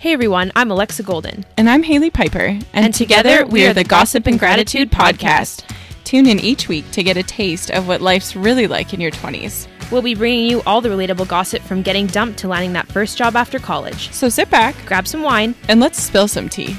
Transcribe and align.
Hey 0.00 0.12
everyone, 0.12 0.52
I'm 0.54 0.70
Alexa 0.70 1.02
Golden. 1.02 1.44
And 1.56 1.68
I'm 1.68 1.82
Haley 1.82 2.10
Piper. 2.10 2.38
And, 2.38 2.64
And 2.72 2.94
together, 2.94 3.44
we 3.46 3.66
are 3.66 3.74
the 3.74 3.82
Gossip 3.84 4.26
and 4.26 4.38
Gratitude 4.38 4.90
Podcast. 4.92 5.64
Tune 6.04 6.26
in 6.26 6.38
each 6.38 6.68
week 6.68 6.88
to 6.92 7.02
get 7.02 7.16
a 7.16 7.22
taste 7.22 7.70
of 7.70 7.88
what 7.88 8.00
life's 8.00 8.36
really 8.36 8.66
like 8.68 8.94
in 8.94 9.00
your 9.00 9.10
20s. 9.10 9.66
We'll 9.90 10.02
be 10.02 10.14
bringing 10.14 10.48
you 10.48 10.62
all 10.66 10.80
the 10.80 10.88
relatable 10.88 11.26
gossip 11.28 11.62
from 11.62 11.82
getting 11.82 12.06
dumped 12.06 12.38
to 12.40 12.48
landing 12.48 12.72
that 12.74 12.86
first 12.86 13.18
job 13.18 13.34
after 13.36 13.58
college. 13.58 14.12
So 14.12 14.28
sit 14.28 14.48
back 14.50 14.76
Grab 14.86 15.08
some 15.08 15.22
wine. 15.22 15.54
and 15.68 15.80
let's 15.80 16.00
spill 16.00 16.28
some 16.28 16.48
tea. 16.48 16.76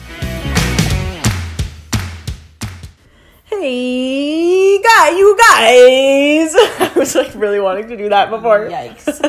Hey, 3.46 4.82
guy, 4.82 5.10
you 5.10 5.38
guys! 5.38 6.54
I 6.80 6.92
was 6.96 7.16
like 7.16 7.34
really 7.36 7.60
wanting 7.60 7.90
to 7.90 7.98
do 7.98 8.08
that 8.10 8.30
before. 8.30 8.60
Yikes. 8.70 9.20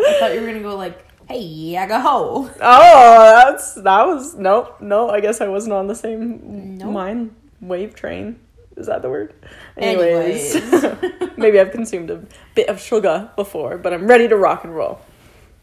I 0.00 0.20
thought 0.20 0.34
you 0.34 0.40
were 0.40 0.46
gonna 0.46 0.60
go 0.60 0.76
like, 0.76 1.06
hey, 1.28 1.76
I 1.76 1.86
go 1.86 2.00
ho. 2.00 2.50
Oh, 2.60 3.44
that's 3.44 3.74
that 3.74 4.06
was 4.06 4.34
nope, 4.34 4.80
no. 4.80 5.10
I 5.10 5.20
guess 5.20 5.40
I 5.40 5.48
wasn't 5.48 5.74
on 5.74 5.86
the 5.86 5.94
same 5.94 6.78
Nope. 6.78 6.92
mind 6.92 7.34
wave 7.60 7.94
train. 7.94 8.40
Is 8.76 8.86
that 8.86 9.02
the 9.02 9.10
word? 9.10 9.34
Anyways. 9.76 10.54
maybe 11.36 11.58
I've 11.60 11.72
consumed 11.72 12.10
a 12.10 12.22
bit 12.54 12.68
of 12.68 12.80
sugar 12.80 13.30
before, 13.36 13.78
but 13.78 13.92
I'm 13.92 14.06
ready 14.06 14.28
to 14.28 14.36
rock 14.36 14.64
and 14.64 14.74
roll. 14.74 15.00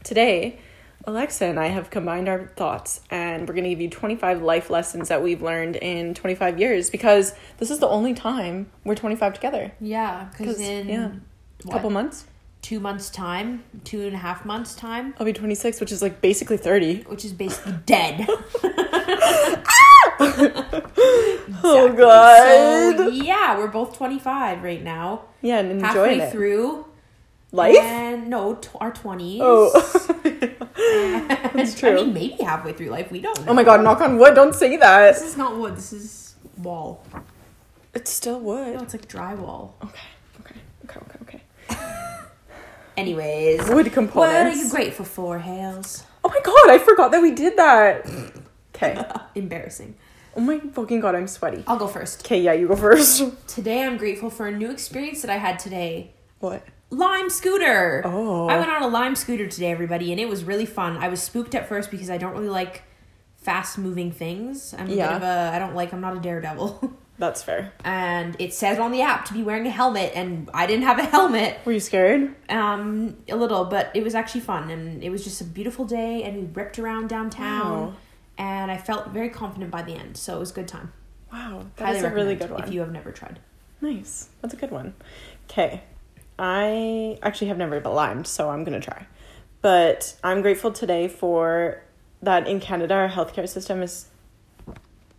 Today, 0.04 0.60
Alexa 1.06 1.46
and 1.46 1.60
I 1.60 1.68
have 1.68 1.90
combined 1.90 2.28
our 2.28 2.48
thoughts, 2.56 3.02
and 3.10 3.48
we're 3.48 3.54
going 3.54 3.64
to 3.64 3.70
give 3.70 3.82
you 3.82 3.90
25 3.90 4.42
life 4.42 4.70
lessons 4.70 5.10
that 5.10 5.22
we've 5.22 5.42
learned 5.42 5.76
in 5.78 6.14
25 6.14 6.60
years 6.60 6.90
because 6.90 7.34
this 7.58 7.72
is 7.72 7.80
the 7.80 7.88
only 7.88 8.14
time 8.14 8.70
we're 8.84 8.96
25 8.96 9.34
together. 9.34 9.72
Yeah, 9.80 10.30
because 10.32 10.60
in 10.60 10.90
yeah, 10.90 11.12
a 11.66 11.72
couple 11.72 11.90
months. 11.90 12.26
Two 12.66 12.80
months 12.80 13.12
time, 13.12 13.64
two 13.84 14.02
and 14.08 14.16
a 14.16 14.18
half 14.18 14.44
months 14.44 14.74
time, 14.74 15.14
I'll 15.20 15.26
be 15.26 15.34
26, 15.34 15.80
which 15.80 15.92
is 15.92 16.02
like 16.02 16.20
basically 16.20 16.58
30. 16.58 17.04
which 17.04 17.24
is 17.24 17.32
basically 17.32 17.76
dead. 17.86 18.28
Oh, 21.68 21.94
God. 21.96 22.98
So 22.98 23.08
yeah, 23.10 23.58
we're 23.58 23.68
both 23.68 23.98
twenty 23.98 24.20
five 24.20 24.64
right 24.64 24.84
now. 24.84 25.26
Yeah, 25.42 25.60
and 25.60 25.72
enjoying 25.72 26.20
Halfway 26.20 26.20
it. 26.22 26.32
through 26.32 26.86
Life? 27.52 27.78
and 27.78 28.30
no, 28.30 28.56
t- 28.56 28.70
our 28.80 28.92
twenties. 28.92 29.42
Oh. 29.44 29.72
That's 30.24 31.54
That's 31.54 31.80
true. 31.80 31.90
I 31.90 31.96
mean, 32.04 32.14
maybe 32.14 32.44
halfway 32.44 32.74
through 32.74 32.90
life. 32.90 33.12
We 33.12 33.20
don't. 33.22 33.38
Know. 33.46 33.52
oh 33.52 33.54
my 33.54 33.64
god, 33.64 33.84
knock 33.84 34.02
on 34.02 34.18
wood, 34.18 34.36
don't 34.36 34.54
say 34.54 34.78
that. 34.78 35.14
This 35.16 35.24
is 35.24 35.38
not 35.38 35.58
wood. 35.58 35.76
This 35.76 35.94
is 35.94 36.36
wall. 36.58 37.04
It's 37.94 38.12
still 38.12 38.40
wood. 38.40 38.76
No, 38.76 38.84
it's 38.84 38.94
like 38.94 39.08
drywall. 39.08 39.72
Okay, 39.84 40.10
okay, 40.42 40.56
okay, 40.86 41.00
okay, 41.00 41.20
okay. 41.22 41.42
Anyways, 42.98 43.68
Wood 43.70 43.92
components. 43.92 44.16
what 44.16 44.46
are 44.48 44.54
you 44.54 44.70
grateful 44.70 45.06
for, 45.06 45.40
Hales? 45.40 46.04
Oh 46.24 46.30
my 46.30 46.40
god, 46.44 46.70
I 46.70 46.78
forgot 46.80 47.12
that 47.12 47.22
we 47.22 47.32
did 47.32 47.58
that. 47.58 48.10
Okay. 48.74 49.02
Embarrassing. 49.36 49.96
Oh 50.36 50.42
my 50.42 50.60
fucking 50.60 51.00
god, 51.00 51.16
I'm 51.16 51.28
sweaty. 51.28 51.64
I'll 51.68 51.78
go 51.78 51.88
first. 51.88 52.26
Okay, 52.26 52.42
yeah, 52.42 52.54
you 52.54 52.68
go 52.68 52.76
first. 52.76 53.24
Today 53.48 53.84
I'm 53.84 53.98
grateful 53.98 54.30
for 54.30 54.48
a 54.48 54.52
new 54.52 54.72
experience 54.72 55.22
that 55.22 55.30
I 55.32 55.38
had 55.38 55.60
today. 55.60 56.12
What? 56.40 56.64
Lime 56.90 57.30
scooter. 57.30 58.02
Oh. 58.06 58.48
I 58.48 58.58
went 58.58 58.70
on 58.70 58.82
a 58.84 58.88
lime 58.88 59.16
scooter 59.16 59.48
today, 59.48 59.72
everybody, 59.72 60.12
and 60.12 60.20
it 60.20 60.28
was 60.30 60.44
really 60.44 60.66
fun. 60.66 60.98
I 60.98 61.08
was 61.10 61.22
spooked 61.22 61.56
at 61.56 61.68
first 61.68 61.90
because 61.92 62.10
I 62.10 62.18
don't 62.18 62.34
really 62.34 62.50
like 62.50 62.84
fast 63.38 63.78
moving 63.78 64.12
things. 64.12 64.74
I'm 64.78 64.90
a 64.90 64.94
Yeah. 64.94 65.08
bit 65.08 65.16
of 65.18 65.24
a 65.24 65.52
I 65.54 65.60
don't 65.60 65.74
like 65.76 65.94
I'm 65.94 66.02
not 66.02 66.16
a 66.16 66.20
daredevil. 66.20 66.94
That's 67.18 67.42
fair. 67.44 67.72
and 67.84 68.36
it 68.40 68.54
says 68.54 68.78
on 68.78 68.92
the 68.92 69.02
app 69.02 69.26
to 69.26 69.34
be 69.34 69.42
wearing 69.42 69.66
a 69.68 69.70
helmet 69.70 70.12
and 70.16 70.50
I 70.54 70.66
didn't 70.68 70.84
have 70.84 71.00
a 71.00 71.04
helmet. 71.06 71.60
Were 71.66 71.72
you 71.72 71.80
scared? 71.80 72.36
Um 72.50 73.18
a 73.30 73.36
little, 73.36 73.66
but 73.66 73.92
it 73.94 74.04
was 74.04 74.16
actually 74.16 74.42
fun 74.42 74.70
and 74.70 75.04
it 75.04 75.10
was 75.10 75.24
just 75.24 75.40
a 75.42 75.46
beautiful 75.46 75.86
day 75.86 76.24
and 76.24 76.36
we 76.38 76.44
ripped 76.54 76.78
around 76.80 77.08
downtown 77.10 77.88
Wow. 77.88 77.94
and 78.38 78.70
I 78.72 78.78
felt 78.78 79.10
very 79.10 79.30
confident 79.30 79.72
by 79.72 79.82
the 79.82 79.94
end. 79.94 80.18
So 80.18 80.36
it 80.36 80.40
was 80.40 80.52
a 80.52 80.56
good 80.56 80.68
time. 80.68 80.92
Wow, 81.32 81.66
that 81.78 81.86
Highly 81.86 81.98
is 82.00 82.04
a 82.04 82.10
really 82.10 82.36
good 82.36 82.52
one. 82.52 82.64
if 82.64 82.74
you 82.74 82.80
have 82.82 82.92
never 82.92 83.12
tried. 83.12 83.40
Nice. 83.82 84.30
That's 84.42 84.54
a 84.54 84.58
good 84.58 84.72
one. 84.72 84.94
Okay. 85.50 85.82
I 86.38 87.18
actually 87.24 87.48
have 87.48 87.58
never 87.58 87.80
limed, 87.82 88.28
so 88.28 88.50
I'm 88.50 88.64
going 88.64 88.80
to 88.80 88.86
try. 88.86 89.06
But 89.62 90.16
I'm 90.24 90.42
grateful 90.42 90.72
today 90.72 91.08
for 91.08 91.82
that 92.22 92.48
in 92.48 92.60
Canada, 92.60 92.94
our 92.94 93.10
healthcare 93.10 93.48
system 93.48 93.82
is, 93.82 94.08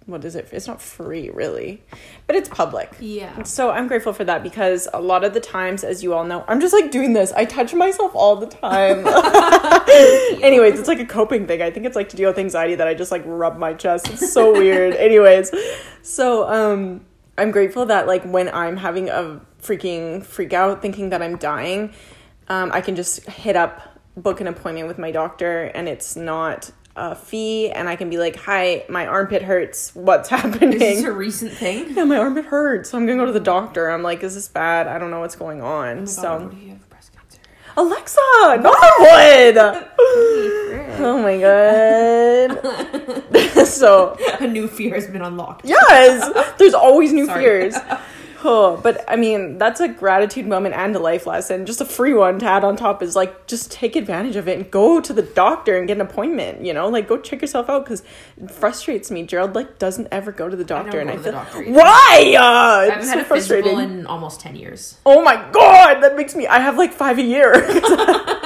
what 0.07 0.25
is 0.25 0.37
it? 0.37 0.49
It's 0.53 0.69
not 0.69 0.81
free, 0.81 1.31
really, 1.31 1.83
but 2.29 2.37
it's 2.37 2.49
public. 2.49 2.93
Yeah. 3.01 3.43
So 3.43 3.71
I'm 3.71 3.89
grateful 3.89 4.13
for 4.13 4.23
that 4.25 4.45
because 4.45 4.89
a 4.95 5.01
lot 5.01 5.25
of 5.25 5.35
the 5.35 5.41
times, 5.41 5.83
as 5.83 6.03
you 6.05 6.15
all 6.15 6.25
know, 6.25 6.45
I'm 6.47 6.61
just 6.61 6.73
like 6.73 6.93
doing 6.93 7.13
this. 7.13 7.33
I 7.33 7.45
touch 7.45 7.75
myself 7.75 8.13
all 8.15 8.37
the 8.37 8.47
time. 8.47 9.05
Anyways, 10.43 10.79
it's 10.79 10.89
like 10.89 11.01
a 11.01 11.05
coping 11.05 11.49
thing. 11.49 11.61
I 11.61 11.73
think 11.73 11.87
it's 11.87 11.97
like 11.97 12.09
to 12.11 12.17
deal 12.17 12.31
with 12.31 12.39
anxiety 12.39 12.77
that 12.77 12.87
I 12.87 12.95
just 12.95 13.11
like 13.11 13.23
rub 13.27 13.59
my 13.59 13.75
chest. 13.75 14.09
It's 14.09 14.33
so 14.33 14.53
weird. 14.53 14.95
Anyways, 14.97 15.53
so 16.03 16.49
um 16.49 17.05
I'm 17.37 17.51
grateful 17.51 17.87
that 17.87 18.07
like 18.07 18.23
when 18.25 18.49
I'm 18.49 18.77
having 18.77 19.09
a 19.09 19.41
freaking 19.61 20.25
freak 20.25 20.53
out 20.53 20.83
thinking 20.83 21.11
that 21.11 21.21
I'm 21.21 21.37
dying, 21.37 21.93
um 22.49 22.71
I 22.73 22.81
can 22.81 22.95
just 22.95 23.25
hit 23.29 23.57
up 23.57 24.01
book 24.17 24.41
an 24.41 24.47
appointment 24.47 24.87
with 24.87 24.99
my 24.99 25.11
doctor 25.11 25.65
and 25.65 25.89
it's 25.89 26.15
not 26.15 26.71
a 26.97 27.15
fee 27.15 27.71
and 27.71 27.89
I 27.89 27.95
can 27.97 28.09
be 28.11 28.17
like, 28.19 28.37
"Hi, 28.37 28.85
my 28.89 29.07
armpit 29.07 29.43
hurts. 29.43 29.95
What's 29.95 30.29
happening?" 30.31 30.73
Is 30.75 30.81
this 30.81 31.05
a 31.05 31.13
recent 31.13 31.53
thing? 31.53 31.95
yeah, 31.95 32.05
my 32.05 32.17
armpit 32.19 32.47
hurts. 32.47 32.91
So 32.91 32.99
I'm 32.99 33.07
gonna 33.07 33.19
go 33.19 33.27
to 33.27 33.33
the 33.33 33.41
doctor. 33.41 33.91
I'm 33.91 34.03
like, 34.03 34.23
is 34.23 34.35
this 34.35 34.49
bad? 34.49 34.87
I 34.89 34.99
don't 34.99 35.11
know 35.11 35.21
what's 35.21 35.37
going 35.37 35.61
on. 35.63 35.99
Oh 35.99 36.01
god, 36.01 36.09
so 36.09 36.39
what 36.45 36.53
if 36.55 36.63
you 36.63 36.71
have 36.71 36.89
breast 36.91 37.13
cancer? 37.15 37.39
Alexa, 37.77 38.21
knock 38.63 38.99
wood. 38.99 39.57
oh 40.99 41.21
my 41.23 41.39
god. 41.39 43.67
so 43.67 44.17
A 44.41 44.47
new 44.47 44.67
fear 44.69 44.95
has 44.95 45.07
been 45.07 45.21
unlocked. 45.23 45.65
yes, 45.67 46.55
there's 46.59 46.75
always 46.75 47.13
new 47.13 47.27
Sorry. 47.27 47.43
fears. 47.43 47.75
But 48.83 49.05
I 49.09 49.17
mean, 49.17 49.59
that's 49.59 49.81
a 49.81 49.89
gratitude 49.89 50.47
moment 50.47 50.75
and 50.75 50.95
a 50.95 50.99
life 50.99 51.27
lesson. 51.27 51.67
Just 51.67 51.81
a 51.81 51.85
free 51.85 52.15
one 52.15 52.39
to 52.39 52.47
add 52.47 52.65
on 52.65 52.77
top 52.77 53.03
is 53.03 53.17
like, 53.17 53.47
just 53.47 53.71
take 53.71 53.97
advantage 53.97 54.37
of 54.37 54.49
it 54.49 54.59
and 54.59 54.71
go 54.71 55.01
to 55.01 55.13
the 55.13 55.23
doctor 55.23 55.77
and 55.77 55.87
get 55.87 55.97
an 55.97 56.01
appointment. 56.01 56.65
You 56.65 56.75
know, 56.75 56.89
like 56.89 57.09
go 57.09 57.19
check 57.19 57.41
yourself 57.41 57.69
out 57.69 57.85
because 57.85 58.03
it 58.41 58.51
frustrates 58.51 59.11
me. 59.11 59.25
Gerald 59.25 59.55
like 59.55 59.79
doesn't 59.79 60.09
ever 60.11 60.33
go 60.33 60.49
to 60.49 60.57
the 60.57 60.65
doctor, 60.65 61.01
and 61.01 61.09
go 61.09 61.15
I 61.15 61.17
to 61.17 61.23
feel 61.23 61.33
the 61.33 61.39
doctor 61.39 61.65
why? 61.73 62.35
Uh, 62.39 62.43
I 62.43 62.85
haven't 62.91 63.05
so 63.05 63.11
had 63.11 63.19
a 63.19 63.25
frustrating. 63.25 63.79
in 63.79 64.07
almost 64.07 64.41
10 64.41 64.57
years. 64.57 64.99
Oh 65.05 65.23
my 65.23 65.37
god, 65.53 66.01
that 66.01 66.17
makes 66.17 66.35
me. 66.35 66.47
I 66.47 66.61
have 66.61 66.79
like 66.79 66.93
five 66.93 67.19
a 67.19 67.23
year. 67.23 67.53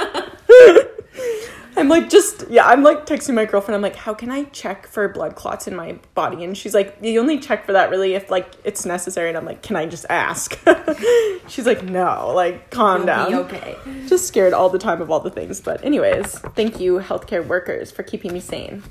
I'm 1.81 1.89
like, 1.89 2.09
just, 2.09 2.47
yeah, 2.49 2.67
I'm 2.67 2.83
like 2.83 3.07
texting 3.07 3.33
my 3.33 3.45
girlfriend. 3.45 3.75
I'm 3.75 3.81
like, 3.81 3.95
how 3.95 4.13
can 4.13 4.29
I 4.29 4.43
check 4.45 4.85
for 4.85 5.07
blood 5.09 5.35
clots 5.35 5.67
in 5.67 5.75
my 5.75 5.99
body? 6.13 6.43
And 6.43 6.55
she's 6.55 6.75
like, 6.75 6.95
you 7.01 7.19
only 7.19 7.39
check 7.39 7.65
for 7.65 7.73
that 7.73 7.89
really 7.89 8.13
if 8.13 8.29
like 8.29 8.53
it's 8.63 8.85
necessary. 8.85 9.29
And 9.29 9.37
I'm 9.37 9.45
like, 9.45 9.63
can 9.63 9.75
I 9.75 9.87
just 9.87 10.05
ask? 10.07 10.59
she's 11.47 11.65
like, 11.65 11.83
no, 11.83 12.31
like, 12.35 12.69
calm 12.69 12.99
You'll 12.99 13.05
down. 13.07 13.29
be 13.29 13.35
okay. 13.35 13.77
Just 14.07 14.27
scared 14.27 14.53
all 14.53 14.69
the 14.69 14.77
time 14.77 15.01
of 15.01 15.09
all 15.09 15.19
the 15.19 15.31
things. 15.31 15.59
But, 15.59 15.83
anyways, 15.83 16.37
thank 16.55 16.79
you, 16.79 16.99
healthcare 16.99 17.45
workers, 17.45 17.91
for 17.91 18.03
keeping 18.03 18.31
me 18.31 18.39
sane. 18.39 18.83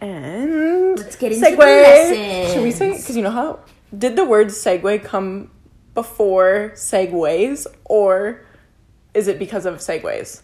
And 0.00 0.98
Let's 0.98 1.14
get 1.16 1.32
into 1.32 1.48
the 1.50 1.56
lessons. 1.56 2.54
Should 2.54 2.62
we 2.62 2.70
say? 2.72 2.96
Because 2.96 3.16
you 3.16 3.22
know 3.22 3.30
how 3.30 3.60
did 3.96 4.16
the 4.16 4.24
word 4.24 4.48
segue 4.48 5.04
come 5.04 5.50
before 5.94 6.72
segways, 6.74 7.66
or 7.84 8.44
is 9.14 9.28
it 9.28 9.38
because 9.38 9.64
of 9.66 9.76
segways? 9.76 10.42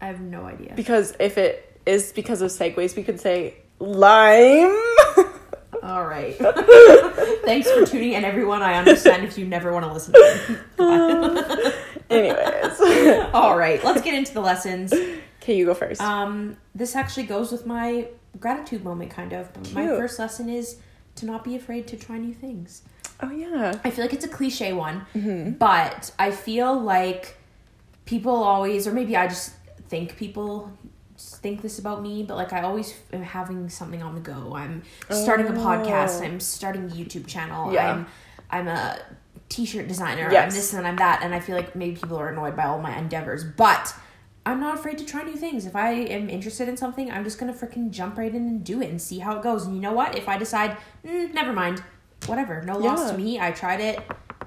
I 0.00 0.06
have 0.06 0.20
no 0.20 0.44
idea. 0.44 0.72
Because 0.76 1.14
if 1.18 1.38
it 1.38 1.78
is 1.86 2.12
because 2.12 2.42
of 2.42 2.50
segues, 2.50 2.96
we 2.96 3.02
could 3.02 3.20
say 3.20 3.54
lime. 3.78 4.74
All 5.82 6.04
right. 6.06 6.34
Thanks 7.44 7.70
for 7.70 7.86
tuning 7.86 8.12
in, 8.12 8.24
everyone. 8.24 8.62
I 8.62 8.74
understand 8.74 9.24
if 9.24 9.38
you 9.38 9.46
never 9.46 9.72
want 9.72 9.84
to 9.84 9.92
listen 9.92 10.12
to 10.14 10.58
me. 10.78 11.72
Anyways, 12.10 13.30
All 13.34 13.56
right, 13.58 13.82
let's 13.84 14.00
get 14.00 14.14
into 14.14 14.32
the 14.32 14.40
lessons. 14.40 14.92
okay, 14.92 15.56
you 15.56 15.64
go 15.66 15.74
first. 15.74 16.00
Um, 16.00 16.56
this 16.74 16.94
actually 16.94 17.24
goes 17.24 17.50
with 17.50 17.66
my 17.66 18.08
gratitude 18.38 18.84
moment, 18.84 19.10
kind 19.10 19.32
of. 19.32 19.50
My 19.74 19.86
first 19.86 20.18
lesson 20.18 20.48
is 20.48 20.76
to 21.16 21.26
not 21.26 21.42
be 21.44 21.56
afraid 21.56 21.86
to 21.88 21.96
try 21.96 22.18
new 22.18 22.34
things. 22.34 22.82
oh 23.22 23.30
yeah, 23.30 23.78
I 23.84 23.90
feel 23.90 24.04
like 24.04 24.12
it's 24.14 24.24
a 24.24 24.28
cliche 24.28 24.72
one, 24.72 25.56
but 25.58 26.12
I 26.18 26.30
feel 26.30 26.78
like 26.80 27.36
people 28.04 28.34
always, 28.34 28.86
or 28.86 28.92
maybe 28.92 29.16
I 29.16 29.26
just 29.26 29.52
think 29.88 30.16
people 30.16 30.72
think 31.18 31.62
this 31.62 31.78
about 31.78 32.02
me, 32.02 32.22
but 32.22 32.36
like 32.36 32.52
I 32.52 32.62
always 32.62 32.94
am 33.12 33.22
having 33.22 33.68
something 33.68 34.02
on 34.02 34.14
the 34.14 34.20
go. 34.20 34.54
I'm 34.54 34.82
starting 35.10 35.46
a 35.46 35.52
podcast. 35.52 36.22
I'm 36.22 36.40
starting 36.40 36.84
a 36.84 36.94
YouTube 36.94 37.26
channel. 37.26 37.72
Yeah. 37.72 37.92
I'm 37.92 38.06
I'm 38.50 38.68
a 38.68 38.98
t-shirt 39.48 39.88
designer. 39.88 40.26
I'm 40.26 40.50
this 40.50 40.72
and 40.74 40.86
I'm 40.86 40.96
that, 40.96 41.22
and 41.22 41.34
I 41.34 41.40
feel 41.40 41.56
like 41.56 41.74
maybe 41.74 41.96
people 41.96 42.18
are 42.18 42.28
annoyed 42.28 42.56
by 42.56 42.64
all 42.64 42.80
my 42.80 42.96
endeavors, 42.96 43.44
but. 43.44 43.94
I'm 44.48 44.60
not 44.60 44.78
afraid 44.78 44.96
to 44.98 45.04
try 45.04 45.24
new 45.24 45.34
things. 45.34 45.66
If 45.66 45.74
I 45.74 45.90
am 45.90 46.30
interested 46.30 46.68
in 46.68 46.76
something, 46.76 47.10
I'm 47.10 47.24
just 47.24 47.36
gonna 47.36 47.52
freaking 47.52 47.90
jump 47.90 48.16
right 48.16 48.32
in 48.32 48.46
and 48.46 48.62
do 48.62 48.80
it 48.80 48.88
and 48.88 49.02
see 49.02 49.18
how 49.18 49.36
it 49.36 49.42
goes. 49.42 49.66
And 49.66 49.74
you 49.74 49.80
know 49.80 49.92
what? 49.92 50.16
If 50.16 50.28
I 50.28 50.38
decide, 50.38 50.76
mm, 51.04 51.34
never 51.34 51.52
mind, 51.52 51.82
whatever, 52.26 52.62
no 52.62 52.78
loss 52.78 53.10
to 53.10 53.18
me. 53.18 53.40
I 53.40 53.50
tried 53.50 53.80
it, 53.80 53.98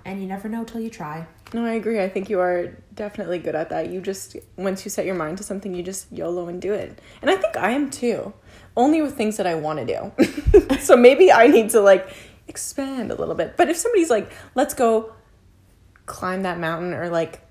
and 0.06 0.21
you 0.21 0.25
never 0.25 0.47
know 0.47 0.63
till 0.63 0.80
you 0.80 0.89
try. 0.89 1.27
No, 1.53 1.65
I 1.65 1.73
agree. 1.73 1.99
I 1.99 2.09
think 2.09 2.29
you 2.29 2.39
are 2.39 2.77
definitely 2.93 3.39
good 3.39 3.55
at 3.55 3.69
that. 3.69 3.89
You 3.89 4.01
just 4.01 4.35
once 4.55 4.85
you 4.85 4.91
set 4.91 5.05
your 5.05 5.15
mind 5.15 5.37
to 5.39 5.43
something, 5.43 5.73
you 5.73 5.81
just 5.81 6.11
YOLO 6.11 6.47
and 6.47 6.61
do 6.61 6.73
it. 6.73 6.99
And 7.21 7.31
I 7.31 7.35
think 7.35 7.57
I 7.57 7.71
am 7.71 7.89
too. 7.89 8.33
Only 8.77 9.01
with 9.01 9.15
things 9.17 9.37
that 9.37 9.47
I 9.47 9.55
want 9.55 9.79
to 9.79 9.85
do. 9.85 10.75
so 10.79 10.95
maybe 10.95 11.31
I 11.31 11.47
need 11.47 11.71
to 11.71 11.81
like 11.81 12.07
expand 12.47 13.11
a 13.11 13.15
little 13.15 13.35
bit. 13.35 13.57
But 13.57 13.69
if 13.69 13.77
somebody's 13.77 14.09
like, 14.11 14.31
"Let's 14.55 14.73
go 14.73 15.13
climb 16.05 16.43
that 16.43 16.59
mountain 16.59 16.93
or 16.93 17.09
like 17.09 17.41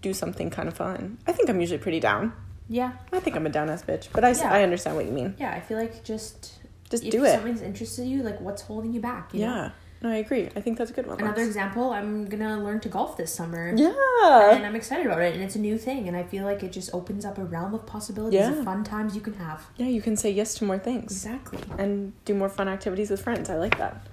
do 0.00 0.14
something 0.14 0.48
kind 0.50 0.66
of 0.68 0.74
fun." 0.74 1.18
I 1.26 1.32
think 1.32 1.50
I'm 1.50 1.60
usually 1.60 1.78
pretty 1.78 2.00
down. 2.00 2.32
Yeah. 2.70 2.92
I 3.12 3.20
think 3.20 3.36
I'm 3.36 3.46
a 3.46 3.50
down 3.50 3.68
ass 3.68 3.82
bitch, 3.82 4.08
but 4.12 4.24
I, 4.24 4.30
Yeah. 4.30 4.50
I 4.52 4.62
understand 4.62 4.96
what 4.96 5.04
you 5.04 5.12
mean. 5.12 5.34
Yeah, 5.38 5.50
I 5.52 5.60
feel 5.60 5.76
like 5.76 6.04
just 6.04 6.54
Just 6.88 7.02
do 7.10 7.24
it. 7.24 7.28
If 7.28 7.34
something's 7.34 7.62
interested 7.62 8.06
you, 8.06 8.22
like 8.22 8.40
what's 8.40 8.62
holding 8.62 8.92
you 8.92 9.00
back? 9.00 9.34
You 9.34 9.40
know? 9.46 9.70
No, 10.02 10.08
I 10.08 10.16
agree. 10.16 10.48
I 10.56 10.60
think 10.62 10.78
that's 10.78 10.90
a 10.90 10.94
good 10.94 11.06
one. 11.06 11.18
Another 11.20 11.38
Lex. 11.42 11.48
example, 11.48 11.90
I'm 11.90 12.24
gonna 12.26 12.62
learn 12.62 12.80
to 12.80 12.88
golf 12.88 13.18
this 13.18 13.32
summer. 13.34 13.72
Yeah. 13.76 14.52
And 14.54 14.64
I'm 14.64 14.74
excited 14.74 15.04
about 15.06 15.20
it, 15.20 15.34
and 15.34 15.42
it's 15.44 15.56
a 15.56 15.58
new 15.58 15.76
thing, 15.76 16.08
and 16.08 16.16
I 16.16 16.22
feel 16.22 16.44
like 16.44 16.62
it 16.62 16.72
just 16.72 16.94
opens 16.94 17.24
up 17.26 17.36
a 17.36 17.44
realm 17.44 17.74
of 17.74 17.84
possibilities 17.86 18.40
Yeah. 18.40 18.52
of 18.58 18.64
fun 18.64 18.82
times 18.82 19.14
you 19.14 19.20
can 19.20 19.34
have. 19.34 19.66
Yeah, 19.76 19.86
you 19.88 20.00
can 20.00 20.16
say 20.16 20.30
yes 20.30 20.54
to 20.54 20.64
more 20.64 20.78
things. 20.78 21.12
Exactly. 21.12 21.58
and 21.78 22.12
do 22.24 22.32
more 22.34 22.48
fun 22.48 22.66
activities 22.68 23.10
with 23.10 23.20
friends. 23.22 23.50
I 23.50 23.56
like 23.56 23.76
that. 23.78 24.06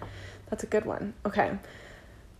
That's 0.49 0.63
a 0.63 0.67
good 0.67 0.85
one. 0.85 1.13
Okay. 1.25 1.51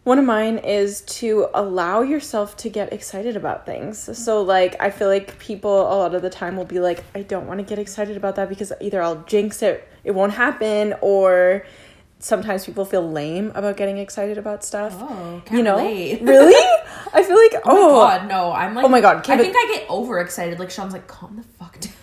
One 0.04 0.20
of 0.20 0.26
mine 0.26 0.58
is 0.60 1.02
to 1.20 1.48
allow 1.54 2.02
yourself 2.02 2.56
to 2.58 2.70
get 2.70 2.94
excited 2.94 3.36
about 3.36 3.66
things. 3.66 4.00
Mm-hmm. 4.04 4.14
So, 4.14 4.42
like, 4.42 4.76
I 4.82 4.90
feel 4.90 5.10
like 5.10 5.38
people 5.40 5.82
a 5.82 5.96
lot 5.96 6.16
of 6.16 6.22
the 6.22 6.30
time 6.30 6.56
will 6.56 6.64
be 6.66 6.80
like, 6.80 7.04
I 7.14 7.24
don't 7.24 7.46
want 7.46 7.60
to 7.60 7.66
get 7.66 7.78
excited 7.80 8.16
about 8.16 8.36
that 8.36 8.48
because 8.48 8.72
either 8.80 9.02
I'll 9.02 9.22
jinx 9.24 9.62
it, 9.62 9.86
it 10.06 10.12
won't 10.12 10.34
happen, 10.34 10.96
or 11.02 11.66
sometimes 12.20 12.66
people 12.66 12.86
feel 12.86 13.08
lame 13.10 13.52
about 13.56 13.78
getting 13.78 13.98
excited 13.98 14.38
about 14.38 14.64
stuff. 14.64 14.96
Oh, 14.98 15.42
you 15.52 15.64
know? 15.64 15.78
really? 16.22 16.56
I 17.14 17.24
feel 17.24 17.38
like, 17.38 17.62
Oh, 17.66 18.02
oh, 18.02 18.06
my 18.08 18.18
god, 18.18 18.28
no! 18.28 18.52
I'm 18.52 18.74
like, 18.76 18.86
Oh 18.86 18.90
my 18.90 19.02
God, 19.02 19.30
I 19.30 19.38
think 19.38 19.56
I 19.56 19.74
get 19.78 19.90
overexcited. 19.90 20.60
Like 20.60 20.72
Sean's 20.72 20.94
like, 20.94 21.08
calm 21.08 21.36
the 21.38 21.44
fuck 21.44 21.78
down. 21.80 21.94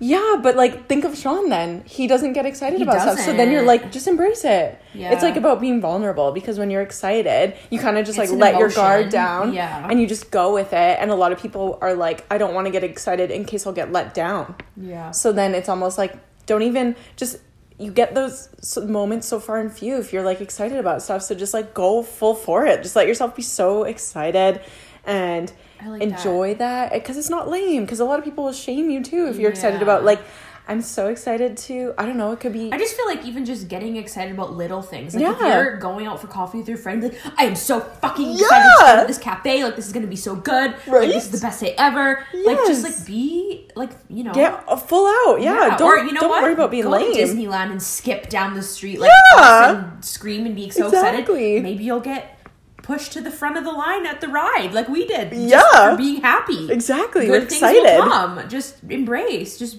Yeah, 0.00 0.36
but 0.42 0.56
like 0.56 0.88
think 0.88 1.04
of 1.04 1.16
Sean 1.16 1.48
then. 1.48 1.84
He 1.86 2.06
doesn't 2.08 2.32
get 2.32 2.44
excited 2.44 2.78
He 2.78 2.82
about 2.82 3.00
stuff. 3.02 3.18
So 3.20 3.32
then 3.32 3.52
you're 3.52 3.62
like, 3.62 3.92
just 3.92 4.08
embrace 4.08 4.44
it. 4.44 4.80
Yeah. 4.92 5.12
It's 5.12 5.22
like 5.22 5.36
about 5.36 5.60
being 5.60 5.80
vulnerable 5.80 6.32
because 6.32 6.58
when 6.58 6.70
you're 6.70 6.82
excited, 6.82 7.56
you 7.70 7.78
kind 7.78 7.96
of 7.96 8.04
just 8.04 8.18
It's 8.18 8.32
like 8.32 8.38
let 8.38 8.58
your 8.58 8.70
guard 8.70 9.10
down. 9.10 9.52
Yeah. 9.54 9.86
And 9.88 10.00
you 10.00 10.06
just 10.08 10.30
go 10.32 10.52
with 10.52 10.72
it. 10.72 10.98
And 11.00 11.10
a 11.10 11.14
lot 11.14 11.30
of 11.30 11.40
people 11.40 11.78
are 11.80 11.94
like, 11.94 12.26
I 12.30 12.38
don't 12.38 12.52
want 12.54 12.66
to 12.66 12.70
get 12.72 12.82
excited 12.82 13.30
in 13.30 13.44
case 13.44 13.66
I'll 13.66 13.72
get 13.72 13.92
let 13.92 14.12
down. 14.12 14.56
yeah. 14.76 15.12
So 15.12 15.30
then 15.32 15.54
it's 15.54 15.68
almost 15.68 15.98
like, 15.98 16.16
don't 16.46 16.62
even 16.62 16.96
just 17.16 17.38
you 17.78 17.90
get 17.90 18.14
those 18.14 18.48
moments 18.76 19.26
so 19.26 19.40
far 19.40 19.58
and 19.58 19.72
few 19.72 19.96
if 19.96 20.12
you're 20.12 20.22
like 20.22 20.40
excited 20.40 20.78
about 20.78 21.02
stuff. 21.02 21.22
So 21.22 21.34
just 21.34 21.54
like 21.54 21.74
go 21.74 22.02
full 22.02 22.34
for 22.34 22.66
it. 22.66 22.82
Just 22.82 22.96
let 22.96 23.06
yourself 23.06 23.34
be 23.34 23.42
so 23.42 23.84
excited 23.84 24.60
and 25.04 25.52
like 25.84 26.02
enjoy 26.02 26.54
that 26.54 26.92
because 26.92 27.16
it's 27.16 27.30
not 27.30 27.48
lame. 27.48 27.84
Because 27.84 28.00
a 28.00 28.04
lot 28.04 28.18
of 28.18 28.24
people 28.24 28.44
will 28.44 28.52
shame 28.52 28.90
you 28.90 29.02
too 29.02 29.26
if 29.26 29.36
you're 29.38 29.50
excited 29.50 29.82
about 29.82 30.04
like. 30.04 30.20
I'm 30.66 30.80
so 30.80 31.08
excited 31.08 31.58
to. 31.58 31.92
I 31.98 32.06
don't 32.06 32.16
know. 32.16 32.32
It 32.32 32.40
could 32.40 32.54
be. 32.54 32.72
I 32.72 32.78
just 32.78 32.96
feel 32.96 33.06
like 33.06 33.22
even 33.26 33.44
just 33.44 33.68
getting 33.68 33.96
excited 33.96 34.32
about 34.32 34.54
little 34.54 34.80
things. 34.80 35.14
Like 35.14 35.22
if 35.24 35.38
Yeah. 35.40 35.54
you're 35.62 35.76
going 35.76 36.06
out 36.06 36.20
for 36.22 36.26
coffee 36.26 36.56
with 36.58 36.68
your 36.68 36.78
friend, 36.78 37.02
like 37.02 37.14
I 37.36 37.44
am 37.44 37.54
so 37.54 37.80
fucking 37.80 38.32
excited 38.32 38.48
to 38.48 38.74
Yeah. 38.80 38.94
go 38.96 39.00
to 39.02 39.06
this 39.06 39.18
cafe. 39.18 39.62
Like 39.62 39.76
this 39.76 39.86
is 39.86 39.92
gonna 39.92 40.06
be 40.06 40.16
so 40.16 40.34
good. 40.34 40.74
Right? 40.86 41.02
Like 41.02 41.08
this 41.08 41.26
is 41.26 41.32
the 41.38 41.46
best 41.46 41.60
day 41.60 41.74
ever. 41.76 42.24
Yes. 42.32 42.46
Like 42.46 42.66
just 42.66 42.82
like 42.82 43.06
be 43.06 43.68
like 43.76 43.90
you 44.08 44.24
know. 44.24 44.32
Get 44.32 44.64
full 44.88 45.06
out. 45.06 45.42
Yeah. 45.42 45.76
Don't, 45.76 45.82
or 45.86 45.98
you 46.04 46.12
know 46.12 46.20
don't 46.22 46.30
what? 46.30 46.42
worry 46.42 46.54
about 46.54 46.70
being 46.70 46.84
Go 46.84 46.90
lame. 46.90 47.12
to 47.12 47.18
Disneyland 47.18 47.70
and 47.70 47.82
skip 47.82 48.30
down 48.30 48.54
the 48.54 48.62
street 48.62 49.00
like 49.00 49.10
Yeah. 49.36 49.70
and 49.94 50.02
scream 50.04 50.46
and 50.46 50.56
be 50.56 50.70
so 50.70 50.86
Exactly. 50.86 51.20
excited. 51.56 51.62
Maybe 51.62 51.84
you'll 51.84 52.00
get 52.00 52.38
pushed 52.82 53.12
to 53.12 53.20
the 53.20 53.30
front 53.30 53.56
of 53.58 53.64
the 53.64 53.72
line 53.72 54.04
at 54.06 54.20
the 54.22 54.28
ride 54.28 54.72
like 54.72 54.88
we 54.88 55.06
did. 55.06 55.30
just 55.30 55.42
Yeah. 55.42 55.90
for 55.90 55.96
being 55.98 56.22
happy. 56.22 56.70
Exactly. 56.72 57.26
Good 57.26 57.32
You're 57.32 57.40
things 57.40 57.52
excited. 57.52 57.82
will 57.98 58.10
come. 58.10 58.40
Just 58.48 58.76
embrace. 58.88 59.58
Just 59.58 59.76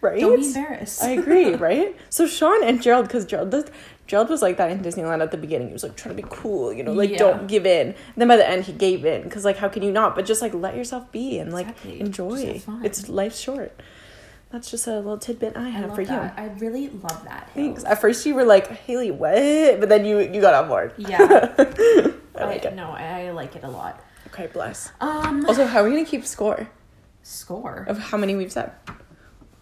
right? 0.00 0.20
don't 0.20 0.40
be 0.40 0.46
embarrassed. 0.46 1.02
I 1.02 1.10
agree, 1.10 1.54
right? 1.68 1.96
So 2.10 2.26
Sean 2.26 2.62
and 2.64 2.80
Gerald, 2.82 3.06
because 3.06 3.24
Gerald 3.24 3.50
does, 3.50 3.64
Gerald 4.06 4.28
was 4.28 4.42
like 4.42 4.56
that 4.58 4.70
in 4.70 4.80
Disneyland 4.80 5.22
at 5.22 5.30
the 5.30 5.36
beginning. 5.36 5.68
He 5.68 5.72
was 5.72 5.82
like 5.82 5.96
trying 5.96 6.16
to 6.16 6.22
be 6.22 6.28
cool, 6.30 6.72
you 6.72 6.82
know, 6.82 6.92
like 6.92 7.10
Yeah. 7.10 7.18
don't 7.18 7.46
give 7.48 7.66
in. 7.66 7.94
then 8.16 8.28
by 8.28 8.36
the 8.36 8.48
end, 8.48 8.64
he 8.64 8.72
gave 8.72 9.04
in 9.04 9.22
because 9.24 9.44
like 9.44 9.56
how 9.56 9.68
can 9.68 9.82
you 9.82 9.90
not? 9.92 10.14
But 10.14 10.26
just 10.26 10.42
like 10.42 10.54
let 10.54 10.76
yourself 10.76 11.10
be 11.12 11.38
and 11.38 11.52
like 11.52 11.66
Exactly. 11.68 12.00
enjoy. 12.00 12.36
Just 12.36 12.46
have 12.46 12.62
fun. 12.64 12.84
It's 12.84 13.08
life's 13.08 13.38
short. 13.40 13.78
That's 14.52 14.70
just 14.70 14.86
a 14.86 14.94
little 14.96 15.18
tidbit 15.18 15.56
I 15.56 15.66
I 15.66 15.68
have 15.70 15.88
love 15.88 15.96
for 15.96 16.04
that. 16.04 16.38
you. 16.38 16.44
I 16.44 16.46
really 16.58 16.88
love 16.88 17.24
that. 17.24 17.50
Thanks. 17.52 17.82
At 17.84 18.00
first, 18.00 18.24
you 18.24 18.34
were 18.36 18.44
like 18.44 18.68
Haley, 18.70 19.10
what? 19.10 19.34
But 19.80 19.88
then 19.88 20.04
you 20.04 20.20
you 20.20 20.40
got 20.40 20.54
on 20.54 20.68
board. 20.68 20.92
Yeah. 20.96 21.18
I 21.58 22.44
like 22.44 22.64
I, 22.64 22.68
it. 22.68 22.74
no, 22.76 22.90
I, 22.90 23.26
I 23.26 23.30
like 23.32 23.56
it 23.56 23.64
a 23.64 23.68
lot. 23.68 24.02
Okay, 24.28 24.46
bless. 24.52 24.92
Um, 25.00 25.44
Also, 25.46 25.64
how 25.66 25.80
are 25.80 25.84
we 25.84 25.90
gonna 25.90 26.04
keep 26.04 26.24
score 26.24 26.68
score. 27.22 27.86
of 27.88 27.98
how 27.98 28.16
many 28.18 28.36
we've 28.36 28.52
said? 28.52 28.70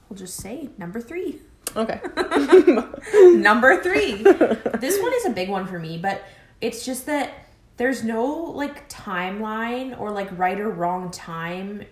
We'll 0.09 0.19
just 0.19 0.37
say 0.37 0.69
number 0.79 1.01
three. 1.01 1.41
Okay. 1.77 2.01
number 3.37 3.83
three. 3.83 4.15
this 4.79 5.01
one 5.03 5.12
is 5.15 5.27
a 5.27 5.31
big 5.31 5.49
one 5.49 5.67
for 5.67 5.79
me, 5.79 5.99
but 5.99 6.23
it's 6.61 6.85
just 6.85 7.06
that 7.06 7.33
there's 7.77 8.05
no 8.05 8.27
like 8.27 8.89
timeline 8.89 9.99
or 9.99 10.11
like 10.12 10.37
right 10.39 10.61
or 10.61 10.71
wrong 10.71 11.11
time 11.11 11.85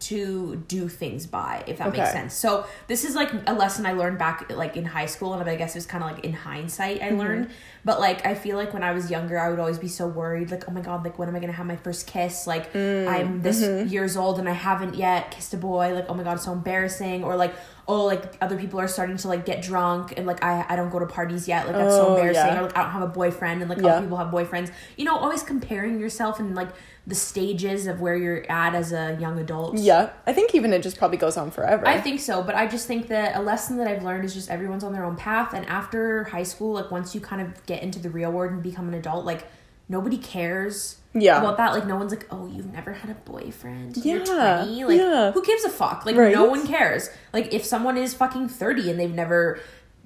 to 0.00 0.56
do 0.68 0.86
things 0.88 1.26
by, 1.26 1.64
if 1.66 1.78
that 1.78 1.92
makes 1.92 2.12
sense. 2.12 2.34
So 2.34 2.66
this 2.88 3.04
is 3.04 3.14
like 3.14 3.30
a 3.46 3.54
lesson 3.54 3.86
I 3.86 3.92
learned 3.92 4.18
back 4.18 4.50
like 4.52 4.76
in 4.76 4.84
high 4.84 5.06
school, 5.06 5.32
and 5.32 5.48
I 5.48 5.56
guess 5.56 5.74
it 5.74 5.78
was 5.78 5.86
kind 5.86 6.04
of 6.04 6.10
like 6.10 6.24
in 6.24 6.32
hindsight 6.32 7.00
I 7.00 7.06
mm-hmm. 7.06 7.18
learned. 7.18 7.50
But 7.84 8.00
like 8.00 8.24
I 8.24 8.34
feel 8.34 8.56
like 8.56 8.72
when 8.72 8.82
I 8.82 8.92
was 8.92 9.10
younger, 9.10 9.38
I 9.38 9.50
would 9.50 9.58
always 9.58 9.78
be 9.78 9.88
so 9.88 10.06
worried, 10.06 10.50
like 10.50 10.64
oh 10.68 10.72
my 10.72 10.80
god, 10.80 11.04
like 11.04 11.18
when 11.18 11.28
am 11.28 11.36
I 11.36 11.40
gonna 11.40 11.52
have 11.52 11.66
my 11.66 11.76
first 11.76 12.06
kiss? 12.06 12.46
Like 12.46 12.72
mm, 12.72 13.06
I'm 13.06 13.42
this 13.42 13.62
mm-hmm. 13.62 13.88
years 13.88 14.16
old 14.16 14.38
and 14.38 14.48
I 14.48 14.52
haven't 14.52 14.94
yet 14.94 15.30
kissed 15.30 15.52
a 15.54 15.58
boy. 15.58 15.94
Like 15.94 16.06
oh 16.08 16.14
my 16.14 16.22
god, 16.22 16.34
it's 16.36 16.44
so 16.44 16.52
embarrassing. 16.52 17.24
Or 17.24 17.36
like 17.36 17.54
oh 17.86 18.06
like 18.06 18.34
other 18.40 18.56
people 18.56 18.80
are 18.80 18.88
starting 18.88 19.18
to 19.18 19.28
like 19.28 19.44
get 19.44 19.60
drunk 19.60 20.14
and 20.16 20.26
like 20.26 20.42
I 20.42 20.64
I 20.68 20.76
don't 20.76 20.90
go 20.90 20.98
to 20.98 21.06
parties 21.06 21.46
yet. 21.46 21.66
Like 21.66 21.76
that's 21.76 21.94
so 21.94 22.06
Oh, 22.08 22.16
embarrassing. 22.16 22.46
yeah. 22.46 22.58
Or 22.60 22.62
like 22.62 22.76
I 22.76 22.82
don't 22.82 22.92
have 22.92 23.02
a 23.02 23.06
boyfriend 23.08 23.60
and 23.60 23.68
like 23.68 23.80
Yeah. 23.80 23.88
other 23.96 24.02
people 24.02 24.16
have 24.16 24.28
boyfriends. 24.28 24.70
You 24.96 25.04
know, 25.04 25.16
always 25.16 25.42
comparing 25.42 26.00
yourself 26.00 26.40
and 26.40 26.54
like 26.54 26.70
the 27.06 27.14
stages 27.14 27.86
of 27.86 28.00
where 28.00 28.16
you're 28.16 28.50
at 28.50 28.74
as 28.74 28.90
a 28.92 29.18
young 29.20 29.38
adult. 29.38 29.76
yeah, 29.76 30.08
I 30.26 30.32
think 30.32 30.54
even 30.54 30.72
it 30.72 30.82
just 30.82 30.96
probably 30.96 31.18
goes 31.18 31.36
on 31.36 31.50
forever. 31.50 31.86
I 31.86 32.00
think 32.00 32.18
so, 32.18 32.42
but 32.42 32.54
I 32.54 32.66
just 32.66 32.86
think 32.86 33.08
that 33.08 33.36
a 33.36 33.42
lesson 33.42 33.76
that 33.76 33.86
I've 33.86 34.02
learned 34.02 34.24
is 34.24 34.32
just 34.32 34.48
everyone's 34.48 34.82
on 34.82 34.94
their 34.94 35.04
own 35.04 35.14
path. 35.16 35.52
And 35.52 35.66
after 35.66 36.24
high 36.24 36.44
school, 36.44 36.72
like 36.72 36.90
once 36.90 37.14
you 37.14 37.20
kind 37.20 37.42
of 37.42 37.66
get 37.66 37.73
into 37.82 37.98
the 37.98 38.10
real 38.10 38.30
world 38.30 38.52
and 38.52 38.62
become 38.62 38.88
an 38.88 38.94
adult, 38.94 39.24
like 39.24 39.46
nobody 39.88 40.16
cares 40.18 40.96
Yeah. 41.12 41.38
about 41.38 41.56
that. 41.58 41.72
Like 41.72 41.86
no 41.86 41.96
one's 41.96 42.12
like, 42.12 42.26
oh, 42.30 42.46
you've 42.46 42.72
never 42.72 42.92
had 42.92 43.10
a 43.10 43.14
boyfriend. 43.14 43.96
You're 44.04 44.18
Yeah, 44.24 44.64
20. 44.64 44.84
Like 44.84 44.98
yeah. 44.98 45.32
who 45.32 45.44
gives 45.44 45.64
a 45.64 45.68
fuck? 45.68 46.06
Like 46.06 46.16
Right. 46.16 46.32
no 46.34 46.44
one 46.44 46.66
cares. 46.66 47.10
Like 47.32 47.52
if 47.52 47.64
someone 47.64 47.96
is 47.98 48.14
fucking 48.14 48.48
30 48.48 48.90
and 48.90 48.98
they've 49.00 49.14
never 49.14 49.58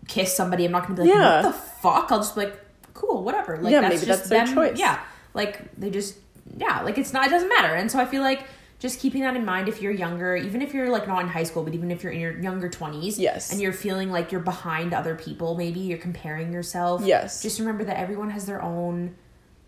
kissed 0.09 0.37
somebody, 0.37 0.65
I'm 0.65 0.73
not 0.73 0.83
gonna 0.85 0.95
be 0.95 1.03
like, 1.03 1.11
Yeah. 1.15 1.43
what 1.43 1.53
the 1.53 1.53
fuck? 1.59 2.11
I'll 2.13 2.19
just 2.19 2.35
be 2.35 2.43
like, 2.47 2.61
cool, 2.95 3.23
whatever. 3.23 3.59
Like 3.59 3.73
Yeah, 3.73 3.81
that's 3.83 3.95
maybe 3.95 4.07
just 4.07 4.19
that's 4.21 4.29
their 4.31 4.45
them. 4.47 4.55
choice. 4.55 4.79
Yeah. 4.79 4.99
Like 5.35 5.61
they 5.79 5.91
just 5.91 6.17
yeah, 6.57 6.81
like 6.83 6.97
it's 6.99 7.13
not 7.13 7.27
it 7.27 7.31
doesn't 7.31 7.49
matter. 7.51 7.75
And 7.75 7.91
so 7.91 7.99
I 8.01 8.07
feel 8.07 8.23
like 8.23 8.45
just 8.79 9.01
keeping 9.01 9.23
that 9.23 9.35
in 9.37 9.45
mind 9.45 9.69
if 9.69 9.83
you're 9.83 9.93
younger, 9.93 10.37
even 10.37 10.63
if 10.63 10.73
you're 10.73 10.89
like 10.89 11.09
not 11.09 11.21
in 11.23 11.29
high 11.29 11.43
school, 11.43 11.65
but 11.65 11.75
even 11.75 11.91
if 11.91 12.03
you're 12.03 12.13
in 12.13 12.21
your 12.21 12.39
younger 12.41 12.69
20s, 12.69 13.19
Yes. 13.19 13.51
and 13.51 13.61
you're 13.61 13.73
feeling 13.73 14.11
like 14.11 14.31
you're 14.31 14.41
behind 14.41 14.95
other 14.95 15.15
people, 15.17 15.57
maybe 15.57 15.81
you're 15.81 15.99
comparing 15.99 16.53
yourself. 16.53 17.03
Yes. 17.05 17.43
Just 17.43 17.59
remember 17.59 17.83
that 17.85 17.97
everyone 17.99 18.31
has 18.31 18.47
their 18.47 18.63
own 18.63 19.17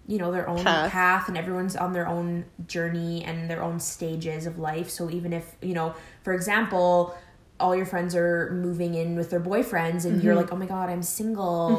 you 0.07 0.19
know, 0.19 0.33
their 0.33 0.49
own 0.49 0.64
Path. 0.64 0.90
path. 0.90 1.29
and 1.29 1.38
everyone's 1.38 1.76
on 1.76 1.93
their 1.93 2.09
own 2.09 2.45
journey 2.67 3.23
and 3.25 3.49
their 3.49 3.62
own 3.62 3.79
stages 3.79 4.45
of 4.45 4.59
life. 4.59 4.90
So 4.90 5.09
even 5.09 5.33
if, 5.33 5.55
you 5.62 5.73
know, 5.73 5.95
for 6.25 6.33
example, 6.35 7.14
all 7.61 7.76
your 7.76 7.87
friends 7.87 8.17
are 8.17 8.50
moving 8.52 8.95
in 8.95 9.14
with 9.14 9.31
their 9.31 9.38
boyfriends 9.38 10.05
and 10.05 10.17
Mm-hmm. 10.17 10.21
you're 10.26 10.35
like, 10.35 10.52
oh 10.52 10.57
my 10.57 10.67
god, 10.67 10.88
I'm 10.88 11.02
single. 11.05 11.76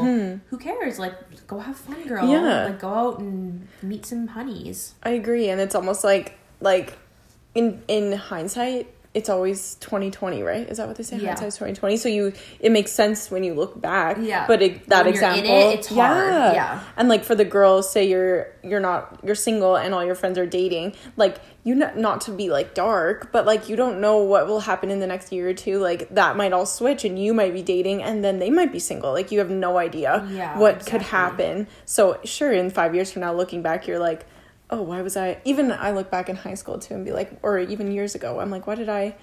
Who 0.50 0.58
cares? 0.58 0.98
Like, 0.98 1.46
go 1.48 1.60
have 1.60 1.76
fun, 1.76 2.08
girl. 2.08 2.26
Yeah. 2.30 2.66
Like, 2.68 2.80
go 2.80 2.88
out 2.88 3.20
and 3.20 3.68
meet 3.82 4.06
some 4.06 4.28
honeys. 4.28 4.94
I 5.04 5.10
agree, 5.10 5.50
and 5.50 5.60
it's 5.60 5.76
almost 5.76 6.04
like 6.06 6.38
like 6.62 6.98
in 7.56 7.84
in 7.88 8.14
hindsight, 8.14 8.94
it's 9.14 9.28
always 9.28 9.76
twenty 9.82 10.10
twenty, 10.10 10.42
right? 10.42 10.68
Is 10.70 10.78
that 10.78 10.88
what 10.88 10.96
they 10.96 11.04
say? 11.04 11.18
Yeah. 11.18 11.28
Hindsight's 11.30 11.58
twenty 11.58 11.74
twenty. 11.74 11.98
So 11.98 12.08
you 12.08 12.32
it 12.62 12.72
makes 12.72 12.94
sense 12.94 13.30
when 13.30 13.44
you 13.44 13.54
look 13.54 13.80
back. 13.82 14.18
Yeah. 14.22 14.48
But 14.48 14.62
it, 14.62 14.88
that 14.88 15.06
When 15.06 15.14
you're 15.14 15.24
in 15.24 15.34
example, 15.34 15.70
it, 15.70 15.80
it's 15.80 15.88
hard. 15.88 16.56
Yeah. 16.56 16.82
And 16.96 17.10
like 17.10 17.26
for 17.26 17.36
the 17.36 17.44
girls, 17.44 17.92
say 17.92 18.08
you're 18.08 18.48
you're 18.64 18.80
not 18.80 19.20
you're 19.22 19.36
single 19.36 19.76
and 19.76 19.94
all 19.94 20.06
your 20.06 20.16
friends 20.16 20.38
are 20.38 20.46
dating, 20.46 20.96
like 21.18 21.42
you 21.66 21.76
not 21.76 21.98
not 21.98 22.22
to 22.22 22.32
be 22.32 22.50
like 22.50 22.74
dark, 22.74 23.34
but 23.34 23.46
like 23.46 23.68
you 23.68 23.76
don't 23.76 24.00
know 24.00 24.20
what 24.20 24.48
will 24.48 24.62
happen 24.62 24.90
in 24.90 25.02
the 25.02 25.08
next 25.08 25.34
year 25.34 25.50
or 25.50 25.54
two. 25.54 25.80
Like 25.80 26.08
that 26.16 26.38
might 26.38 26.54
all 26.54 26.66
switch, 26.66 27.04
and 27.04 27.22
you 27.22 27.34
might 27.34 27.54
be 27.54 27.62
dating, 27.62 28.02
and 28.02 28.24
then 28.24 28.40
they 28.40 28.50
might 28.50 28.72
be 28.72 28.80
single. 28.80 29.12
Like 29.12 29.30
you 29.30 29.40
have 29.40 29.50
no 29.50 29.78
idea 29.78 30.26
Yeah, 30.32 30.58
what 30.58 30.86
could 30.86 31.02
happen. 31.02 31.68
So 31.84 32.18
sure, 32.24 32.54
in 32.54 32.70
five 32.70 32.96
years 32.96 33.12
from 33.12 33.24
now, 33.24 33.34
looking 33.34 33.62
back, 33.62 33.88
you're 33.88 34.00
like, 34.00 34.26
oh, 34.72 34.82
why 34.82 35.02
was 35.02 35.18
I? 35.18 35.38
Even 35.46 35.72
I 35.72 35.92
look 35.92 36.10
back 36.10 36.30
in 36.30 36.36
high 36.36 36.54
school 36.54 36.80
too 36.80 36.94
and 36.96 37.04
be 37.06 37.12
like, 37.12 37.32
or 37.44 37.60
even 37.60 37.92
years 37.92 38.16
ago, 38.16 38.40
I'm 38.40 38.50
like, 38.50 38.68
why 38.68 38.76
did 38.76 38.90
I 38.90 39.16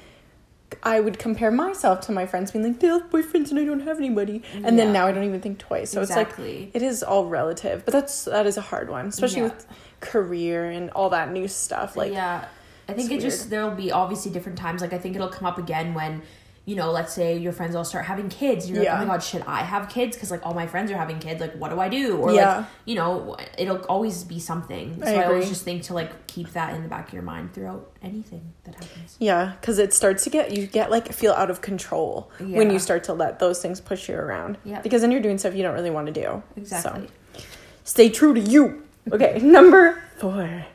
I 0.82 1.00
would 1.00 1.18
compare 1.18 1.50
myself 1.50 2.02
to 2.02 2.12
my 2.12 2.26
friends 2.26 2.50
being 2.50 2.62
like, 2.62 2.78
they 2.80 2.88
have 2.88 3.08
boyfriends 3.10 3.50
and 3.50 3.58
I 3.58 3.64
don't 3.64 3.80
have 3.80 3.96
anybody. 3.96 4.42
And 4.62 4.78
then 4.78 4.92
now 4.92 5.06
I 5.06 5.12
don't 5.12 5.24
even 5.24 5.40
think 5.40 5.58
twice. 5.58 5.90
So 5.90 6.02
Exactly. 6.02 6.64
it's 6.64 6.74
like, 6.74 6.82
it 6.82 6.86
is 6.86 7.02
all 7.02 7.24
relative. 7.24 7.86
But 7.86 7.92
that's, 7.92 8.24
that 8.26 8.46
is 8.46 8.58
a 8.58 8.60
hard 8.60 8.90
one, 8.90 9.06
especially 9.06 9.38
Yeah. 9.40 9.44
with 9.44 9.66
career 10.00 10.66
and 10.70 10.90
all 10.90 11.08
that 11.10 11.32
new 11.32 11.48
stuff. 11.48 11.96
Like, 11.96 12.12
yeah 12.12 12.44
i 12.90 12.94
think 12.94 13.10
it 13.10 13.16
it's 13.16 13.24
just 13.24 13.50
there'll 13.50 13.70
be 13.70 13.92
obviously 13.92 14.32
different 14.32 14.56
times 14.56 14.80
like 14.80 14.94
i 14.94 14.98
think 14.98 15.14
it'll 15.14 15.28
come 15.28 15.44
up 15.44 15.58
again 15.58 15.92
when 15.92 16.22
you 16.68 16.76
know 16.76 16.90
let's 16.92 17.14
say 17.14 17.28
your 17.38 17.52
friends 17.58 17.74
all 17.74 17.84
start 17.92 18.04
having 18.04 18.28
kids 18.28 18.68
you're 18.68 18.82
Yeah. 18.82 18.92
like 18.92 19.02
oh 19.02 19.06
my 19.06 19.14
god 19.14 19.22
should 19.22 19.42
i 19.46 19.60
have 19.62 19.88
kids 19.88 20.14
because 20.16 20.30
like 20.30 20.44
all 20.44 20.52
my 20.52 20.66
friends 20.66 20.90
are 20.90 20.98
having 20.98 21.18
kids 21.18 21.40
like 21.40 21.54
what 21.54 21.70
do 21.70 21.80
i 21.80 21.88
do 21.88 22.18
or 22.18 22.32
Yeah. 22.32 22.58
like 22.58 22.66
you 22.84 22.94
know 22.94 23.36
it'll 23.56 23.82
always 23.94 24.22
be 24.24 24.38
something 24.38 24.86
so 25.02 25.08
I 25.10 25.22
i, 25.22 25.24
always 25.24 25.48
just 25.48 25.64
think 25.64 25.84
to 25.84 25.94
like 25.94 26.10
keep 26.26 26.52
that 26.52 26.74
in 26.74 26.82
the 26.82 26.88
back 26.88 27.08
of 27.08 27.14
your 27.14 27.22
mind 27.22 27.54
throughout 27.54 27.90
anything 28.02 28.52
that 28.64 28.74
happens 28.74 29.16
Yeah, 29.18 29.52
because 29.60 29.78
it 29.78 29.94
starts 29.94 30.24
to 30.24 30.30
get 30.30 30.44
you 30.54 30.66
get 30.66 30.90
like 30.90 31.06
feel 31.20 31.32
out 31.32 31.50
of 31.50 31.62
control 31.62 32.30
when 32.38 32.70
you 32.70 32.78
start 32.78 33.02
to 33.04 33.14
let 33.14 33.38
those 33.38 33.62
things 33.62 33.80
push 33.80 34.08
you 34.08 34.16
around. 34.16 34.58
Yep. 34.64 34.82
Because 34.82 35.00
then 35.02 35.10
you're 35.10 35.22
doing 35.28 35.38
stuff 35.38 35.54
you 35.54 35.62
don't 35.62 35.74
really 35.74 35.90
want 35.98 36.06
to 36.12 36.12
do. 36.12 36.42
exactly 36.56 37.08
So 37.34 37.42
stay 37.84 38.08
true 38.10 38.34
to 38.34 38.40
you. 38.40 38.82
Okay, 39.10 39.40
number 39.42 40.02
four. 40.18 40.66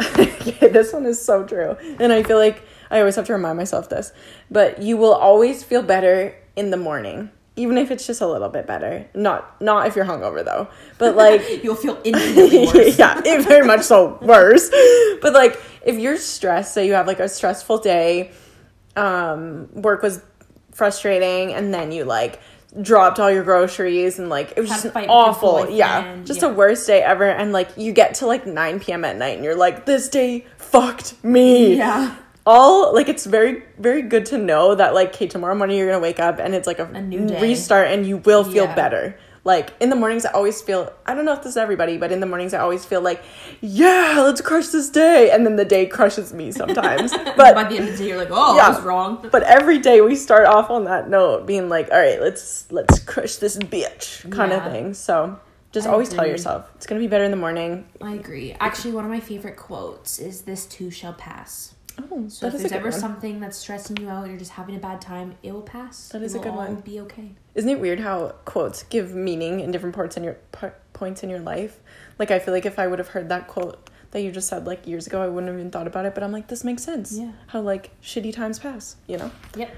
okay, 0.18 0.68
this 0.68 0.92
one 0.92 1.06
is 1.06 1.24
so 1.24 1.44
true, 1.44 1.76
and 2.00 2.12
I 2.12 2.22
feel 2.22 2.38
like 2.38 2.62
I 2.92 3.00
always 3.00 3.16
have 3.16 3.26
to 3.26 3.32
remind 3.32 3.56
myself 3.56 3.88
this. 3.88 4.12
But 4.50 4.82
you 4.82 4.96
will 4.96 5.14
always 5.14 5.64
feel 5.64 5.82
better 5.82 6.36
in 6.54 6.70
the 6.70 6.76
morning, 6.76 7.30
even 7.56 7.78
if 7.78 7.90
it's 7.90 8.06
just 8.06 8.20
a 8.20 8.26
little 8.26 8.50
bit 8.50 8.66
better. 8.66 9.08
Not 9.14 9.60
not 9.60 9.88
if 9.88 9.96
you're 9.96 10.04
hungover 10.04 10.44
though, 10.44 10.68
but 10.98 11.16
like 11.24 11.64
you'll 11.64 11.74
feel 11.74 11.98
infinitely 12.04 12.66
worse 12.66 12.98
yeah, 12.98 13.20
it 13.24 13.44
very 13.44 13.66
much 13.66 13.82
so 13.82 14.18
worse. 14.20 14.70
But 15.20 15.32
like 15.32 15.60
if 15.84 15.98
you're 15.98 16.18
stressed, 16.18 16.74
say 16.74 16.86
you 16.86 16.92
have 16.92 17.06
like 17.06 17.20
a 17.20 17.28
stressful 17.28 17.78
day, 17.78 18.30
um, 18.94 19.68
work 19.72 20.02
was 20.02 20.22
frustrating, 20.72 21.54
and 21.54 21.72
then 21.72 21.90
you 21.92 22.04
like 22.04 22.40
dropped 22.80 23.18
all 23.18 23.30
your 23.30 23.44
groceries 23.44 24.18
and 24.18 24.30
like 24.30 24.54
it 24.56 24.60
was 24.60 24.70
Had 24.70 24.76
just 24.76 24.84
an 24.86 24.92
fight 24.92 25.02
with 25.02 25.08
your 25.08 25.16
awful 25.18 25.70
yeah 25.70 26.16
just 26.24 26.40
yeah. 26.40 26.48
a 26.48 26.52
worst 26.54 26.86
day 26.86 27.02
ever 27.02 27.28
and 27.28 27.52
like 27.52 27.68
you 27.76 27.92
get 27.92 28.14
to 28.14 28.26
like 28.26 28.46
9 28.46 28.80
p.m 28.80 29.04
at 29.04 29.16
night 29.16 29.36
and 29.36 29.44
you're 29.44 29.54
like 29.54 29.84
this 29.84 30.08
day 30.08 30.46
fucked 30.56 31.22
me 31.22 31.76
yeah 31.76 32.16
all 32.46 32.92
like 32.94 33.08
it's 33.08 33.24
very 33.26 33.62
very 33.78 34.02
good 34.02 34.26
to 34.26 34.38
know 34.38 34.74
that 34.74 34.94
like 34.94 35.14
okay 35.14 35.26
tomorrow 35.28 35.54
morning 35.54 35.76
you're 35.78 35.86
gonna 35.88 36.00
wake 36.02 36.18
up 36.20 36.38
and 36.40 36.54
it's 36.54 36.66
like 36.66 36.78
a, 36.80 36.84
A 36.86 37.00
new 37.00 37.26
day. 37.28 37.40
restart 37.40 37.88
and 37.88 38.06
you 38.06 38.16
will 38.18 38.44
feel 38.44 38.64
Yeah. 38.64 38.74
better. 38.74 39.18
Like 39.44 39.72
in 39.80 39.90
the 39.90 39.96
mornings 39.96 40.24
i 40.24 40.30
always 40.30 40.60
feel 40.62 40.92
i 41.04 41.14
don't 41.14 41.24
know 41.24 41.32
if 41.32 41.38
this 41.42 41.52
is 41.52 41.56
everybody 41.56 41.98
but 41.98 42.12
in 42.12 42.20
the 42.20 42.26
mornings 42.26 42.54
i 42.54 42.58
always 42.58 42.84
feel 42.84 43.00
like 43.00 43.24
yeah 43.60 44.20
let's 44.24 44.40
crush 44.40 44.68
this 44.68 44.88
day. 44.90 45.30
And 45.30 45.44
then 45.46 45.56
the 45.56 45.64
day 45.64 45.86
crushes 45.86 46.32
me 46.32 46.52
sometimes. 46.52 47.12
But 47.36 47.54
by 47.54 47.64
the 47.64 47.76
end 47.76 47.88
of 47.88 47.96
the 47.96 47.98
day 48.04 48.08
you're 48.08 48.18
like 48.18 48.28
oh 48.30 48.56
Yeah. 48.56 48.66
i 48.66 48.68
was 48.70 48.80
wrong. 48.82 49.28
But 49.32 49.42
every 49.44 49.78
day 49.78 50.00
we 50.00 50.14
start 50.16 50.46
off 50.46 50.70
on 50.70 50.84
that 50.84 51.08
note 51.10 51.46
being 51.46 51.68
like 51.68 51.90
all 51.90 51.98
right 51.98 52.20
let's 52.20 52.70
let's 52.70 52.98
crush 53.00 53.36
this 53.36 53.56
bitch 53.58 54.28
kind 54.30 54.52
Yeah. 54.52 54.64
of 54.66 54.72
thing. 54.72 54.94
So 54.94 55.38
just 55.72 55.86
I 55.88 55.90
always 55.90 56.08
tell 56.08 56.26
yourself 56.26 56.70
it's 56.76 56.86
gonna 56.86 57.00
be 57.00 57.06
better 57.08 57.24
in 57.24 57.30
the 57.30 57.36
morning. 57.36 57.86
I 58.00 58.12
agree. 58.14 58.54
Actually 58.60 58.92
one 58.94 59.04
of 59.04 59.10
my 59.10 59.20
favorite 59.20 59.56
quotes 59.56 60.18
is 60.20 60.42
this 60.42 60.66
too 60.66 60.90
shall 60.90 61.14
pass 61.14 61.74
oh 61.98 62.28
So 62.28 62.46
if 62.46 62.54
there's 62.58 62.72
ever 62.72 62.90
one. 62.90 62.98
something 63.00 63.40
that's 63.40 63.56
stressing 63.58 63.96
you 63.98 64.08
out, 64.08 64.28
you're 64.28 64.38
just 64.38 64.52
having 64.52 64.74
a 64.76 64.78
bad 64.78 65.00
time, 65.00 65.34
it 65.42 65.52
will 65.52 65.62
pass. 65.62 66.08
That 66.08 66.22
is 66.22 66.34
a 66.34 66.38
good 66.38 66.54
one. 66.54 66.76
Be 66.76 67.00
okay. 67.00 67.32
Isn't 67.54 67.70
it 67.70 67.80
weird 67.80 68.00
how 68.00 68.34
quotes 68.44 68.82
give 68.84 69.14
meaning 69.14 69.60
in 69.60 69.70
different 69.70 69.94
parts 69.94 70.16
in 70.16 70.24
your 70.24 70.34
par- 70.52 70.74
points 70.92 71.22
in 71.22 71.30
your 71.30 71.40
life? 71.40 71.78
Like 72.18 72.30
I 72.30 72.38
feel 72.38 72.54
like 72.54 72.66
if 72.66 72.78
I 72.78 72.86
would 72.86 72.98
have 72.98 73.08
heard 73.08 73.28
that 73.28 73.48
quote 73.48 73.90
that 74.12 74.20
you 74.22 74.30
just 74.30 74.48
said 74.48 74.66
like 74.66 74.86
years 74.86 75.06
ago, 75.06 75.22
I 75.22 75.28
wouldn't 75.28 75.48
have 75.50 75.58
even 75.58 75.70
thought 75.70 75.86
about 75.86 76.04
it. 76.06 76.14
But 76.14 76.22
I'm 76.22 76.32
like, 76.32 76.48
this 76.48 76.64
makes 76.64 76.82
sense. 76.82 77.16
Yeah. 77.16 77.32
How 77.48 77.60
like 77.60 77.90
shitty 78.02 78.32
times 78.34 78.58
pass. 78.58 78.96
You 79.06 79.18
know, 79.18 79.30
Yep. 79.56 79.74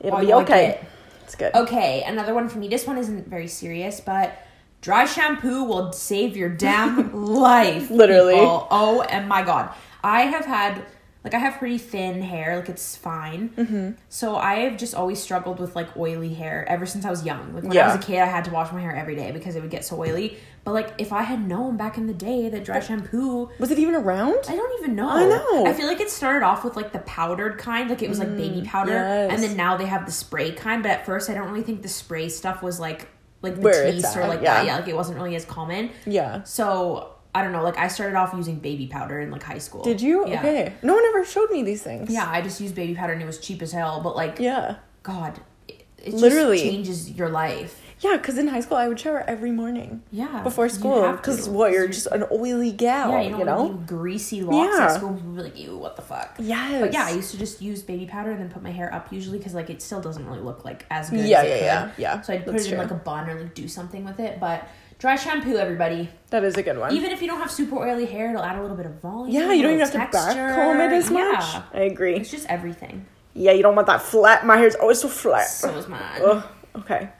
it'll 0.00 0.16
Oh, 0.16 0.20
be 0.20 0.26
you 0.28 0.34
like 0.36 0.46
okay. 0.50 0.66
it. 0.68 0.84
It's 1.24 1.34
good. 1.34 1.54
Okay, 1.54 2.02
another 2.06 2.34
one 2.34 2.48
for 2.48 2.58
me. 2.58 2.68
This 2.68 2.86
one 2.86 2.98
isn't 2.98 3.28
very 3.28 3.48
serious, 3.48 4.00
but 4.00 4.36
dry 4.82 5.06
shampoo 5.06 5.64
will 5.64 5.90
save 5.92 6.36
your 6.36 6.50
damn 6.50 7.14
life. 7.34 7.90
Literally. 7.90 8.34
people. 8.34 8.68
Oh, 8.70 9.00
and 9.02 9.26
my 9.28 9.42
god, 9.42 9.74
I 10.02 10.22
have 10.22 10.44
had 10.44 10.84
like 11.24 11.32
I 11.32 11.38
have 11.38 11.54
pretty 11.54 11.78
thin 11.78 12.20
hair, 12.20 12.56
like 12.56 12.68
it's 12.68 12.96
fine. 12.96 13.48
Mm-hmm. 13.56 13.92
So 14.10 14.36
I 14.36 14.56
have 14.56 14.76
just 14.76 14.94
always 14.94 15.20
struggled 15.22 15.58
with 15.58 15.74
like 15.74 15.96
oily 15.96 16.34
hair 16.34 16.66
ever 16.68 16.84
since 16.84 17.06
I 17.06 17.10
was 17.10 17.24
young. 17.24 17.54
Like 17.54 17.64
when 17.64 17.76
I 17.76 17.86
was 17.86 17.96
a 17.96 18.06
kid, 18.06 18.18
I 18.18 18.26
had 18.26 18.44
to 18.44 18.50
wash 18.50 18.70
my 18.72 18.80
hair 18.80 18.94
every 18.94 19.16
day 19.16 19.30
because 19.30 19.56
it 19.56 19.62
would 19.62 19.70
get 19.70 19.86
so 19.86 19.98
oily. 19.98 20.36
But 20.64 20.74
like 20.74 20.92
if 20.98 21.14
I 21.14 21.22
had 21.22 21.48
known 21.48 21.78
back 21.78 21.96
in 21.96 22.06
the 22.06 22.12
day 22.12 22.50
that 22.50 22.64
dry 22.64 22.80
shampoo 22.80 23.48
Was 23.58 23.70
it 23.70 23.78
even 23.78 23.94
around? 23.94 24.44
I 24.48 24.54
don't 24.54 24.80
even 24.80 24.94
know. 24.94 25.08
I 25.08 25.26
know. 25.26 25.66
I 25.66 25.72
feel 25.72 25.86
like 25.86 26.00
it 26.00 26.10
started 26.10 26.44
off 26.44 26.62
with 26.62 26.76
like 26.76 26.92
the 26.92 27.00
powdered 27.00 27.56
kind, 27.56 27.88
like 27.88 28.02
it 28.02 28.08
was 28.10 28.18
like 28.18 28.36
baby 28.36 28.62
powder, 28.62 28.92
yes. 28.92 29.32
and 29.32 29.42
then 29.42 29.56
now 29.56 29.78
they 29.78 29.86
have 29.86 30.04
the 30.04 30.12
spray 30.12 30.52
kind. 30.52 30.82
But 30.82 30.90
at 30.90 31.06
first, 31.06 31.30
I 31.30 31.34
don't 31.34 31.48
really 31.48 31.62
think 31.62 31.80
the 31.80 31.88
spray 31.88 32.28
stuff 32.28 32.62
was 32.62 32.78
like 32.78 33.08
like 33.40 33.56
Where 33.56 33.84
it's 33.84 33.96
Batiste 34.02 34.16
or 34.16 34.26
like 34.26 34.42
yeah. 34.42 34.54
that. 34.54 34.66
Yeah, 34.66 34.76
like 34.76 34.88
it 34.88 34.96
wasn't 34.96 35.16
really 35.16 35.36
as 35.36 35.44
common. 35.44 35.90
Yeah. 36.06 36.42
So 36.42 37.13
I 37.34 37.42
don't 37.42 37.52
know. 37.52 37.62
Like 37.62 37.76
I 37.78 37.88
started 37.88 38.16
off 38.16 38.32
using 38.34 38.60
baby 38.60 38.86
powder 38.86 39.20
in 39.20 39.30
like 39.30 39.42
high 39.42 39.58
school. 39.58 39.82
Did 39.82 40.00
you? 40.00 40.26
Yeah. 40.28 40.38
Okay. 40.38 40.72
No 40.82 40.94
one 40.94 41.04
ever 41.06 41.24
showed 41.24 41.50
me 41.50 41.62
these 41.62 41.82
things. 41.82 42.10
Yeah, 42.10 42.28
I 42.30 42.40
just 42.42 42.60
used 42.60 42.74
baby 42.74 42.94
powder 42.94 43.12
and 43.12 43.20
it 43.22 43.26
was 43.26 43.38
cheap 43.38 43.60
as 43.62 43.72
hell. 43.72 44.00
But 44.02 44.14
like, 44.16 44.38
Yeah. 44.38 44.76
God, 45.02 45.40
it, 45.68 45.84
it 46.02 46.14
Literally. 46.14 46.58
just 46.58 46.70
changes 46.70 47.10
your 47.12 47.28
life. 47.28 47.80
Yeah, 48.00 48.16
because 48.18 48.36
in 48.38 48.48
high 48.48 48.60
school 48.60 48.76
I 48.76 48.86
would 48.88 49.00
shower 49.00 49.24
every 49.26 49.50
morning 49.50 50.02
Yeah, 50.10 50.42
before 50.42 50.68
school. 50.68 51.12
Because 51.12 51.48
what, 51.48 51.72
you're 51.72 51.88
just 51.88 52.06
an 52.08 52.24
oily 52.30 52.70
gal, 52.72 53.10
Yeah, 53.12 53.20
you 53.30 53.38
you 53.38 53.44
know? 53.44 53.66
you 53.68 53.82
greasy 53.86 54.42
locks 54.42 54.76
Yeah. 54.76 54.84
at 54.86 54.94
school. 54.96 55.14
People 55.14 55.30
would 55.30 55.36
be 55.36 55.42
like, 55.42 55.58
"Ew, 55.58 55.78
what 55.78 55.96
the 55.96 56.02
fuck?" 56.02 56.34
Yes. 56.38 56.80
But 56.82 56.92
yeah, 56.92 57.06
I 57.06 57.10
used 57.10 57.30
to 57.30 57.38
just 57.38 57.62
use 57.62 57.82
baby 57.82 58.04
powder 58.04 58.30
and 58.32 58.40
then 58.40 58.50
put 58.50 58.62
my 58.62 58.72
hair 58.72 58.92
up 58.92 59.10
usually 59.12 59.38
because 59.38 59.54
like 59.54 59.70
it 59.70 59.80
still 59.80 60.00
doesn't 60.02 60.26
really 60.26 60.40
look 60.40 60.64
like 60.64 60.84
as 60.90 61.08
good. 61.08 61.24
Yeah, 61.26 61.40
as 61.42 61.48
yeah, 61.48 61.56
yeah, 61.64 61.90
yeah. 61.96 62.20
So 62.20 62.34
I'd 62.34 62.44
put 62.44 62.52
That's 62.52 62.66
it 62.66 62.72
in 62.72 62.74
true. 62.78 62.82
like 62.84 62.90
a 62.90 63.02
bun 63.02 63.30
or 63.30 63.40
like 63.40 63.54
do 63.54 63.68
something 63.68 64.04
with 64.04 64.20
it. 64.20 64.38
But 64.38 64.68
dry 65.04 65.16
shampoo, 65.16 65.58
everybody. 65.58 66.08
that 66.30 66.42
is 66.44 66.56
a 66.56 66.62
good 66.62 66.78
one. 66.78 66.90
Even 66.90 67.10
if 67.10 67.20
you 67.20 67.28
don't 67.28 67.38
have 67.38 67.50
super 67.50 67.76
oily 67.76 68.06
hair, 68.06 68.30
it'll 68.30 68.42
add 68.42 68.58
a 68.58 68.62
little 68.62 68.74
bit 68.74 68.86
of 68.86 69.02
volume. 69.02 69.34
yeah, 69.34 69.52
you 69.52 69.60
don't 69.62 69.72
even 69.72 69.80
have 69.80 69.92
to 69.92 69.98
back 69.98 70.34
comb 70.34 70.80
it 70.80 70.94
as 70.94 71.10
much. 71.10 71.44
Yeah. 71.44 71.62
I 71.74 71.80
agree. 71.80 72.16
It's 72.16 72.30
just 72.30 72.46
everything. 72.48 73.04
Yeah, 73.34 73.52
you 73.52 73.62
don't 73.62 73.74
want 73.76 73.86
that 73.88 74.00
flat. 74.00 74.46
My 74.46 74.56
hair's 74.56 74.74
always 74.76 75.02
so 75.02 75.08
flat. 75.08 75.46
So 75.48 75.76
is 75.76 75.88
mine. 75.88 76.00
Ugh, 76.24 76.42
okay. 76.76 77.10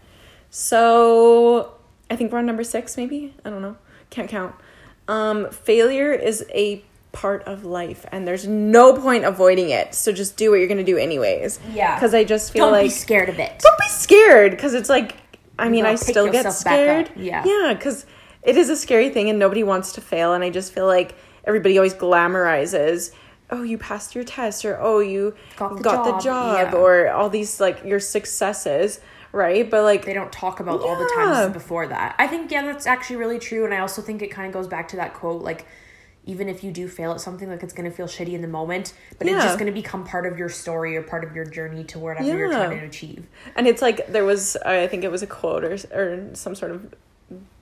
So 0.48 1.74
I 2.10 2.16
think 2.16 2.32
we're 2.32 2.38
on 2.38 2.46
number 2.46 2.64
six, 2.64 2.96
maybe? 2.96 3.34
I 3.44 3.50
don't 3.50 3.60
know. 3.60 3.76
Can't 4.08 4.30
count. 4.30 4.54
Um, 5.06 5.50
failure 5.50 6.10
is 6.14 6.46
a 6.54 6.82
part 7.12 7.42
of 7.42 7.66
life 7.66 8.06
and 8.12 8.26
there's 8.26 8.46
no 8.48 8.94
point 8.94 9.26
avoiding 9.26 9.68
it. 9.68 9.94
So 9.94 10.10
just 10.10 10.38
do 10.38 10.50
what 10.50 10.56
you're 10.56 10.68
gonna 10.68 10.84
do 10.84 10.96
anyways. 10.96 11.60
Yeah. 11.74 11.96
Because 11.96 12.14
I 12.14 12.24
just 12.24 12.50
feel 12.50 12.64
Don't 12.64 12.72
like 12.72 12.86
be 12.86 12.88
scared 12.88 13.28
of 13.28 13.38
it. 13.38 13.58
don't 13.58 13.78
be 13.78 13.88
scared 13.88 14.52
because 14.52 14.72
it's 14.72 14.88
like 14.88 15.16
I 15.58 15.68
mean 15.68 15.87
I 15.87 15.94
still 15.94 16.30
get 16.30 16.52
scared. 16.52 17.11
Yeah. 17.16 17.44
Yeah, 17.46 17.75
because 17.75 18.06
it 18.42 18.56
is 18.56 18.68
a 18.68 18.76
scary 18.76 19.08
thing 19.11 19.30
and 19.30 19.38
nobody 19.38 19.62
wants 19.62 19.92
to 19.92 20.00
fail 20.00 20.34
and 20.34 20.42
I 20.44 20.50
just 20.50 20.73
feel 20.73 20.87
like 20.87 21.14
everybody 21.44 21.78
always 21.78 21.94
glamorizes 21.94 23.11
oh 23.50 23.62
you 23.62 23.76
passed 23.78 24.14
your 24.14 24.25
test 24.25 24.64
or 24.64 24.78
oh 24.80 25.00
you 25.00 25.34
Got 25.56 25.76
the 25.76 25.82
got 25.82 26.04
the 26.04 26.12
job. 26.12 26.23
job 26.23 26.73
Yeah. 26.73 26.78
or 26.78 27.11
all 27.11 27.28
these 27.28 27.61
like 27.61 27.84
your 27.84 28.00
successes 28.00 29.00
right 29.32 29.68
but 29.70 29.82
like 29.82 30.04
they 30.04 30.14
don't 30.14 30.32
talk 30.32 30.61
about 30.61 30.80
all 30.80 30.96
the 30.96 31.11
times 31.14 31.52
before 31.52 31.87
that. 31.88 32.14
I 32.18 32.26
think 32.26 32.50
yeah, 32.50 32.62
that's 32.62 32.87
actually 32.87 33.16
really 33.16 33.38
true, 33.38 33.64
and 33.64 33.75
I 33.75 33.78
also 33.78 34.00
think 34.02 34.23
it 34.23 34.28
kind 34.28 34.46
of 34.46 34.52
goes 34.52 34.66
back 34.68 34.88
to 34.88 34.96
that 34.96 35.14
quote 35.14 35.42
like. 35.42 35.66
Even 36.26 36.49
if 36.49 36.64
you 36.64 36.71
do 36.73 36.88
fail 36.88 37.12
at 37.12 37.21
something, 37.21 37.49
like 37.50 37.62
it's 37.62 37.75
gonna 37.75 37.90
feel 37.90 38.07
shitty 38.07 38.33
in 38.33 38.40
the 38.43 38.49
moment, 38.49 38.95
but 39.19 39.26
it's 39.26 39.45
just 39.45 39.59
gonna 39.59 39.73
become 39.73 40.04
part 40.04 40.25
of 40.26 40.38
your 40.38 40.49
story 40.49 40.97
or 40.97 41.02
part 41.02 41.23
of 41.25 41.35
your 41.37 41.45
journey 41.45 41.85
to 41.85 41.99
whatever 41.99 42.26
you're 42.26 42.50
trying 42.50 42.81
to 42.81 42.87
achieve. 42.87 43.26
and 43.57 43.66
it's 43.66 43.83
like 43.83 44.07
there 44.09 44.25
was 44.25 44.57
I 44.64 44.87
think 44.87 45.04
it 45.04 45.11
was 45.11 45.23
a 45.23 45.26
quote 45.26 45.64
or 45.64 45.76
or 45.93 46.35
some 46.35 46.54
sort 46.54 46.71
of 46.73 46.95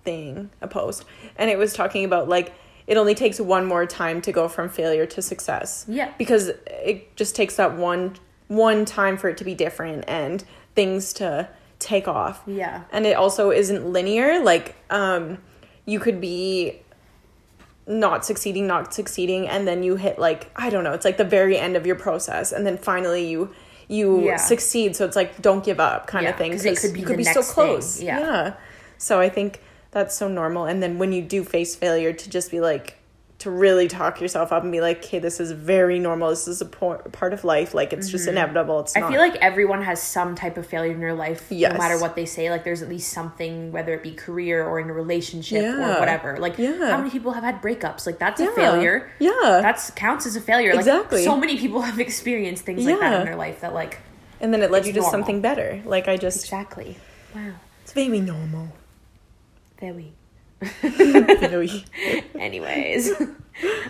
thing 0.04 0.50
a 0.60 0.66
post 0.68 1.04
and 1.36 1.48
it 1.50 1.56
was 1.56 1.72
talking 1.72 2.04
about 2.04 2.28
like 2.28 2.52
it 2.88 2.96
only 2.96 3.14
takes 3.14 3.38
one 3.40 3.64
more 3.64 3.86
time 3.86 4.20
to 4.20 4.32
go 4.32 4.48
from 4.48 4.68
failure 4.68 5.06
to 5.06 5.22
success 5.22 5.84
Yeah. 5.88 6.12
because 6.18 6.48
it 6.66 7.14
just 7.16 7.36
takes 7.36 7.54
that 7.56 7.76
one 7.76 8.16
one 8.48 8.84
time 8.84 9.16
for 9.16 9.28
it 9.28 9.36
to 9.38 9.44
be 9.44 9.54
different 9.54 10.04
and 10.08 10.42
things 10.74 11.12
to 11.14 11.48
take 11.78 12.08
off 12.08 12.42
Yeah. 12.46 12.82
and 12.90 13.06
it 13.06 13.16
also 13.16 13.50
isn't 13.52 13.86
linear 13.92 14.42
like 14.42 14.74
um 14.90 15.38
you 15.86 16.00
could 16.00 16.20
be 16.20 16.80
not 17.86 18.24
succeeding 18.24 18.66
not 18.66 18.94
succeeding 18.94 19.48
and 19.48 19.66
then 19.66 19.82
you 19.82 19.96
hit 19.96 20.18
like 20.18 20.50
i 20.54 20.70
don't 20.70 20.84
know 20.84 20.92
it's 20.92 21.04
like 21.04 21.16
the 21.16 21.24
very 21.24 21.58
end 21.58 21.76
of 21.76 21.84
your 21.84 21.96
process 21.96 22.52
and 22.52 22.64
then 22.66 22.78
finally 22.78 23.28
you 23.28 23.50
you 23.88 24.24
Yeah. 24.24 24.36
succeed 24.36 24.94
so 24.94 25.04
it's 25.04 25.16
like 25.16 25.42
don't 25.42 25.64
give 25.64 25.80
up 25.80 26.06
kind 26.06 26.24
Yeah, 26.24 26.30
of 26.30 26.36
thing 26.36 26.52
it 26.52 26.78
could 26.80 26.92
be 26.92 27.00
you 27.00 27.06
could 27.06 27.16
be 27.16 27.24
so 27.24 27.42
close 27.42 28.00
Yeah. 28.00 28.54
so 28.98 29.18
i 29.18 29.28
think 29.28 29.60
that's 29.90 30.16
so 30.16 30.28
normal 30.28 30.64
and 30.64 30.80
then 30.82 30.98
when 30.98 31.12
you 31.12 31.22
do 31.22 31.42
face 31.42 31.74
failure 31.74 32.12
to 32.12 32.30
just 32.30 32.50
be 32.52 32.60
like 32.60 32.98
to 33.42 33.50
really 33.50 33.86
talk 33.88 34.20
yourself 34.20 34.52
up 34.52 34.62
and 34.62 34.72
be 34.72 34.80
like, 34.80 34.98
okay, 35.04 35.18
this 35.18 35.38
is 35.40 35.50
very 35.52 35.98
normal. 35.98 36.30
This 36.30 36.48
is 36.48 36.60
a 36.60 36.64
por- 36.66 36.98
part 37.12 37.32
of 37.32 37.44
life. 37.44 37.74
Like 37.74 37.92
it's 37.92 38.08
just 38.08 38.26
inevitable. 38.28 38.80
It's 38.80 38.92
Mm-hmm. 38.94 38.98
I 38.98 39.00
not. 39.02 39.10
feel 39.12 39.20
like 39.20 39.36
everyone 39.36 39.82
has 39.82 40.02
some 40.02 40.34
type 40.34 40.56
of 40.56 40.66
failure 40.66 40.92
in 40.92 41.00
their 41.00 41.14
life, 41.14 41.46
Yes. 41.50 41.72
no 41.72 41.78
matter 41.78 41.98
what 42.00 42.14
they 42.16 42.26
say. 42.26 42.50
Like, 42.50 42.64
there's 42.64 42.82
at 42.82 42.88
least 42.88 43.12
something, 43.12 43.72
whether 43.72 43.94
it 43.94 44.02
be 44.02 44.12
career 44.12 44.64
or 44.66 44.80
in 44.80 44.88
a 44.90 44.92
relationship 44.92 45.62
Yeah. 45.62 45.96
or 45.96 46.00
whatever. 46.00 46.36
Like, 46.38 46.58
Yeah. 46.58 46.90
how 46.90 46.98
many 46.98 47.10
people 47.10 47.32
have 47.32 47.44
had 47.44 47.60
breakups? 47.62 48.06
Like, 48.06 48.18
that's 48.18 48.40
a 48.40 48.50
failure. 48.52 49.10
Yeah. 49.18 49.30
That's 49.42 49.90
counts 49.90 50.26
as 50.26 50.36
a 50.36 50.40
failure. 50.40 50.70
Like, 50.70 50.80
Exactly. 50.80 51.24
so 51.24 51.36
many 51.36 51.56
people 51.58 51.80
have 51.82 51.98
experienced 52.00 52.64
things 52.64 52.84
like 52.84 53.00
that 53.00 53.20
in 53.20 53.26
their 53.26 53.36
life 53.36 53.60
that, 53.60 53.74
like, 53.74 53.98
and 54.40 54.52
then 54.52 54.62
it 54.62 54.70
led 54.70 54.86
you 54.86 54.92
to 54.94 55.02
something 55.02 55.40
better. 55.40 55.80
Like 55.84 56.08
I 56.08 56.16
just, 56.16 56.44
exactly. 56.44 56.96
Wow. 57.34 57.52
it's 57.82 57.92
very 57.92 58.20
normal. 58.20 58.68
Very. 59.80 60.12
Anyways, 62.38 63.12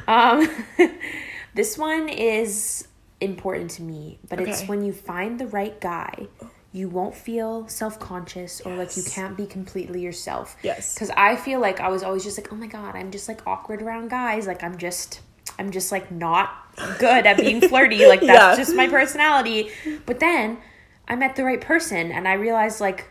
um, 0.07 0.49
this 1.55 1.77
one 1.79 2.09
is 2.09 2.89
important 3.21 3.71
to 3.73 3.83
me, 3.83 4.19
but 4.29 4.41
it's 4.41 4.67
when 4.67 4.83
you 4.85 4.93
find 4.93 5.39
the 5.39 5.47
right 5.47 5.81
guy, 5.81 6.27
you 6.73 6.89
won't 6.89 7.15
feel 7.15 7.69
self 7.69 7.99
conscious 8.01 8.61
or 8.63 8.75
like 8.77 8.97
you 8.97 9.03
can't 9.03 9.37
be 9.37 9.47
completely 9.47 10.01
yourself. 10.01 10.57
Yes. 10.63 10.95
Because 10.95 11.11
I 11.17 11.37
feel 11.37 11.61
like 11.61 11.81
I 11.81 11.89
was 11.89 12.03
always 12.03 12.25
just 12.25 12.39
like, 12.39 12.53
oh 12.53 12.57
my 12.57 12.67
god, 12.67 12.97
I'm 12.97 13.11
just 13.11 13.29
like 13.29 13.47
awkward 13.47 13.83
around 13.83 14.09
guys. 14.09 14.47
Like 14.47 14.63
I'm 14.63 14.79
just, 14.79 15.21
I'm 15.59 15.71
just 15.71 15.93
like 15.93 16.11
not 16.11 16.51
good 16.99 17.27
at 17.27 17.37
being 17.37 17.61
flirty. 17.61 18.07
Like 18.07 18.21
that's 18.21 18.29
Yeah. 18.59 18.65
just 18.65 18.75
my 18.75 18.89
personality. 18.89 19.71
But 20.07 20.19
then 20.21 20.59
I 21.07 21.15
met 21.17 21.37
the 21.37 21.45
right 21.45 21.61
person 21.61 22.11
and 22.11 22.27
I 22.27 22.35
realized 22.35 22.81
like 22.81 23.09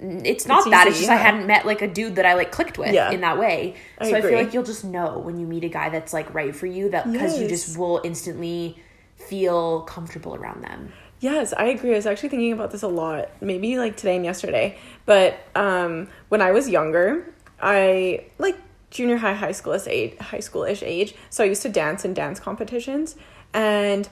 it's 0.00 0.46
not 0.46 0.58
It's 0.60 0.70
that. 0.70 0.86
It's 0.86 0.96
easy, 0.96 1.06
just 1.06 1.12
I 1.12 1.16
hadn't 1.16 1.46
met 1.46 1.64
like 1.66 1.82
a 1.82 1.88
dude 1.88 2.16
that 2.16 2.26
I 2.26 2.34
like 2.34 2.52
clicked 2.52 2.78
with 2.78 2.92
Yeah. 2.92 3.10
in 3.10 3.20
that 3.22 3.38
way. 3.38 3.74
I 3.98 4.10
so 4.10 4.16
I 4.16 4.20
feel 4.20 4.34
like 4.34 4.52
you'll 4.52 4.62
just 4.64 4.84
know 4.84 5.18
when 5.18 5.38
you 5.38 5.46
meet 5.46 5.64
a 5.64 5.68
guy 5.68 5.88
that's 5.88 6.12
like 6.12 6.32
right 6.34 6.54
for 6.54 6.66
you 6.66 6.90
that 6.90 7.10
because 7.10 7.40
you 7.40 7.48
just 7.48 7.76
will 7.78 8.00
instantly 8.04 8.76
feel 9.16 9.82
comfortable 9.82 10.34
around 10.34 10.62
them. 10.62 10.92
Yes, 11.20 11.54
I 11.56 11.66
agree. 11.66 11.92
I 11.92 11.96
was 11.96 12.06
actually 12.06 12.28
thinking 12.28 12.52
about 12.52 12.70
this 12.70 12.82
a 12.82 12.88
lot, 12.88 13.30
maybe 13.40 13.78
like 13.78 13.96
today 13.96 14.16
and 14.16 14.24
yesterday. 14.24 14.78
But 15.06 15.38
um, 15.54 16.08
when 16.28 16.42
I 16.42 16.50
was 16.52 16.68
younger, 16.68 17.32
I 17.60 18.26
like 18.38 18.56
junior 18.90 19.16
high, 19.16 19.32
high 19.32 19.52
school 19.52 19.78
age, 19.86 20.18
high 20.18 20.38
schoolish 20.38 20.82
age. 20.86 21.14
So 21.30 21.42
I 21.42 21.46
used 21.46 21.62
to 21.62 21.70
dance 21.70 22.04
in 22.04 22.12
dance 22.12 22.38
competitions, 22.38 23.16
and 23.54 24.06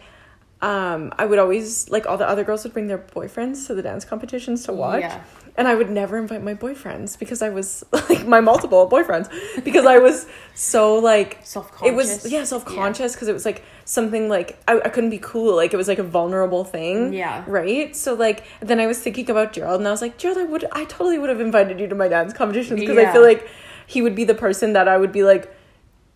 um, 0.63 1.13
I 1.19 1.27
would 1.27 1.39
always 1.39 1.91
like 1.91 2.07
all 2.07 2.17
the 2.17 2.27
other 2.27 2.43
girls 2.43 2.65
would 2.65 2.73
bring 2.73 2.87
their 2.87 2.99
boyfriends 2.99 3.67
to 3.67 3.75
the 3.75 3.83
dance 3.83 4.07
competitions 4.07 4.65
to 4.65 4.73
watch. 4.73 5.03
Yeah. 5.03 5.23
And 5.57 5.69
I 5.69 5.75
would 5.77 5.89
never 5.89 6.19
invite 6.19 6.43
my 6.43 6.55
boyfriends 6.55 7.17
because 7.17 7.41
I 7.41 7.49
was 7.49 7.85
like 7.93 8.27
my 8.27 8.41
multiple 8.41 8.89
boyfriends 8.91 9.29
because 9.65 9.87
I 9.87 9.99
was 9.99 10.27
so 10.55 10.97
like 10.97 11.39
Self-conscious. 11.45 11.93
It 11.93 11.95
was 11.95 12.33
yeah 12.33 12.45
self 12.45 12.65
conscious 12.65 13.15
because 13.15 13.29
it 13.29 13.33
was 13.33 13.45
like 13.45 13.65
something 13.85 14.29
like 14.29 14.59
I, 14.67 14.81
I 14.85 14.89
couldn't 14.89 15.11
be 15.11 15.19
cool. 15.19 15.55
Like 15.55 15.73
it 15.73 15.77
was 15.77 15.87
like 15.87 15.99
a 15.99 16.05
vulnerable 16.05 16.65
thing. 16.65 17.13
Yeah. 17.13 17.45
right? 17.47 17.95
So 17.95 18.15
like 18.15 18.45
then 18.61 18.81
I 18.81 18.87
was 18.87 18.99
thinking 19.01 19.31
about 19.31 19.53
Gerald 19.53 19.81
and 19.81 19.87
I 19.87 19.91
was 19.91 20.03
like 20.03 20.19
Gerald 20.19 20.39
I 20.39 20.45
would 20.45 20.65
I 20.73 20.85
totally 20.87 21.19
would 21.19 21.31
have 21.31 21.41
invited 21.41 21.79
you 21.79 21.87
to 21.87 21.95
my 21.95 22.09
dance 22.09 22.33
competitions 22.33 22.81
because 22.81 22.99
I 22.99 23.13
feel 23.13 23.23
like 23.23 23.49
he 23.87 24.03
would 24.03 24.15
be 24.15 24.25
the 24.25 24.35
person 24.35 24.73
that 24.73 24.89
I 24.89 24.97
would 24.97 25.13
be 25.13 25.23
like 25.23 25.55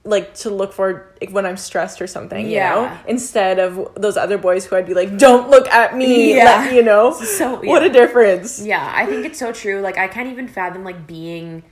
like 0.08 0.34
to 0.34 0.50
look 0.50 0.72
for 0.72 1.12
like, 1.20 1.30
when 1.30 1.44
I'm 1.46 1.56
stressed 1.56 2.00
or 2.00 2.06
something, 2.06 2.46
you 2.48 2.58
know, 2.58 2.82
Yeah. 2.82 2.98
instead 3.06 3.58
of 3.58 3.88
those 3.94 4.16
other 4.16 4.38
boys 4.38 4.64
who 4.64 4.76
I'd 4.76 4.86
be 4.86 4.94
like, 4.94 5.18
"Don't 5.18 5.50
look 5.50 5.68
at 5.68 5.96
me," 5.96 6.34
Yeah. 6.36 6.44
let, 6.44 6.72
you 6.72 6.82
know. 6.82 7.12
So, 7.38 7.56
what 7.62 7.82
a 7.82 7.90
difference. 7.90 8.60
Yeah, 8.60 8.90
I 8.96 9.06
think 9.06 9.26
it's 9.26 9.38
so 9.38 9.52
true. 9.52 9.80
Like 9.80 9.98
I 9.98 10.08
can't 10.08 10.28
even 10.28 10.48
fathom 10.48 10.82
like 10.84 11.06
being 11.06 11.62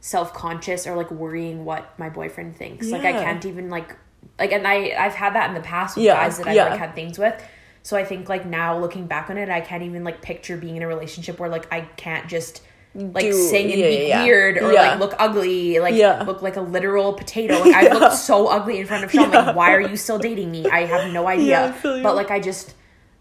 self-conscious 0.00 0.86
or 0.86 0.94
like 0.96 1.10
worrying 1.10 1.64
what 1.64 1.98
my 1.98 2.10
boyfriend 2.10 2.56
thinks. 2.56 2.88
Like 2.90 3.04
I 3.04 3.12
can't 3.12 3.44
even 3.46 3.70
like 3.70 3.96
like 4.38 4.52
and 4.52 4.66
I 4.66 4.94
I've 4.98 5.14
had 5.14 5.34
that 5.34 5.48
in 5.48 5.54
the 5.54 5.60
past 5.60 5.96
with 5.96 6.04
Yeah, 6.04 6.14
guys 6.14 6.38
that 6.38 6.48
I've 6.48 6.56
yeah. 6.56 6.70
like 6.70 6.78
had 6.78 6.94
things 6.94 7.18
with. 7.18 7.34
So 7.82 7.96
I 7.96 8.04
think 8.04 8.28
like 8.28 8.44
now 8.46 8.78
looking 8.78 9.06
back 9.06 9.30
on 9.30 9.38
it, 9.38 9.48
I 9.48 9.60
can't 9.60 9.82
even 9.82 10.04
like 10.04 10.20
picture 10.20 10.56
being 10.56 10.76
in 10.76 10.82
a 10.82 10.86
relationship 10.88 11.38
where 11.38 11.48
like 11.48 11.72
I 11.72 11.82
can't 11.96 12.28
just 12.28 12.60
like 12.94 13.24
Do- 13.24 13.32
sing 13.32 13.70
and 13.72 13.80
yeah, 13.80 13.88
be 13.88 14.06
yeah, 14.08 14.22
weird 14.22 14.58
or 14.58 14.72
Yeah. 14.72 14.90
like 14.90 15.00
look 15.00 15.14
ugly, 15.18 15.80
like 15.80 15.94
Yeah. 15.94 16.22
look 16.22 16.42
like 16.42 16.56
a 16.56 16.60
literal 16.60 17.12
potato. 17.12 17.58
Like 17.64 17.74
I 17.74 17.92
looked 17.92 18.14
so 18.16 18.46
ugly 18.48 18.78
in 18.78 18.86
front 18.86 19.04
of 19.04 19.10
Sean. 19.10 19.30
Like, 19.30 19.56
why 19.56 19.72
are 19.72 19.80
you 19.80 19.96
still 19.96 20.18
dating 20.18 20.50
me? 20.50 20.66
I 20.70 20.84
have 20.86 21.12
no 21.12 21.26
idea. 21.34 21.46
Yeah, 21.46 21.64
I 21.66 21.72
feel 21.72 21.96
you. 21.96 22.02
but 22.02 22.14
like 22.14 22.30
I 22.30 22.38
just 22.40 22.74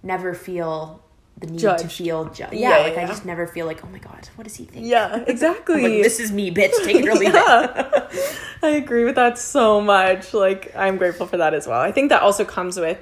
never 0.04 0.34
feel 0.34 1.02
the 1.40 1.48
need 1.48 1.60
to 1.62 1.88
feel 1.88 2.26
judged. 2.26 2.54
Yeah, 2.54 2.78
like 2.78 2.98
I 2.98 3.06
just 3.08 3.26
never 3.26 3.48
feel 3.48 3.66
like, 3.66 3.84
oh 3.84 3.90
my 3.90 3.98
god, 3.98 4.30
what 4.36 4.44
does 4.44 4.56
he 4.56 4.66
think? 4.66 4.86
Yeah, 4.86 5.24
exactly. 5.28 5.82
Like 5.82 6.04
this 6.04 6.20
is 6.20 6.32
me, 6.32 6.52
bitch. 6.52 6.72
Take 6.84 6.98
it 6.98 7.08
or 7.08 7.16
leave 7.16 7.34
it. 7.34 8.12
I 8.62 8.70
agree 8.70 9.04
with 9.06 9.16
that 9.16 9.40
so 9.40 9.82
much. 9.82 10.34
Like 10.36 10.72
I'm 10.76 10.98
grateful 10.98 11.26
for 11.26 11.38
that 11.38 11.56
as 11.56 11.66
well. 11.68 11.82
I 11.82 11.92
think 11.92 12.10
that 12.10 12.22
also 12.22 12.46
comes 12.46 12.80
with 12.80 13.00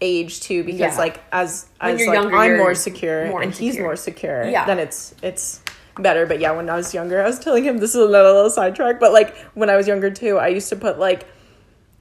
age 0.00 0.40
too 0.40 0.62
because 0.64 0.80
Yeah. 0.80 0.96
like 0.96 1.20
as 1.32 1.66
When 1.80 1.94
as 1.96 2.06
like 2.06 2.14
younger, 2.14 2.36
I'm 2.36 2.56
more 2.58 2.74
secure 2.76 3.26
more 3.26 3.42
and 3.42 3.52
he's 3.52 3.78
more 3.78 3.96
secure, 3.96 4.44
Yeah. 4.48 4.64
then 4.64 4.78
it's 4.78 5.14
it's 5.22 5.60
better. 5.98 6.26
But 6.26 6.40
yeah, 6.40 6.52
when 6.52 6.68
I 6.68 6.76
was 6.76 6.94
younger, 6.94 7.22
I 7.22 7.26
was 7.26 7.38
telling 7.38 7.64
him 7.64 7.78
this 7.78 7.94
is 7.94 8.06
another 8.06 8.32
little 8.32 8.50
sidetrack, 8.50 9.00
but 9.00 9.12
like 9.12 9.36
when 9.54 9.70
I 9.70 9.76
was 9.76 9.86
younger 9.86 10.10
too, 10.10 10.38
I 10.38 10.48
used 10.48 10.68
to 10.70 10.76
put 10.76 10.98
like 10.98 11.26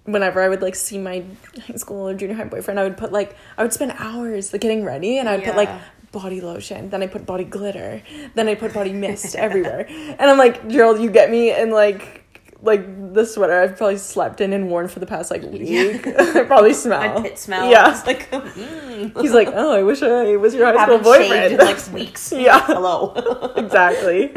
whenever 0.06 0.42
I 0.42 0.50
would 0.50 0.62
like 0.62 0.76
see 0.76 0.98
my 0.98 1.24
high 1.68 1.76
school 1.76 2.08
or 2.08 2.14
junior 2.14 2.36
high 2.36 2.46
boyfriend, 2.46 2.80
I 2.80 2.84
would 2.84 2.98
put 2.98 3.12
like 3.12 3.36
I 3.58 3.64
would 3.64 3.74
spend 3.74 3.94
hours 3.98 4.54
like 4.54 4.62
getting 4.62 4.84
ready 4.84 5.18
and 5.18 5.30
I 5.30 5.36
would 5.36 5.46
put 5.46 5.56
like 5.56 5.70
body 6.12 6.42
lotion, 6.42 6.90
then 6.90 7.02
I 7.04 7.08
put 7.08 7.26
body 7.26 7.44
glitter, 7.44 8.02
then 8.36 8.48
I 8.48 8.56
put 8.56 8.74
body 8.74 8.94
mist 8.94 9.36
everywhere. 9.36 9.86
And 9.90 10.22
I'm 10.22 10.38
like, 10.38 10.68
Gerald, 10.68 11.00
you 11.02 11.10
get 11.10 11.32
me 11.32 11.58
in 11.58 11.72
like 11.72 12.21
like 12.64 13.14
the 13.14 13.26
sweater 13.26 13.60
I've 13.62 13.76
probably 13.78 13.98
slept 13.98 14.40
in 14.42 14.54
and 14.54 14.70
worn 14.70 14.88
for 14.88 15.00
the 15.00 15.06
past 15.06 15.32
like 15.32 15.42
week. 15.52 16.06
I 16.20 16.44
probably 16.44 16.74
smell. 16.86 17.16
My 17.16 17.22
pit 17.22 17.40
smell. 17.40 17.70
Yeah. 17.70 17.92
It's 17.92 18.06
like 18.06 18.30
mm, 18.32 19.20
He's 19.22 19.34
like, 19.34 19.50
Oh, 19.54 19.72
I 19.72 19.84
wish 19.84 20.02
I 20.04 20.36
was 20.38 20.54
your 20.54 20.66
high 20.68 20.84
school 20.84 20.98
haven't 21.00 21.14
shaved 21.14 21.30
boyfriend. 21.30 21.54
in 21.54 21.60
like 21.60 21.94
weeks. 21.94 22.32
Yeah. 22.32 22.60
Hello. 22.66 23.14
exactly. 23.56 24.32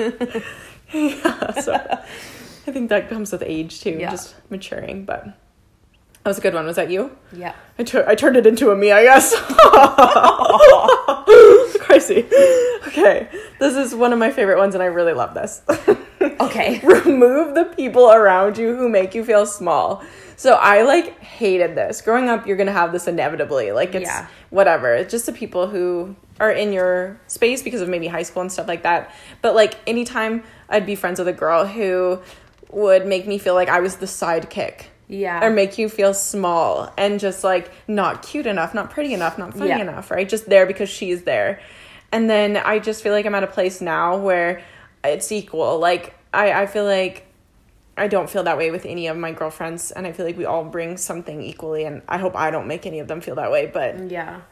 yeah. 0.93 1.61
So 1.61 1.75
I 1.75 2.71
think 2.73 2.89
that 2.89 3.09
comes 3.11 3.31
with 3.33 3.43
age 3.43 3.81
too, 3.83 3.91
Yeah. 4.01 4.11
just 4.11 4.35
maturing. 4.51 5.05
But 5.05 5.25
that 5.27 6.31
was 6.31 6.39
a 6.39 6.41
good 6.41 6.55
one. 6.55 6.65
Was 6.65 6.77
that 6.77 6.91
you? 6.91 7.15
yeah. 7.33 7.55
I, 7.79 7.83
I 8.07 8.15
turned 8.15 8.37
it 8.39 8.47
into 8.47 8.71
a 8.71 8.77
me, 8.77 8.91
I 8.93 9.03
guess. 9.05 9.35
Crazy. 12.01 12.27
Okay, 12.89 13.29
this 13.59 13.77
is 13.77 13.95
one 13.95 14.13
of 14.13 14.19
my 14.19 14.31
favorite 14.31 14.59
ones, 14.59 14.75
and 14.75 14.83
I 14.83 14.87
really 14.87 15.13
love 15.15 15.35
this. 15.35 15.63
Okay. 16.41 16.81
Remove 16.83 17.55
the 17.55 17.65
people 17.77 18.11
around 18.11 18.57
you 18.57 18.75
who 18.75 18.89
make 18.89 19.15
you 19.15 19.25
feel 19.27 19.45
small. 19.45 20.03
So 20.37 20.55
I 20.55 20.83
like 20.83 21.19
hated 21.21 21.75
this. 21.75 22.01
Growing 22.01 22.31
up, 22.31 22.47
you're 22.47 22.57
gonna 22.57 22.73
have 22.73 22.93
this 22.93 23.07
inevitably. 23.07 23.73
Like 23.73 23.95
it's 23.95 24.07
Yeah. 24.07 24.27
whatever. 24.49 24.95
It's 24.95 25.11
just 25.11 25.27
the 25.27 25.33
people 25.33 25.67
who 25.67 26.17
are 26.41 26.51
in 26.51 26.73
your 26.73 27.21
space 27.27 27.63
because 27.63 27.83
of 27.83 27.91
maybe 27.91 28.07
high 28.07 28.23
school 28.23 28.41
and 28.41 28.51
stuff 28.51 28.67
like 28.67 28.85
that. 28.85 29.15
But 29.43 29.55
like 29.55 29.75
anytime 29.87 30.45
I'd 30.71 30.87
be 30.87 30.95
friends 30.97 31.19
with 31.19 31.29
a 31.29 31.33
girl 31.33 31.67
who 31.67 32.21
would 32.71 33.07
make 33.07 33.27
me 33.27 33.37
feel 33.37 33.55
like 33.55 33.69
I 33.69 33.81
was 33.81 33.97
the 33.97 34.07
sidekick 34.07 34.85
Yeah. 35.09 35.45
or 35.45 35.51
make 35.51 35.77
you 35.77 35.91
feel 35.91 36.15
small 36.15 36.91
and 36.97 37.21
just 37.21 37.45
like 37.45 37.71
not 37.87 38.23
cute 38.23 38.47
enough, 38.47 38.73
not 38.73 38.91
pretty 38.91 39.13
enough, 39.13 39.37
not 39.37 39.53
funny 39.53 39.69
Yeah. 39.69 39.81
enough, 39.83 40.11
right? 40.11 40.27
Just 40.29 40.49
there 40.49 40.65
because 40.65 40.89
she's 40.89 41.25
there. 41.25 41.61
And 42.15 42.31
then 42.31 42.57
I 42.57 42.79
just 42.79 43.03
feel 43.03 43.13
like 43.13 43.27
I'm 43.27 43.35
at 43.35 43.43
a 43.43 43.49
place 43.49 43.81
now 43.81 44.17
where 44.17 44.63
it's 45.03 45.33
equal. 45.33 45.81
Like 45.81 46.15
I, 46.33 46.63
I 46.63 46.67
feel 46.67 46.85
like 46.85 47.27
I 47.97 48.07
don't 48.09 48.31
feel 48.31 48.45
that 48.45 48.57
way 48.57 48.71
with 48.71 48.87
any 48.87 49.09
of 49.09 49.17
my 49.17 49.33
girlfriends 49.33 49.91
and 49.91 50.07
I 50.07 50.13
feel 50.13 50.25
like 50.25 50.39
we 50.39 50.45
all 50.45 50.65
bring 50.65 50.97
something 50.97 51.43
equally 51.43 51.85
and 51.85 52.03
I 52.09 52.19
hope 52.19 52.37
I 52.37 52.51
don't 52.53 52.69
make 52.69 52.87
any 52.87 53.01
of 53.01 53.09
them 53.09 53.21
feel 53.21 53.35
that 53.35 53.51
way. 53.51 53.67
But 53.67 54.11
yeah. 54.11 54.43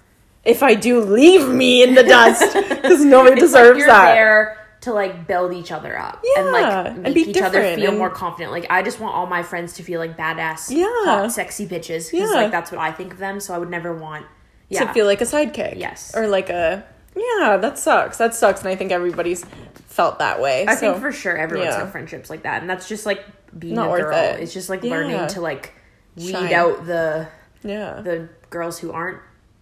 if 0.45 0.63
I 0.65 0.75
do, 0.75 1.01
leave 1.01 1.49
me 1.49 1.85
in 1.85 1.95
the 1.95 2.03
dust 2.03 2.53
because 2.69 3.05
nobody 3.05 3.41
It's 3.41 3.53
like 3.53 3.63
deserves 3.63 3.79
you're 3.79 3.87
that. 3.87 4.13
there 4.15 4.59
to 4.81 4.93
like 4.93 5.29
build 5.29 5.53
each 5.55 5.71
other 5.71 5.97
up 5.97 6.21
and 6.37 6.47
Yeah, 6.47 6.51
like 6.53 6.87
and 6.89 7.03
make 7.05 7.15
be 7.15 7.21
each 7.31 7.41
other 7.41 7.63
feel 7.77 7.91
and- 7.91 7.99
more 7.99 8.11
confident. 8.11 8.51
Like 8.51 8.67
I 8.71 8.83
just 8.83 8.99
want 8.99 9.15
all 9.15 9.27
my 9.27 9.45
friends 9.45 9.75
to 9.75 9.85
feel 9.85 10.01
like 10.01 10.17
badass, 10.17 10.69
Yeah. 10.71 10.87
hot, 11.05 11.31
sexy 11.31 11.67
bitches 11.67 12.11
because 12.11 12.31
Yeah. 12.31 12.43
like 12.43 12.51
that's 12.51 12.73
what 12.73 12.81
I 12.81 12.91
think 12.91 13.13
of 13.13 13.19
them. 13.21 13.39
So 13.39 13.55
I 13.55 13.59
would 13.59 13.71
never 13.71 13.95
want 13.95 14.27
yeah 14.69 14.85
to 14.85 14.93
feel 14.93 15.07
like 15.07 15.21
a 15.21 15.25
sidekick. 15.25 15.79
Yes. 15.79 16.13
Or 16.17 16.27
like 16.27 16.51
a 16.51 16.85
yeah, 17.17 17.57
that 17.57 17.79
sucks. 17.79 18.19
That 18.19 18.35
sucks 18.35 18.61
and 18.61 18.69
I 18.69 18.77
think 18.77 18.93
everybody's 18.93 19.45
felt 19.87 20.19
that 20.19 20.41
way. 20.41 20.67
I 20.67 20.75
so, 20.75 20.93
think 20.93 21.03
for 21.03 21.13
sure 21.13 21.37
everyone's 21.37 21.75
yeah. 21.75 21.81
have 21.81 21.93
friendships 21.93 22.31
like 22.31 22.43
that, 22.43 22.63
and 22.63 22.71
that's 22.71 22.89
just 22.89 23.07
like 23.07 23.25
being 23.59 23.75
Not 23.75 23.95
a 23.95 24.03
girl. 24.03 24.17
it. 24.17 24.41
It's 24.41 24.53
just 24.53 24.69
like 24.69 24.83
Yeah. 24.83 24.93
learning 24.93 25.29
to 25.29 25.41
like 25.41 25.75
weed 26.17 26.33
Shine. 26.33 26.53
out 26.53 26.87
the 26.87 27.29
yeah. 27.63 28.01
the 28.01 28.29
girls 28.51 28.79
who 28.79 28.93
aren't 28.93 29.21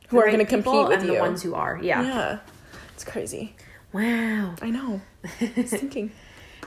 Who 0.08 0.18
aren't 0.18 0.32
gonna 0.32 0.46
compete 0.46 0.88
with 0.88 1.00
and 1.00 1.08
the 1.08 1.18
ones 1.18 1.42
who 1.42 1.54
are. 1.54 1.78
Yeah. 1.82 2.02
yeah. 2.02 2.38
It's 2.94 3.04
crazy. 3.04 3.56
Wow. 3.92 4.54
I 4.62 4.70
know. 4.70 5.00
I 5.40 5.46
thinking. 5.46 6.12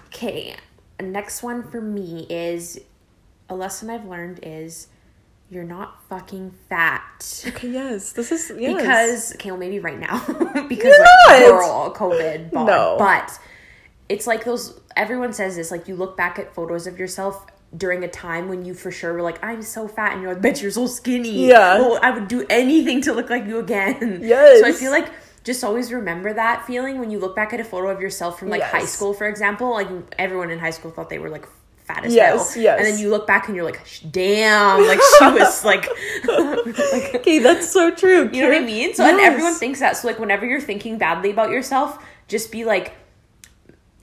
Okay. 0.07 0.55
Next 1.01 1.43
one 1.43 1.63
for 1.69 1.81
me 1.81 2.25
is 2.29 2.79
a 3.49 3.55
lesson 3.55 3.89
I've 3.89 4.05
learned 4.05 4.39
is 4.43 4.87
you're 5.53 5.63
not 5.63 6.01
fucking 6.09 6.53
fat. 6.69 7.43
Okay, 7.47 7.69
yes. 7.69 8.11
This 8.13 8.31
is 8.31 8.51
yes. 8.57 8.75
Because 8.81 9.33
okay, 9.35 9.51
well 9.51 9.59
maybe 9.59 9.79
right 9.79 9.99
now 9.99 10.19
because 10.67 10.93
like 11.27 11.45
girl 11.45 11.93
COVID 11.95 12.51
bod. 12.53 12.67
No. 12.67 12.95
but 12.97 13.31
it's 14.09 14.27
like 14.27 14.43
those 14.43 14.79
everyone 14.97 15.31
says 15.33 15.55
this 15.55 15.71
like 15.71 15.87
you 15.87 15.95
look 15.95 16.17
back 16.17 16.37
at 16.39 16.53
photos 16.53 16.87
of 16.87 16.99
yourself 16.99 17.45
during 17.75 18.03
a 18.03 18.07
time 18.07 18.49
when 18.49 18.63
you 18.65 18.73
for 18.75 18.91
sure 18.91 19.13
were 19.13 19.23
like, 19.23 19.43
I'm 19.43 19.63
so 19.63 19.87
fat, 19.87 20.13
and 20.13 20.21
you're 20.21 20.33
like, 20.35 20.43
bitch, 20.43 20.61
you're 20.61 20.69
so 20.69 20.85
skinny. 20.85 21.47
Yeah. 21.47 21.77
Oh, 21.79 21.97
I 22.03 22.11
would 22.11 22.27
do 22.27 22.45
anything 22.47 23.01
to 23.01 23.13
look 23.13 23.31
like 23.31 23.45
you 23.47 23.57
again. 23.59 24.19
Yes. 24.21 24.59
So 24.61 24.67
I 24.67 24.71
feel 24.73 24.91
like 24.91 25.09
just 25.43 25.63
always 25.63 25.91
remember 25.91 26.31
that 26.33 26.65
feeling 26.67 26.99
when 26.99 27.09
you 27.09 27.17
look 27.19 27.35
back 27.35 27.51
at 27.51 27.59
a 27.59 27.63
photo 27.63 27.89
of 27.89 27.99
yourself 27.99 28.37
from 28.39 28.49
like 28.49 28.59
Yes. 28.59 28.71
high 28.71 28.85
school, 28.85 29.13
for 29.15 29.27
example. 29.27 29.71
Like 29.71 29.87
everyone 30.19 30.51
in 30.51 30.59
high 30.59 30.69
school 30.69 30.91
thought 30.91 31.09
they 31.09 31.17
were 31.19 31.29
like 31.29 31.47
fat 31.85 32.05
as 32.05 32.13
Yes, 32.13 32.53
hell. 32.55 32.63
yes. 32.63 32.77
And 32.79 32.87
then 32.87 32.99
you 32.99 33.09
look 33.09 33.27
back 33.27 33.47
and 33.47 33.55
you're 33.55 33.65
like, 33.65 33.81
damn, 34.11 34.85
like 34.87 34.99
she 35.19 35.25
was 35.25 35.63
like, 35.65 35.87
like 36.27 37.15
Okay, 37.15 37.39
that's 37.43 37.69
so 37.71 37.91
true. 37.91 38.29
you 38.33 38.41
know 38.41 38.49
what 38.49 38.57
I 38.61 38.65
mean? 38.65 38.93
So 38.93 39.03
and 39.05 39.19
everyone 39.19 39.53
thinks 39.53 39.79
that. 39.79 39.97
So 39.97 40.07
like 40.07 40.19
whenever 40.19 40.45
you're 40.45 40.61
thinking 40.61 40.97
badly 40.97 41.31
about 41.31 41.49
yourself, 41.49 42.03
just 42.27 42.51
be 42.51 42.63
like, 42.65 42.93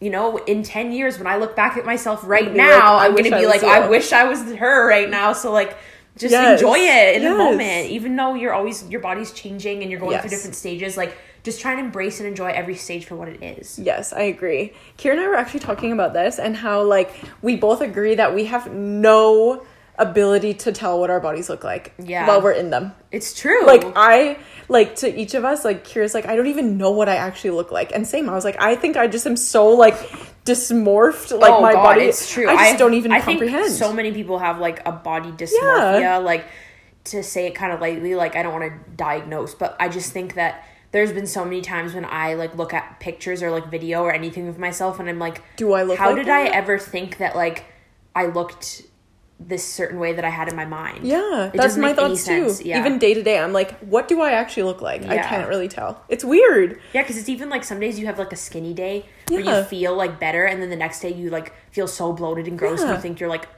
you 0.01 0.11
know, 0.11 0.37
in 0.39 0.63
ten 0.63 0.93
years 0.93 1.19
when 1.19 1.27
I 1.27 1.37
look 1.37 1.55
back 1.57 1.77
at 1.77 1.85
myself 1.85 2.21
right 2.25 2.53
now, 2.55 2.97
like, 2.97 3.11
I'm 3.11 3.17
gonna 3.17 3.39
be 3.39 3.47
like, 3.47 3.63
I 3.63 3.89
wish 3.89 4.13
I 4.13 4.25
was 4.25 4.41
her 4.55 4.87
right 4.89 5.09
now. 5.11 5.33
So 5.33 5.53
like 5.53 5.77
just 6.19 6.33
Yes. 6.33 6.61
enjoy 6.61 6.79
it 6.79 7.17
in 7.17 7.23
Yes. 7.23 7.33
the 7.33 7.39
moment. 7.39 7.91
Even 7.91 8.17
though 8.17 8.35
you're 8.35 8.53
always 8.53 8.87
your 8.89 9.01
body's 9.01 9.31
changing 9.33 9.83
and 9.83 9.91
you're 9.91 10.01
going 10.01 10.19
through 10.21 10.31
different 10.31 10.55
stages, 10.57 10.97
like 10.97 11.17
just 11.43 11.61
try 11.61 11.73
and 11.73 11.81
embrace 11.81 12.21
and 12.21 12.29
enjoy 12.29 12.49
every 12.49 12.75
stage 12.77 13.05
for 13.07 13.17
what 13.17 13.29
it 13.29 13.43
is. 13.43 13.79
Yes, 13.79 14.13
I 14.13 14.23
agree. 14.23 14.73
Kira 14.99 15.13
and 15.13 15.21
I 15.21 15.29
were 15.29 15.37
actually 15.37 15.61
talking 15.61 15.93
about 15.93 16.13
this 16.13 16.39
and 16.39 16.57
how 16.57 16.83
like 16.83 17.15
we 17.43 17.57
both 17.57 17.81
agree 17.81 18.15
that 18.17 18.35
we 18.35 18.45
have 18.47 18.73
no 18.73 19.65
ability 19.99 20.55
to 20.55 20.73
tell 20.73 20.99
what 20.99 21.11
our 21.11 21.21
bodies 21.21 21.51
look 21.51 21.63
like 21.63 21.93
Yeah. 21.99 22.27
while 22.27 22.41
we're 22.41 22.53
in 22.53 22.71
them. 22.71 22.93
It's 23.13 23.39
true. 23.39 23.67
Like 23.67 23.85
I 23.97 24.39
like 24.69 24.97
to 24.97 25.15
each 25.21 25.35
of 25.35 25.45
us, 25.45 25.65
like 25.65 25.85
Kira's 25.87 26.15
like, 26.15 26.27
I 26.27 26.37
don't 26.37 26.47
even 26.47 26.79
know 26.79 26.91
what 26.91 27.09
I 27.09 27.17
actually 27.17 27.51
look 27.51 27.71
like. 27.71 27.93
And 27.95 28.07
same, 28.07 28.29
I 28.31 28.35
was 28.35 28.45
like, 28.45 28.57
I 28.61 28.77
think 28.77 28.97
I 28.97 29.09
just 29.09 29.27
am 29.27 29.37
so 29.37 29.69
like 29.69 29.95
dysmorphed, 30.45 31.39
like 31.39 31.53
oh 31.53 31.61
my 31.61 31.73
god, 31.73 31.83
body. 31.83 32.05
it's 32.05 32.31
true. 32.33 32.49
I 32.49 32.69
just 32.71 32.79
don't 32.79 32.95
even 32.95 33.13
I 33.13 33.21
comprehend. 33.21 33.67
Think 33.67 33.77
so 33.79 33.93
many 33.93 34.13
people 34.13 34.39
have 34.39 34.59
like 34.59 34.87
a 34.87 34.93
body 34.93 35.31
dysmorphia. 35.33 36.01
Yeah. 36.01 36.17
Like 36.19 36.47
to 37.05 37.23
say 37.23 37.47
it 37.47 37.55
kind 37.55 37.73
of 37.73 37.81
lightly, 37.81 38.15
like 38.15 38.37
I 38.37 38.43
don't 38.43 38.53
want 38.53 38.73
to 38.73 38.91
diagnose, 38.97 39.55
but 39.55 39.77
I 39.81 39.89
just 39.89 40.13
think 40.13 40.35
that 40.35 40.65
there's 40.93 41.13
been 41.13 41.27
so 41.27 41.45
many 41.45 41.61
times 41.61 41.95
when 41.95 42.05
I 42.05 42.35
like 42.35 42.57
look 42.57 42.75
at 42.75 42.99
pictures 43.01 43.43
or 43.43 43.51
like 43.51 43.71
video 43.71 44.03
or 44.03 44.13
anything 44.13 44.49
of 44.49 44.59
myself, 44.59 44.99
and 45.01 45.09
I'm 45.09 45.19
like, 45.19 45.43
Do 45.57 45.73
I 45.73 45.83
look 45.83 45.99
How 45.99 46.09
like 46.09 46.17
did 46.25 46.29
I 46.29 46.45
ever 46.45 46.79
think 46.79 47.19
that 47.19 47.37
like 47.37 47.65
I 48.15 48.27
looked 48.27 48.83
this 49.43 49.65
certain 49.65 49.99
way 49.99 50.13
that 50.13 50.23
I 50.25 50.29
had 50.29 50.49
in 50.49 50.57
my 50.57 50.67
mind? 50.67 51.07
yeah, 51.07 51.47
It 51.47 51.55
that's 51.55 51.77
my 51.77 51.89
make 51.89 51.99
any 51.99 52.09
thoughts 52.09 52.27
too. 52.27 52.49
sense. 52.51 52.63
Yeah. 52.63 52.81
Even 52.81 52.99
day 52.99 53.15
to 53.15 53.23
day, 53.23 53.39
I'm 53.39 53.53
like, 53.55 53.79
what 53.79 54.07
do 54.09 54.21
I 54.21 54.33
actually 54.33 54.65
look 54.65 54.83
like? 54.83 55.03
I 55.07 55.17
can't 55.19 55.49
really 55.49 55.69
tell. 55.69 56.03
It's 56.09 56.25
weird. 56.25 56.79
Yeah, 56.93 57.03
because 57.03 57.17
it's 57.17 57.29
even 57.29 57.49
like 57.49 57.65
some 57.65 57.81
days 57.81 57.99
you 57.99 58.07
have 58.07 58.19
like 58.19 58.33
a 58.33 58.37
skinny 58.37 58.75
day 58.75 59.07
where 59.29 59.41
you 59.41 59.63
feel 59.65 59.95
like 59.95 60.19
better, 60.21 60.45
and 60.45 60.61
then 60.61 60.71
the 60.71 60.77
next 60.77 61.01
day 61.01 61.13
you 61.15 61.31
like 61.31 61.55
feel 61.71 61.87
so 61.89 62.13
bloated 62.13 62.49
and 62.49 62.59
gross, 62.59 62.81
and 62.83 62.91
you 62.91 62.99
think 62.99 63.21
you're 63.21 63.31
like, 63.31 63.49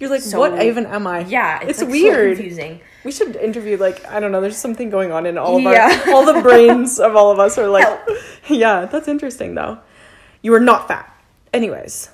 You're 0.00 0.10
like, 0.10 0.22
So- 0.22 0.38
what 0.40 0.60
even 0.62 0.86
am 0.86 1.06
I? 1.06 1.20
yeah, 1.20 1.60
it's, 1.62 1.70
it's, 1.70 1.80
like, 1.82 1.86
so 1.86 1.90
weird. 1.92 2.36
confusing. 2.36 2.80
We 3.04 3.12
should 3.12 3.36
interview 3.36 3.76
like 3.76 4.04
I 4.06 4.18
don't 4.20 4.32
know. 4.32 4.40
There's 4.40 4.56
something 4.56 4.90
going 4.90 5.12
on 5.12 5.26
in 5.26 5.38
all 5.38 5.56
of 5.56 5.62
Yeah. 5.62 6.02
our 6.06 6.12
all 6.14 6.24
the 6.32 6.40
brains 6.40 6.98
of 7.06 7.14
all 7.16 7.30
of 7.30 7.38
us 7.38 7.58
are 7.58 7.68
like, 7.68 7.84
Help. 7.86 8.00
yeah, 8.48 8.86
that's 8.86 9.08
interesting 9.08 9.54
though. 9.54 9.78
You 10.42 10.52
are 10.54 10.60
not 10.60 10.88
fat. 10.88 11.10
Anyways, 11.52 12.10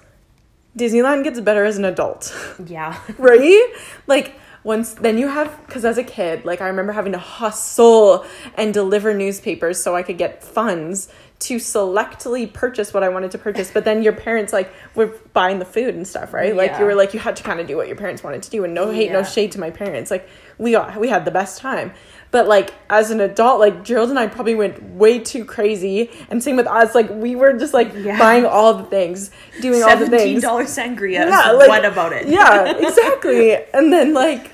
Disneyland 0.79 1.25
gets 1.25 1.41
better 1.41 1.65
as 1.65 1.79
an 1.79 1.85
adult, 1.85 2.33
Yeah. 2.67 2.99
right? 3.19 3.73
Like 4.07 4.35
once 4.63 4.93
then 4.95 5.17
you 5.17 5.29
have 5.29 5.59
because 5.67 5.85
as 5.85 5.97
a 5.97 6.05
kid, 6.05 6.45
like 6.45 6.61
I 6.61 6.67
remember 6.69 6.93
having 6.93 7.13
to 7.13 7.19
hustle 7.19 8.27
and 8.57 8.75
deliver 8.75 9.15
newspapers 9.15 9.83
so 9.83 9.97
I 9.97 10.03
could 10.03 10.19
get 10.19 10.45
funds 10.45 11.09
to 11.41 11.57
selectively 11.57 12.53
purchase 12.53 12.93
what 12.93 13.03
I 13.03 13.09
wanted 13.09 13.31
to 13.33 13.39
purchase. 13.39 13.71
But 13.71 13.85
then 13.85 14.03
your 14.03 14.13
parents 14.13 14.53
like 14.53 14.73
were 14.95 15.07
buying 15.33 15.59
the 15.59 15.65
food 15.65 15.95
and 15.95 16.07
stuff, 16.07 16.33
right? 16.35 16.55
Like 16.55 16.79
you 16.79 16.85
were 16.85 16.95
like 16.95 17.15
you 17.15 17.21
had 17.21 17.37
to 17.37 17.43
kind 17.43 17.61
of 17.61 17.67
do 17.67 17.77
what 17.77 17.87
your 17.89 17.97
parents 17.97 18.23
wanted 18.23 18.43
to 18.43 18.51
do, 18.51 18.65
and 18.65 18.75
no 18.75 18.91
hate, 18.91 19.11
no 19.11 19.23
shade 19.23 19.53
to 19.53 19.61
my 19.61 19.71
parents. 19.71 20.11
Like 20.11 20.29
we 20.59 20.73
got 20.73 20.99
we 21.01 21.09
had 21.09 21.25
the 21.25 21.31
best 21.31 21.59
time. 21.59 21.93
But 22.31 22.47
like 22.47 22.73
as 22.89 23.11
an 23.11 23.21
adult, 23.21 23.59
like 23.59 23.83
Gerald 23.85 24.11
and 24.11 24.19
I 24.19 24.27
probably 24.29 24.55
went 24.55 24.83
way 24.83 25.19
too 25.19 25.45
crazy, 25.45 26.11
and 26.29 26.43
same 26.43 26.57
with 26.57 26.67
us. 26.67 26.95
Like 26.95 27.09
we 27.11 27.35
were 27.37 27.55
just 27.55 27.73
like 27.75 27.93
Yeah. 27.95 28.19
buying 28.19 28.45
all 28.45 28.75
the 28.75 28.85
things, 28.85 29.31
doing 29.61 29.83
all 29.83 29.89
the 29.97 30.05
Seventeen 30.05 30.19
things. 30.35 30.43
dollar 30.43 30.65
sangria. 30.65 31.27
Yeah, 31.29 31.53
like- 31.53 31.69
what 31.69 31.85
about 31.85 32.13
it? 32.13 32.29
yeah, 32.29 32.77
exactly. 32.87 33.55
and 33.75 33.93
then 33.93 34.13
like 34.15 34.53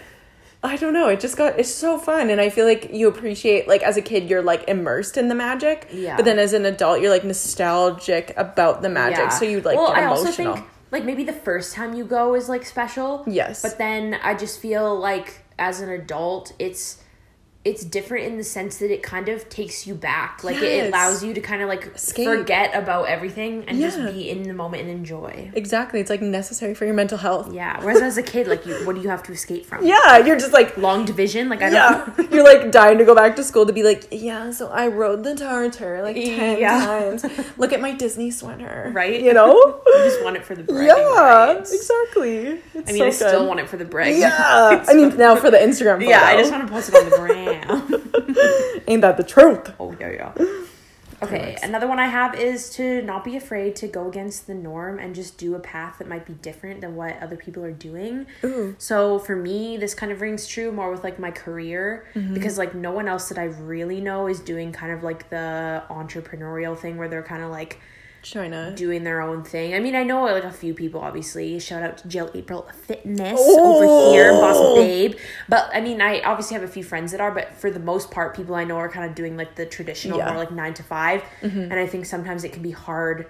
I 0.66 0.76
don't 0.76 0.92
know, 0.92 1.09
it 1.09 1.20
just 1.20 1.37
got 1.37 1.59
it's 1.59 1.72
so 1.72 1.98
fun 1.98 2.31
and 2.31 2.40
I 2.40 2.50
feel 2.50 2.66
like 2.66 2.92
you 2.92 3.09
appreciate 3.09 3.68
like 3.68 3.83
as 3.83 3.96
a 3.96 4.02
kid 4.02 4.29
you're 4.29 4.42
like 4.42 4.68
immersed 4.68 5.16
in 5.16 5.29
the 5.29 5.35
magic. 5.35 5.88
Yeah. 5.92 6.16
But 6.16 6.24
then 6.24 6.38
as 6.38 6.52
an 6.52 6.64
adult 6.64 7.00
you're 7.00 7.11
like 7.11 7.24
nostalgic 7.24 8.35
about 8.37 8.83
the 8.83 8.88
magic. 8.88 9.18
Yeah. 9.18 9.29
So 9.29 9.44
you 9.44 9.61
like 9.61 9.76
well, 9.76 9.94
get 9.94 9.98
I 9.98 10.07
emotional. 10.07 10.26
also 10.26 10.33
think 10.33 10.66
like 10.90 11.05
maybe 11.05 11.24
the 11.24 11.33
first 11.33 11.74
time 11.74 11.94
you 11.94 12.05
go 12.05 12.35
is 12.35 12.48
like 12.48 12.64
special. 12.64 13.24
Yes. 13.26 13.62
But 13.62 13.79
then 13.79 14.18
I 14.22 14.35
just 14.35 14.61
feel 14.61 14.98
like 14.98 15.42
as 15.59 15.81
an 15.81 15.88
adult, 15.88 16.52
it's 16.59 17.02
it's 17.66 17.85
different 17.85 18.24
in 18.26 18.37
the 18.37 18.44
sense 18.44 18.76
that 18.79 18.90
it 18.92 19.02
kind 19.02 19.29
of 19.29 19.48
takes 19.48 19.87
you 19.88 19.94
back. 19.94 20.44
Like 20.44 20.57
it, 20.57 20.62
Yes. 20.62 20.85
it 20.85 20.88
allows 20.88 21.24
you 21.24 21.35
to 21.35 21.40
kind 21.40 21.61
of 21.62 21.68
like 21.68 21.85
Escape. 21.94 22.26
forget 22.26 22.74
about 22.74 23.09
everything 23.09 23.64
and 23.66 23.81
just 23.81 23.98
be 24.14 24.31
in 24.31 24.44
the 24.44 24.55
moment 24.55 24.83
and 24.85 24.90
enjoy. 24.90 25.50
exactly. 25.55 25.98
It's 26.00 26.11
like 26.11 26.22
necessary 26.22 26.74
for 26.74 26.85
your 26.85 26.94
mental 26.94 27.18
health. 27.18 27.52
Yeah. 27.52 27.83
Whereas 27.83 28.02
as 28.02 28.16
a 28.18 28.22
kid, 28.22 28.46
like 28.46 28.64
you, 28.66 28.74
what 28.87 28.94
do 28.96 29.02
you 29.02 29.09
have 29.09 29.22
to 29.24 29.33
escape 29.33 29.66
from? 29.66 29.85
Yeah, 29.85 30.18
you're 30.18 30.38
just 30.38 30.52
like 30.52 30.76
Long 30.76 31.05
division. 31.05 31.48
Like 31.48 31.62
I 31.62 31.70
yeah, 31.70 32.11
don't. 32.16 32.31
you're 32.33 32.44
like 32.44 32.70
dying 32.81 32.98
to 32.98 33.05
go 33.05 33.14
back 33.14 33.35
to 33.37 33.42
school 33.44 33.66
to 33.66 33.72
be 33.72 33.83
like, 33.83 34.07
yeah. 34.12 34.50
So 34.52 34.68
I 34.68 34.87
rode 34.87 35.24
the 35.24 35.35
tartar 35.35 36.02
like 36.02 36.14
ten 36.16 36.59
Yeah. 36.61 36.85
times. 36.87 37.24
Look 37.59 37.72
at 37.72 37.81
my 37.81 37.92
Disney 37.92 38.31
sweater, 38.31 38.90
Right? 38.94 39.20
You 39.20 39.33
know? 39.35 39.55
You 39.87 40.02
just 40.05 40.22
want 40.22 40.37
it 40.37 40.44
for 40.44 40.55
the 40.55 40.62
bragging 40.62 40.87
yeah, 40.87 41.55
rights. 41.55 41.72
exactly. 41.72 42.61
It's 42.74 42.90
I 42.90 42.92
mean, 42.92 43.02
so 43.02 43.07
I 43.07 43.11
still 43.11 43.46
want 43.46 43.59
it 43.61 43.68
for 43.68 43.76
the 43.76 43.85
brag. 43.85 44.16
Yeah, 44.16 44.85
I 44.87 44.94
mean 44.94 45.16
now 45.16 45.35
for 45.35 45.50
the 45.50 45.57
Instagram. 45.59 45.96
Photo. 45.98 46.11
Yeah, 46.11 46.22
I 46.24 46.37
just 46.37 46.52
want 46.52 46.66
to 46.66 46.72
post 46.72 46.90
it 46.90 46.94
on 46.94 47.09
the 47.11 47.16
gram. 47.61 48.12
Ain't 48.88 49.03
that 49.03 49.16
the 49.16 49.25
truth? 49.25 49.73
Oh 49.79 49.95
yeah, 49.99 50.11
yeah. 50.11 50.35
Okay, 51.23 51.57
another 51.62 51.87
one 51.87 51.99
I 51.99 52.09
have 52.09 52.38
is 52.38 52.69
to 52.73 53.01
not 53.01 53.25
be 53.25 53.37
afraid 53.37 53.75
to 53.77 53.88
go 53.88 54.07
against 54.07 54.47
the 54.47 54.53
norm 54.53 54.99
and 54.99 55.14
just 55.14 55.38
do 55.38 55.55
a 55.55 55.59
path 55.59 55.97
that 55.99 56.09
might 56.09 56.27
be 56.27 56.35
different 56.35 56.83
than 56.83 56.95
what 56.95 57.19
other 57.23 57.37
people 57.37 57.64
are 57.64 57.73
doing. 57.73 58.27
So 58.77 59.19
for 59.19 59.35
me, 59.35 59.79
this 59.79 59.95
kind 59.95 60.12
of 60.12 60.21
rings 60.21 60.47
true 60.47 60.71
more 60.71 60.90
with 60.90 61.03
like 61.03 61.19
my 61.19 61.31
career 61.31 62.07
mm-hmm. 62.14 62.35
because 62.35 62.59
like 62.59 62.75
no 62.75 62.92
one 62.92 63.09
else 63.09 63.31
that 63.31 63.38
I 63.38 63.45
really 63.45 64.01
know 64.03 64.27
is 64.27 64.40
doing 64.40 64.73
kind 64.73 64.92
of 64.92 65.03
like 65.03 65.31
the 65.31 65.85
entrepreneurial 65.88 66.77
thing 66.77 66.99
where 66.99 67.09
they're 67.09 67.23
kind 67.23 67.42
of 67.42 67.51
like 67.51 67.81
China. 68.32 68.72
doing 68.76 69.04
their 69.04 69.20
own 69.22 69.42
thing. 69.44 69.74
I 69.74 69.80
mean, 69.80 69.94
I 69.94 70.02
know 70.02 70.24
like 70.24 70.44
a 70.44 70.50
few 70.50 70.74
people, 70.74 71.00
obviously. 71.00 71.58
Shout 71.60 71.82
out 71.82 71.98
to 71.98 72.08
Jill 72.08 72.30
April 72.34 72.68
Fitness 72.86 73.38
Oh. 73.40 73.76
over 73.76 74.12
here, 74.14 74.32
Boss 74.32 74.74
Babe. 74.76 75.14
But 75.48 75.70
I 75.72 75.80
mean, 75.80 76.00
I 76.00 76.20
obviously 76.22 76.54
have 76.54 76.62
a 76.64 76.68
few 76.72 76.82
friends 76.84 77.12
that 77.12 77.20
are, 77.20 77.30
but 77.30 77.54
for 77.54 77.70
the 77.70 77.80
most 77.80 78.10
part, 78.10 78.34
people 78.36 78.54
I 78.54 78.64
know 78.64 78.76
are 78.76 78.88
kind 78.88 79.08
of 79.08 79.14
doing 79.14 79.36
like 79.36 79.54
the 79.54 79.66
traditional, 79.66 80.18
Yeah. 80.18 80.24
Mm-hmm. 80.26 80.34
more 80.34 80.44
like 80.44 80.52
nine 80.52 80.74
to 80.74 80.82
5 80.82 81.22
And 81.42 81.74
I 81.74 81.86
think 81.86 82.06
sometimes 82.06 82.44
it 82.44 82.52
can 82.52 82.62
be 82.62 82.72
hard 82.72 83.26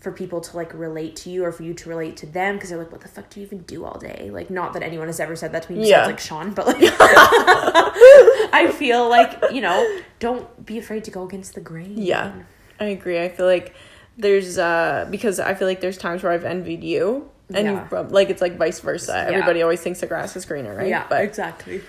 for 0.00 0.12
people 0.12 0.42
to 0.42 0.54
like 0.56 0.74
relate 0.74 1.16
to 1.16 1.30
you 1.30 1.42
or 1.42 1.50
for 1.50 1.62
you 1.62 1.72
to 1.72 1.88
relate 1.88 2.18
to 2.18 2.26
them 2.26 2.56
because 2.56 2.68
they're 2.68 2.78
like, 2.78 2.92
what 2.92 3.00
the 3.00 3.08
fuck 3.08 3.30
do 3.30 3.40
you 3.40 3.46
even 3.46 3.60
do 3.60 3.84
all 3.86 3.98
day? 3.98 4.28
Like, 4.30 4.50
not 4.50 4.74
that 4.74 4.82
anyone 4.82 5.06
has 5.08 5.18
ever 5.18 5.34
said 5.34 5.52
that 5.52 5.62
to 5.64 5.72
me 5.72 5.88
Yeah. 5.88 6.04
like 6.04 6.18
Sean, 6.20 6.52
but 6.52 6.66
like, 6.66 6.76
I 8.52 8.72
feel 8.78 9.08
like, 9.08 9.42
you 9.52 9.60
know, 9.62 9.98
don't 10.18 10.64
be 10.66 10.78
afraid 10.78 11.04
to 11.04 11.10
go 11.10 11.24
against 11.24 11.54
the 11.54 11.60
grain. 11.60 11.94
Yeah, 11.96 12.32
I 12.78 12.84
agree. 12.86 13.20
I 13.22 13.28
feel 13.30 13.46
like 13.46 13.74
there's 14.16 14.58
uh 14.58 15.06
because 15.10 15.38
I 15.40 15.54
feel 15.54 15.68
like 15.68 15.80
there's 15.80 15.98
times 15.98 16.22
where 16.22 16.32
I've 16.32 16.44
envied 16.44 16.82
you, 16.84 17.30
and 17.52 17.66
Yeah. 17.66 17.86
you've 17.90 18.12
like 18.12 18.30
it's 18.30 18.40
like 18.42 18.56
vice 18.56 18.80
versa. 18.80 19.16
Everybody 19.16 19.62
always 19.62 19.80
thinks 19.80 20.00
the 20.00 20.06
grass 20.06 20.36
is 20.36 20.44
greener, 20.44 20.74
right? 20.76 20.88
Yeah, 20.88 21.06
but 21.08 21.22
exactly. 21.22 21.82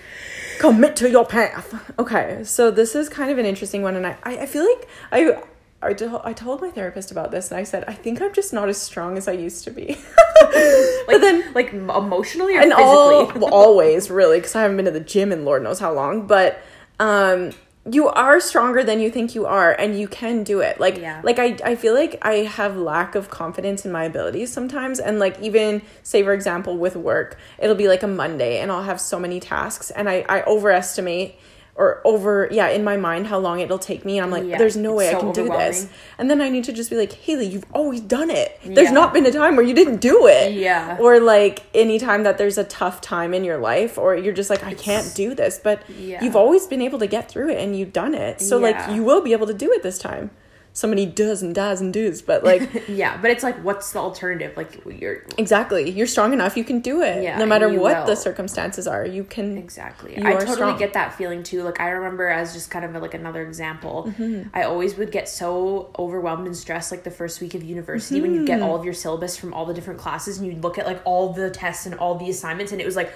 commit 0.60 0.96
to 0.96 1.10
your 1.10 1.24
path. 1.24 1.92
Okay, 1.98 2.42
so 2.44 2.70
this 2.70 2.94
is 2.94 3.08
kind 3.08 3.30
of 3.30 3.38
an 3.38 3.46
interesting 3.46 3.82
one, 3.82 3.96
and 3.96 4.06
I 4.06 4.16
I, 4.22 4.38
I 4.38 4.46
feel 4.46 4.64
like 4.64 4.88
I. 5.12 5.42
I, 5.80 5.92
to- 5.92 6.20
I 6.24 6.32
told 6.32 6.60
my 6.60 6.70
therapist 6.72 7.12
about 7.12 7.30
this 7.30 7.52
and 7.52 7.60
I 7.60 7.62
said 7.62 7.84
I 7.86 7.94
think 7.94 8.20
I'm 8.20 8.32
just 8.34 8.52
not 8.52 8.68
as 8.68 8.82
strong 8.82 9.16
as 9.16 9.28
I 9.28 9.32
used 9.32 9.62
to 9.62 9.70
be. 9.70 9.96
Like, 11.06 11.20
then- 11.20 11.54
like 11.54 11.72
emotionally 11.72 12.56
or 12.56 12.60
and 12.60 12.72
physically? 12.72 12.84
all 12.84 13.26
well, 13.36 13.54
always 13.54 14.10
really 14.10 14.38
because 14.38 14.56
I 14.56 14.62
haven't 14.62 14.76
been 14.76 14.86
to 14.86 14.90
the 14.90 14.98
gym 14.98 15.30
in 15.30 15.44
Lord 15.44 15.62
knows 15.62 15.78
how 15.78 15.92
long. 15.92 16.26
But 16.26 16.60
um, 16.98 17.52
you 17.90 18.08
are 18.08 18.40
stronger 18.40 18.82
than 18.84 19.00
you 19.00 19.10
think 19.10 19.34
you 19.34 19.46
are, 19.46 19.72
and 19.72 19.98
you 19.98 20.08
can 20.08 20.42
do 20.44 20.60
it. 20.60 20.78
Like 20.80 20.98
Yeah. 20.98 21.20
like 21.22 21.38
I 21.38 21.56
I 21.64 21.74
feel 21.74 21.94
like 21.94 22.18
I 22.22 22.34
have 22.58 22.76
lack 22.76 23.14
of 23.14 23.30
confidence 23.30 23.84
in 23.84 23.92
my 23.92 24.04
abilities 24.04 24.52
sometimes, 24.52 24.98
and 25.00 25.18
like 25.18 25.40
even 25.40 25.82
say 26.02 26.22
for 26.22 26.32
example 26.32 26.76
with 26.76 26.96
work, 26.96 27.36
it'll 27.58 27.76
be 27.76 27.88
like 27.88 28.02
a 28.02 28.08
Monday, 28.08 28.58
and 28.60 28.70
I'll 28.70 28.82
have 28.82 29.00
so 29.00 29.18
many 29.18 29.40
tasks, 29.40 29.90
and 29.90 30.08
I 30.08 30.24
I 30.28 30.42
overestimate. 30.42 31.36
Or 31.78 32.00
over, 32.04 32.48
yeah, 32.50 32.68
in 32.70 32.82
my 32.82 32.96
mind, 32.96 33.28
how 33.28 33.38
long 33.38 33.60
it'll 33.60 33.78
take 33.78 34.04
me. 34.04 34.18
And 34.18 34.24
I'm 34.24 34.32
like, 34.32 34.44
Yeah, 34.44 34.58
there's 34.58 34.76
no 34.76 34.92
way 34.94 35.06
it's 35.06 35.14
I 35.16 35.20
can 35.20 35.32
do 35.32 35.48
this. 35.48 35.88
And 36.18 36.28
then 36.28 36.40
I 36.40 36.48
need 36.48 36.64
to 36.64 36.72
just 36.72 36.90
be 36.90 36.96
like, 36.96 37.12
Haley, 37.12 37.46
you've 37.46 37.66
always 37.72 38.00
done 38.00 38.30
it. 38.30 38.58
There's 38.64 38.88
Yeah. 38.88 39.00
not 39.00 39.12
been 39.14 39.24
a 39.26 39.30
time 39.30 39.54
where 39.54 39.64
you 39.64 39.74
didn't 39.74 40.00
do 40.00 40.26
it 40.26 40.54
Yeah. 40.54 40.96
or 40.98 41.20
like 41.20 41.62
anytime 41.74 42.24
that 42.24 42.36
there's 42.36 42.58
a 42.58 42.64
tough 42.64 43.00
time 43.00 43.32
in 43.32 43.44
your 43.44 43.58
life 43.58 43.96
or 43.96 44.16
you're 44.16 44.34
just 44.34 44.50
like 44.50 44.64
i 44.64 44.74
can't 44.74 45.14
do 45.14 45.34
this 45.34 45.60
but 45.62 45.80
Yeah. 45.88 46.22
you've 46.24 46.34
always 46.34 46.66
been 46.66 46.82
able 46.82 46.98
to 46.98 47.06
get 47.06 47.30
through 47.30 47.50
it 47.50 47.58
and 47.62 47.76
you've 47.78 47.92
done 47.92 48.12
it 48.14 48.40
so 48.40 48.58
like 48.58 48.76
you 48.94 49.04
will 49.04 49.20
be 49.20 49.32
able 49.32 49.46
to 49.46 49.54
do 49.54 49.70
it 49.72 49.82
this 49.84 49.98
time 49.98 50.30
so 50.78 50.86
many 50.86 51.04
does 51.06 51.42
and 51.42 51.52
does 51.54 51.80
and 51.80 51.92
does, 51.92 52.22
but 52.22 52.44
like 52.44 52.62
Yeah, 52.88 53.16
but 53.20 53.30
it's 53.32 53.42
like, 53.42 53.56
what's 53.64 53.90
the 53.92 53.98
alternative? 53.98 54.56
Like, 54.56 54.70
you're 55.00 55.24
exactly, 55.36 55.90
you're 55.90 56.06
strong 56.06 56.32
enough. 56.32 56.56
You 56.56 56.64
can 56.64 56.78
do 56.80 57.02
it, 57.02 57.22
Yeah, 57.22 57.36
no 57.38 57.46
matter 57.46 57.68
what 57.84 58.06
the 58.06 58.14
circumstances 58.14 58.86
are. 58.86 59.04
You 59.04 59.24
can 59.24 59.58
Exactly. 59.58 60.10
You 60.16 60.26
I 60.28 60.32
totally 60.34 60.54
strong. 60.54 60.78
get 60.78 60.92
that 60.92 61.14
feeling 61.18 61.42
too. 61.42 61.62
Like 61.68 61.80
I 61.80 61.88
remember 61.90 62.28
as 62.28 62.52
just 62.52 62.70
kind 62.70 62.84
of 62.84 62.90
like 63.02 63.14
another 63.14 63.42
example, 63.42 63.94
Mm-hmm. 64.08 64.50
I 64.54 64.62
always 64.62 64.96
would 64.98 65.10
get 65.10 65.28
so 65.28 65.90
overwhelmed 65.98 66.46
and 66.46 66.56
stressed 66.56 66.90
like 66.92 67.02
the 67.04 67.10
first 67.20 67.40
week 67.40 67.54
of 67.54 67.62
university 67.64 68.20
when 68.20 68.32
you 68.32 68.38
Mm-hmm. 68.42 68.60
get 68.60 68.62
all 68.62 68.76
of 68.76 68.84
your 68.84 68.94
syllabus 68.94 69.36
from 69.36 69.52
all 69.54 69.66
the 69.66 69.74
different 69.74 69.98
classes 69.98 70.38
and 70.38 70.46
you 70.46 70.54
look 70.60 70.78
at 70.78 70.86
like 70.86 71.00
all 71.04 71.32
the 71.32 71.50
tests 71.50 71.86
and 71.86 71.94
all 71.96 72.14
the 72.22 72.30
assignments 72.30 72.70
and 72.72 72.80
it 72.80 72.86
was 72.86 72.94
like 72.96 73.10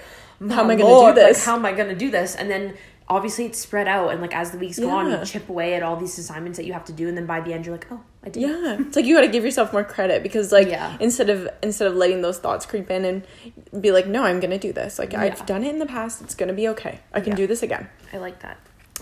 How 0.49 0.61
am 0.63 0.69
I 0.69 0.75
gonna 0.75 0.77
do 0.77 0.83
Lord, 0.85 1.15
like, 1.15 1.27
this?" 1.27 1.45
how 1.45 1.55
am 1.55 1.65
I 1.65 1.71
gonna 1.71 1.95
do 1.95 2.09
this? 2.11 2.35
And 2.35 2.49
then 2.49 2.75
obviously 3.09 3.45
it's 3.45 3.59
spread 3.59 3.87
out 3.87 4.09
and 4.11 4.21
like 4.21 4.33
as 4.35 4.51
the 4.51 4.57
weeks 4.57 4.79
go 4.79 4.89
on 4.89 5.11
you 5.11 5.25
chip 5.25 5.49
away 5.49 5.73
at 5.73 5.83
all 5.83 5.95
these 5.97 6.17
assignments 6.17 6.57
that 6.57 6.65
you 6.65 6.73
have 6.73 6.85
to 6.85 6.93
do 6.93 7.07
and 7.09 7.17
then 7.17 7.25
by 7.25 7.41
the 7.41 7.51
end 7.53 7.65
you're 7.65 7.75
like, 7.75 7.87
Oh, 7.91 8.01
I 8.23 8.29
did 8.29 8.43
it." 8.43 8.47
Yeah, 8.49 8.77
it's 8.79 8.95
like 8.95 9.05
you 9.05 9.15
got 9.15 9.21
to 9.21 9.27
give 9.27 9.43
yourself 9.43 9.73
more 9.73 9.83
credit 9.83 10.23
because 10.23 10.51
like 10.51 10.67
Yeah. 10.69 10.95
instead 10.99 11.29
of 11.29 11.47
instead 11.61 11.87
of 11.87 11.95
letting 11.95 12.21
those 12.21 12.39
thoughts 12.39 12.65
creep 12.65 12.89
in 12.89 13.03
and 13.05 13.27
be 13.81 13.91
like, 13.91 14.07
no, 14.07 14.23
I'm 14.23 14.39
gonna 14.39 14.57
do 14.57 14.71
this. 14.73 14.99
Like 14.99 15.11
Yeah. 15.13 15.21
I've 15.21 15.45
done 15.45 15.63
it 15.63 15.69
in 15.69 15.79
the 15.79 15.85
past. 15.85 16.21
It's 16.21 16.35
gonna 16.35 16.53
be 16.53 16.67
okay. 16.69 16.99
I 17.13 17.19
can 17.19 17.31
Yeah. 17.31 17.37
do 17.37 17.47
this 17.47 17.61
again. 17.63 17.89
I 18.13 18.17
like 18.17 18.39
that. 18.41 18.57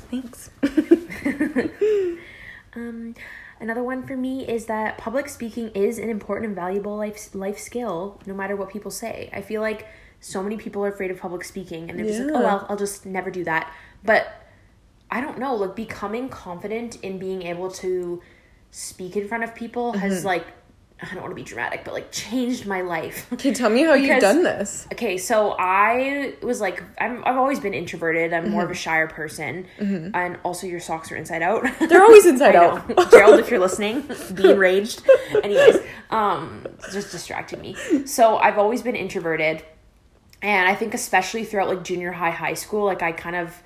Thanks. 0.10 0.50
Um, 2.74 3.16
another 3.60 3.84
one 3.84 4.04
for 4.08 4.16
me 4.16 4.48
is 4.48 4.66
that 4.68 4.98
public 4.98 5.28
speaking 5.28 5.70
is 5.76 5.98
an 5.98 6.10
important 6.10 6.48
and 6.48 6.56
valuable 6.56 6.96
life 6.96 7.34
life 7.36 7.60
skill, 7.60 8.20
no 8.26 8.34
matter 8.34 8.56
what 8.56 8.70
people 8.70 8.92
say. 8.92 9.30
I 9.34 9.42
feel 9.42 9.62
like 9.62 9.88
so 10.22 10.42
many 10.42 10.56
people 10.56 10.84
are 10.86 10.88
afraid 10.88 11.12
of 11.12 11.20
public 11.20 11.44
speaking, 11.44 11.90
and 11.90 12.00
they're 12.00 12.06
just 12.06 12.22
like, 12.22 12.32
"Oh 12.34 12.40
well, 12.40 12.66
I'll 12.70 12.78
just 12.78 13.06
never 13.06 13.30
do 13.30 13.44
that." 13.44 13.70
But 14.04 14.28
I 15.10 15.22
don't 15.22 15.38
know, 15.40 15.56
like 15.56 15.76
becoming 15.76 16.30
confident 16.30 16.96
in 17.04 17.20
being 17.20 17.44
able 17.44 17.70
to 17.72 18.22
speak 18.72 19.18
in 19.18 19.28
front 19.28 19.44
of 19.44 19.54
people 19.54 19.94
has 19.94 20.24
like 20.26 20.46
I 21.04 21.06
don't 21.16 21.24
want 21.24 21.32
to 21.32 21.36
be 21.36 21.42
dramatic, 21.44 21.84
but 21.84 21.96
like 21.96 22.12
changed 22.12 22.68
my 22.68 22.82
life. 22.82 23.28
Okay, 23.34 23.52
tell 23.54 23.72
me 23.72 23.82
how 23.84 23.96
you've 23.96 24.22
done 24.22 24.44
this. 24.44 24.86
Okay, 24.94 25.18
so 25.18 25.56
I 25.58 26.36
was 26.44 26.62
like, 26.62 26.84
I'm, 27.00 27.24
I've 27.26 27.38
always 27.38 27.60
been 27.60 27.74
introverted. 27.74 28.32
I'm 28.34 28.44
Mm-hmm. 28.44 28.52
more 28.52 28.64
of 28.64 28.70
a 28.70 28.76
shyer 28.76 29.08
person, 29.08 29.66
and 29.80 30.38
also 30.44 30.68
your 30.68 30.80
socks 30.80 31.12
are 31.12 31.16
inside 31.16 31.42
out. 31.42 31.66
They're 31.90 32.04
always 32.04 32.28
inside 32.28 32.56
out. 32.64 32.88
Gerald, 33.10 33.40
if 33.40 33.50
you're 33.50 33.60
listening, 33.60 34.08
be 34.36 34.52
enraged. 34.52 35.02
Anyways, 35.44 35.78
um, 36.12 36.68
just 36.94 37.10
distracted 37.12 37.60
me. 37.60 37.76
So 38.06 38.38
I've 38.38 38.60
always 38.60 38.84
been 38.84 38.96
introverted, 38.96 39.66
and 40.44 40.70
I 40.70 40.76
think 40.76 40.94
especially 40.94 41.46
throughout 41.46 41.68
like 41.68 41.84
junior 41.84 42.12
high, 42.12 42.30
high 42.30 42.54
school, 42.54 42.86
like 42.86 43.02
I 43.02 43.12
kind 43.12 43.36
of, 43.36 43.60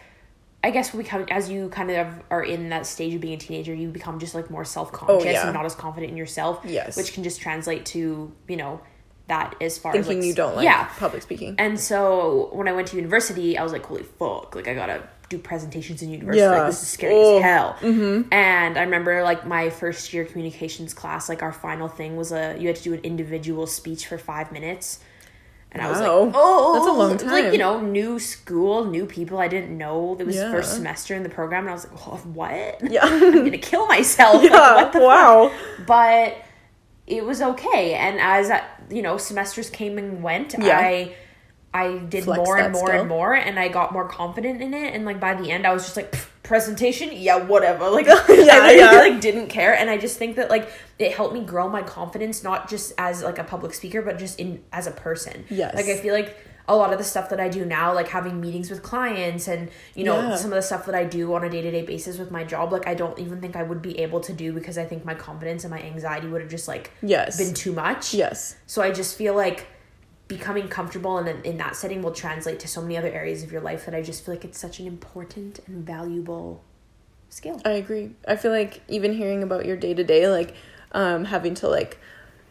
I 0.66 0.72
guess 0.72 0.94
we 0.94 1.04
come 1.04 1.26
as 1.30 1.50
you 1.50 1.70
kind 1.70 1.92
of 1.92 2.08
are 2.30 2.44
in 2.44 2.70
that 2.70 2.86
stage 2.86 3.14
of 3.14 3.22
being 3.22 3.36
a 3.36 3.38
teenager, 3.38 3.74
you 3.74 3.90
become 3.90 4.20
just 4.20 4.34
like 4.34 4.50
more 4.50 4.66
self 4.66 4.92
conscious 4.92 5.26
Oh, 5.28 5.30
yeah. 5.30 5.46
and 5.46 5.54
not 5.54 5.66
as 5.66 5.76
confident 5.76 6.10
in 6.12 6.18
yourself. 6.18 6.62
Yes. 6.66 6.98
which 6.98 7.14
can 7.14 7.24
just 7.24 7.40
translate 7.40 7.86
to 7.94 8.32
you 8.48 8.58
know 8.58 8.82
that 9.28 9.56
as 9.62 9.78
far 9.78 9.92
Thinking 9.94 10.12
as 10.12 10.18
like, 10.18 10.26
you 10.28 10.34
don't 10.36 10.56
like 10.56 10.66
yeah 10.66 10.86
public 11.00 11.22
speaking. 11.24 11.56
and 11.58 11.80
so 11.80 12.50
when 12.54 12.68
I 12.68 12.74
went 12.74 12.88
to 12.90 12.96
university, 12.96 13.58
I 13.58 13.64
was 13.64 13.72
like, 13.72 13.86
holy 13.86 14.04
fuck, 14.04 14.56
like 14.56 14.68
I 14.68 14.74
gotta 14.74 15.08
do 15.30 15.40
presentations 15.40 16.04
in 16.04 16.10
university. 16.12 16.42
Yeah. 16.42 16.52
Like, 16.52 16.68
this 16.68 16.82
is 16.84 16.88
scary 16.88 17.14
Oh. 17.16 17.38
as 17.38 17.44
hell. 17.44 17.76
Mm-hmm. 17.82 18.32
And 18.32 18.78
I 18.78 18.82
remember 18.84 19.24
like 19.24 19.42
my 19.48 19.72
first 19.72 20.14
year 20.14 20.26
communications 20.26 20.94
class, 20.94 21.28
like 21.30 21.42
our 21.42 21.52
final 21.52 21.88
thing 21.88 22.16
was 22.16 22.32
a 22.32 22.56
you 22.60 22.68
had 22.68 22.76
to 22.76 22.84
do 22.84 22.94
an 22.94 23.02
individual 23.02 23.66
speech 23.66 24.06
for 24.08 24.18
five 24.20 24.52
minutes. 24.52 25.00
And 25.76 25.82
I 25.84 25.90
was 25.90 26.00
like, 26.00 26.10
oh, 26.10 26.74
That's 26.74 26.88
a 26.88 26.92
long 26.92 27.12
It's 27.16 27.24
Like, 27.26 27.52
you 27.52 27.58
know, 27.60 27.82
new 27.82 28.18
school, 28.18 28.86
new 28.86 29.06
people 29.06 29.38
I 29.40 29.50
didn't 29.50 29.78
know. 29.78 30.16
It 30.18 30.26
was 30.26 30.38
Yeah. 30.38 30.50
first 30.52 30.74
semester 30.74 31.14
in 31.16 31.24
the 31.24 31.30
program. 31.30 31.64
And 31.64 31.70
I 31.72 31.74
was 31.74 31.86
like, 31.86 32.08
oh, 32.08 32.16
what? 32.34 32.80
Yeah. 32.90 33.02
I'm 33.04 33.44
gonna 33.44 33.58
kill 33.58 33.86
myself. 33.88 34.42
Like, 34.42 34.52
yeah. 34.52 34.76
what 34.76 34.94
the 34.94 35.00
wow. 35.02 35.52
but 35.86 36.38
it 37.08 37.24
was 37.26 37.42
okay 37.42 37.94
and 37.94 38.20
as 38.20 38.50
uh, 38.50 38.64
you 38.90 39.02
know 39.04 39.18
semesters 39.18 39.70
came 39.70 39.98
and 40.00 40.24
went 40.24 40.56
Yeah. 40.58 40.80
i 40.80 41.14
i 41.72 41.98
did 42.00 42.24
Flex 42.24 42.38
more 42.38 42.58
and 42.58 42.74
more 42.74 42.88
skill. 42.88 43.00
and 43.02 43.10
more 43.10 43.34
and 43.36 43.60
i 43.60 43.68
got 43.68 43.94
more 43.94 44.08
confident 44.08 44.60
in 44.62 44.74
it 44.74 44.94
and 44.96 45.06
like 45.06 45.20
by 45.20 45.36
the 45.36 45.52
end 45.52 45.68
i 45.68 45.74
was 45.74 45.84
just 45.84 45.98
like 45.98 46.12
"Pff, 46.14 46.30
presentation 46.46 47.10
yeah 47.12 47.36
whatever 47.38 47.90
like 47.98 48.06
Yeah, 48.08 48.14
i 48.28 48.28
literally 48.30 48.78
yeah. 48.78 48.92
like 48.92 49.20
didn't 49.22 49.48
care 49.48 49.74
and 49.76 49.90
i 49.90 49.98
just 49.98 50.18
think 50.18 50.36
that 50.38 50.50
like 50.50 50.72
it 51.00 51.12
helped 51.14 51.34
me 51.34 51.42
grow 51.44 51.68
my 51.68 51.82
confidence 51.82 52.44
not 52.44 52.70
just 52.70 52.94
as 52.98 53.24
like 53.24 53.40
a 53.40 53.44
public 53.44 53.74
speaker 53.74 54.02
but 54.02 54.18
just 54.18 54.40
in 54.40 54.64
as 54.72 54.88
a 54.88 54.92
person 54.92 55.44
Yes. 55.50 55.76
like 55.76 55.86
i 55.88 55.98
feel 55.98 56.14
like 56.14 56.38
a 56.68 56.76
lot 56.76 56.92
of 56.92 56.98
the 56.98 57.04
stuff 57.04 57.30
that 57.30 57.40
I 57.40 57.48
do 57.48 57.64
now, 57.64 57.94
like 57.94 58.08
having 58.08 58.42
meetings 58.42 58.72
with 58.72 58.82
clients 58.82 59.48
and, 59.48 59.70
you 59.94 60.04
know, 60.04 60.20
Yeah. 60.20 60.36
some 60.36 60.52
of 60.52 60.56
the 60.56 60.64
stuff 60.64 60.88
that 60.88 60.96
I 60.96 61.04
do 61.04 61.32
on 61.36 61.44
a 61.44 61.50
day 61.56 61.62
to 61.62 61.70
day 61.70 61.84
basis 61.84 62.18
with 62.18 62.32
my 62.32 62.44
job, 62.44 62.72
like 62.72 62.88
I 62.88 62.96
don't 62.96 63.20
even 63.20 63.40
think 63.40 63.56
I 63.56 63.62
would 63.62 63.84
be 63.84 64.00
able 64.00 64.20
to 64.22 64.34
do 64.34 64.52
because 64.52 64.76
I 64.76 64.84
think 64.84 65.06
my 65.06 65.14
confidence 65.14 65.64
and 65.64 65.70
my 65.70 65.80
anxiety 65.80 66.26
would 66.28 66.42
have 66.42 66.50
just 66.50 66.68
like 66.68 66.90
Yes. 67.04 67.38
been 67.38 67.54
too 67.54 67.72
much. 67.72 68.16
Yes. 68.16 68.56
So 68.66 68.82
I 68.82 68.90
just 68.90 69.16
feel 69.16 69.36
like 69.36 69.68
becoming 70.28 70.68
comfortable 70.68 71.18
in, 71.20 71.42
in 71.44 71.58
that 71.58 71.76
setting 71.76 72.02
will 72.02 72.12
translate 72.12 72.60
to 72.60 72.68
so 72.68 72.82
many 72.82 72.98
other 72.98 73.12
areas 73.12 73.44
of 73.44 73.52
your 73.52 73.62
life 73.62 73.86
that 73.86 73.94
I 73.94 74.02
just 74.02 74.26
feel 74.26 74.34
like 74.34 74.44
it's 74.46 74.60
such 74.60 74.80
an 74.80 74.88
important 74.88 75.60
and 75.68 75.86
valuable 75.86 76.64
skill. 77.30 77.62
I 77.64 77.72
agree. 77.72 78.12
I 78.28 78.36
feel 78.36 78.52
like 78.52 78.82
even 78.88 79.14
hearing 79.14 79.44
about 79.44 79.66
your 79.66 79.78
day 79.78 79.94
to 79.94 80.04
day, 80.04 80.28
like 80.28 80.56
um, 80.94 81.26
having 81.26 81.54
to 81.56 81.68
like, 81.68 82.00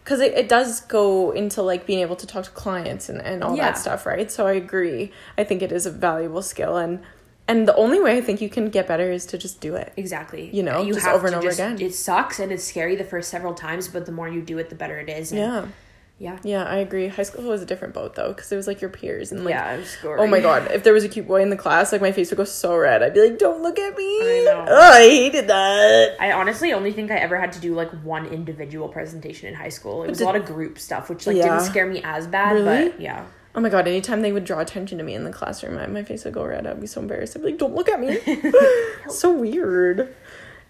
because 0.05 0.21
it, 0.21 0.35
it 0.35 0.49
does 0.49 0.83
go 0.83 1.33
into 1.33 1.63
like 1.63 1.87
being 1.87 2.01
able 2.01 2.17
to 2.17 2.27
talk 2.27 2.45
to 2.45 2.51
clients 2.51 3.09
and, 3.09 3.21
and 3.23 3.43
all 3.43 3.57
Yeah. 3.57 3.71
that 3.71 3.79
stuff, 3.79 4.07
right? 4.07 4.31
So 4.31 4.47
I 4.47 4.53
agree. 4.53 5.11
I 5.37 5.45
think 5.45 5.63
it 5.63 5.73
is 5.73 5.87
a 5.87 5.91
valuable 5.91 6.43
skill, 6.43 6.77
and 6.77 7.01
and 7.49 7.67
the 7.69 7.75
only 7.77 8.01
way 8.01 8.17
I 8.17 8.21
think 8.21 8.41
you 8.41 8.49
can 8.49 8.71
get 8.71 8.87
better 8.87 9.11
is 9.11 9.27
to 9.27 9.39
just 9.39 9.61
do 9.61 9.75
it. 9.75 9.93
Exactly. 9.97 10.49
You 10.55 10.63
know, 10.63 10.85
just 10.85 11.07
over 11.07 11.27
and 11.27 11.37
over 11.37 11.49
again. 11.49 11.79
It 11.81 11.95
sucks 11.95 12.39
and 12.39 12.51
it's 12.53 12.65
scary 12.65 12.97
the 12.97 13.05
first 13.05 13.31
several 13.31 13.53
times, 13.53 13.89
but 13.89 14.07
the 14.07 14.13
more 14.13 14.29
you 14.29 14.41
do 14.41 14.59
it, 14.59 14.71
the 14.71 14.75
better 14.75 14.99
it 14.99 15.09
is. 15.11 15.31
And 15.33 15.41
Yeah. 15.41 15.67
Yeah. 16.17 16.39
Yeah, 16.45 16.63
I 16.65 16.77
agree. 16.77 17.09
High 17.09 17.25
school 17.25 17.43
was 17.45 17.61
a 17.61 17.67
different 17.67 17.93
boat 17.93 18.15
though, 18.15 18.29
because 18.33 18.51
it 18.53 18.57
was 18.57 18.69
like 18.69 18.81
your 18.81 18.89
peers 18.91 19.33
and 19.33 19.45
like. 19.45 19.53
yeah, 19.53 19.83
scary. 19.83 20.21
Oh 20.21 20.27
my 20.29 20.41
god! 20.41 20.71
If 20.71 20.85
there 20.85 20.93
was 20.93 21.03
a 21.03 21.09
cute 21.09 21.27
boy 21.27 21.43
in 21.43 21.51
the 21.51 21.57
class, 21.57 21.91
like 21.91 22.01
my 22.01 22.13
face 22.13 22.31
would 22.31 22.37
go 22.37 22.45
so 22.45 22.77
red. 22.77 23.03
I'd 23.03 23.15
be 23.15 23.29
like, 23.29 23.39
"Don't 23.39 23.63
look 23.63 23.79
at 23.81 23.97
me!" 23.97 24.05
I 24.05 24.43
know. 24.45 24.65
Oh, 24.69 24.91
I 24.93 25.01
hated 25.01 25.49
that. 25.49 26.17
I 26.21 26.31
honestly 26.33 26.73
only 26.73 26.93
think 26.93 27.11
I 27.11 27.17
ever 27.17 27.37
had 27.37 27.53
to 27.55 27.61
do 27.61 27.75
like 27.75 27.91
one 28.05 28.27
individual 28.27 28.89
presentation 28.89 29.49
in 29.49 29.55
high 29.55 29.69
school. 29.71 30.05
It 30.05 30.09
was 30.09 30.19
did- 30.19 30.25
a 30.25 30.27
lot 30.27 30.37
of 30.37 30.47
group 30.47 30.79
stuff, 30.79 31.09
which 31.09 31.27
like 31.27 31.37
Yeah. 31.37 31.49
didn't 31.59 31.63
scare 31.63 31.87
me 31.87 32.01
as 32.05 32.29
bad, 32.29 32.53
Really? 32.53 32.91
but 32.91 33.01
yeah. 33.01 33.25
Oh 33.57 33.61
my 33.61 33.69
god! 33.69 33.89
Anytime 33.89 34.23
they 34.23 34.33
would 34.33 34.45
draw 34.45 34.61
attention 34.61 34.99
to 34.99 35.05
me 35.05 35.15
in 35.15 35.25
the 35.25 35.33
classroom, 35.33 35.75
my, 35.75 35.87
my 35.89 36.05
face 36.05 36.25
would 36.25 36.35
go 36.35 36.45
red. 36.45 36.65
I'd 36.67 36.81
be 36.81 36.87
so 36.87 37.01
embarrassed. 37.01 37.37
I'd 37.37 37.43
be 37.43 37.51
like, 37.51 37.59
"Don't 37.59 37.75
look 37.75 37.89
at 37.89 37.99
me." 38.01 38.19
so 39.09 39.33
weird. 39.33 40.15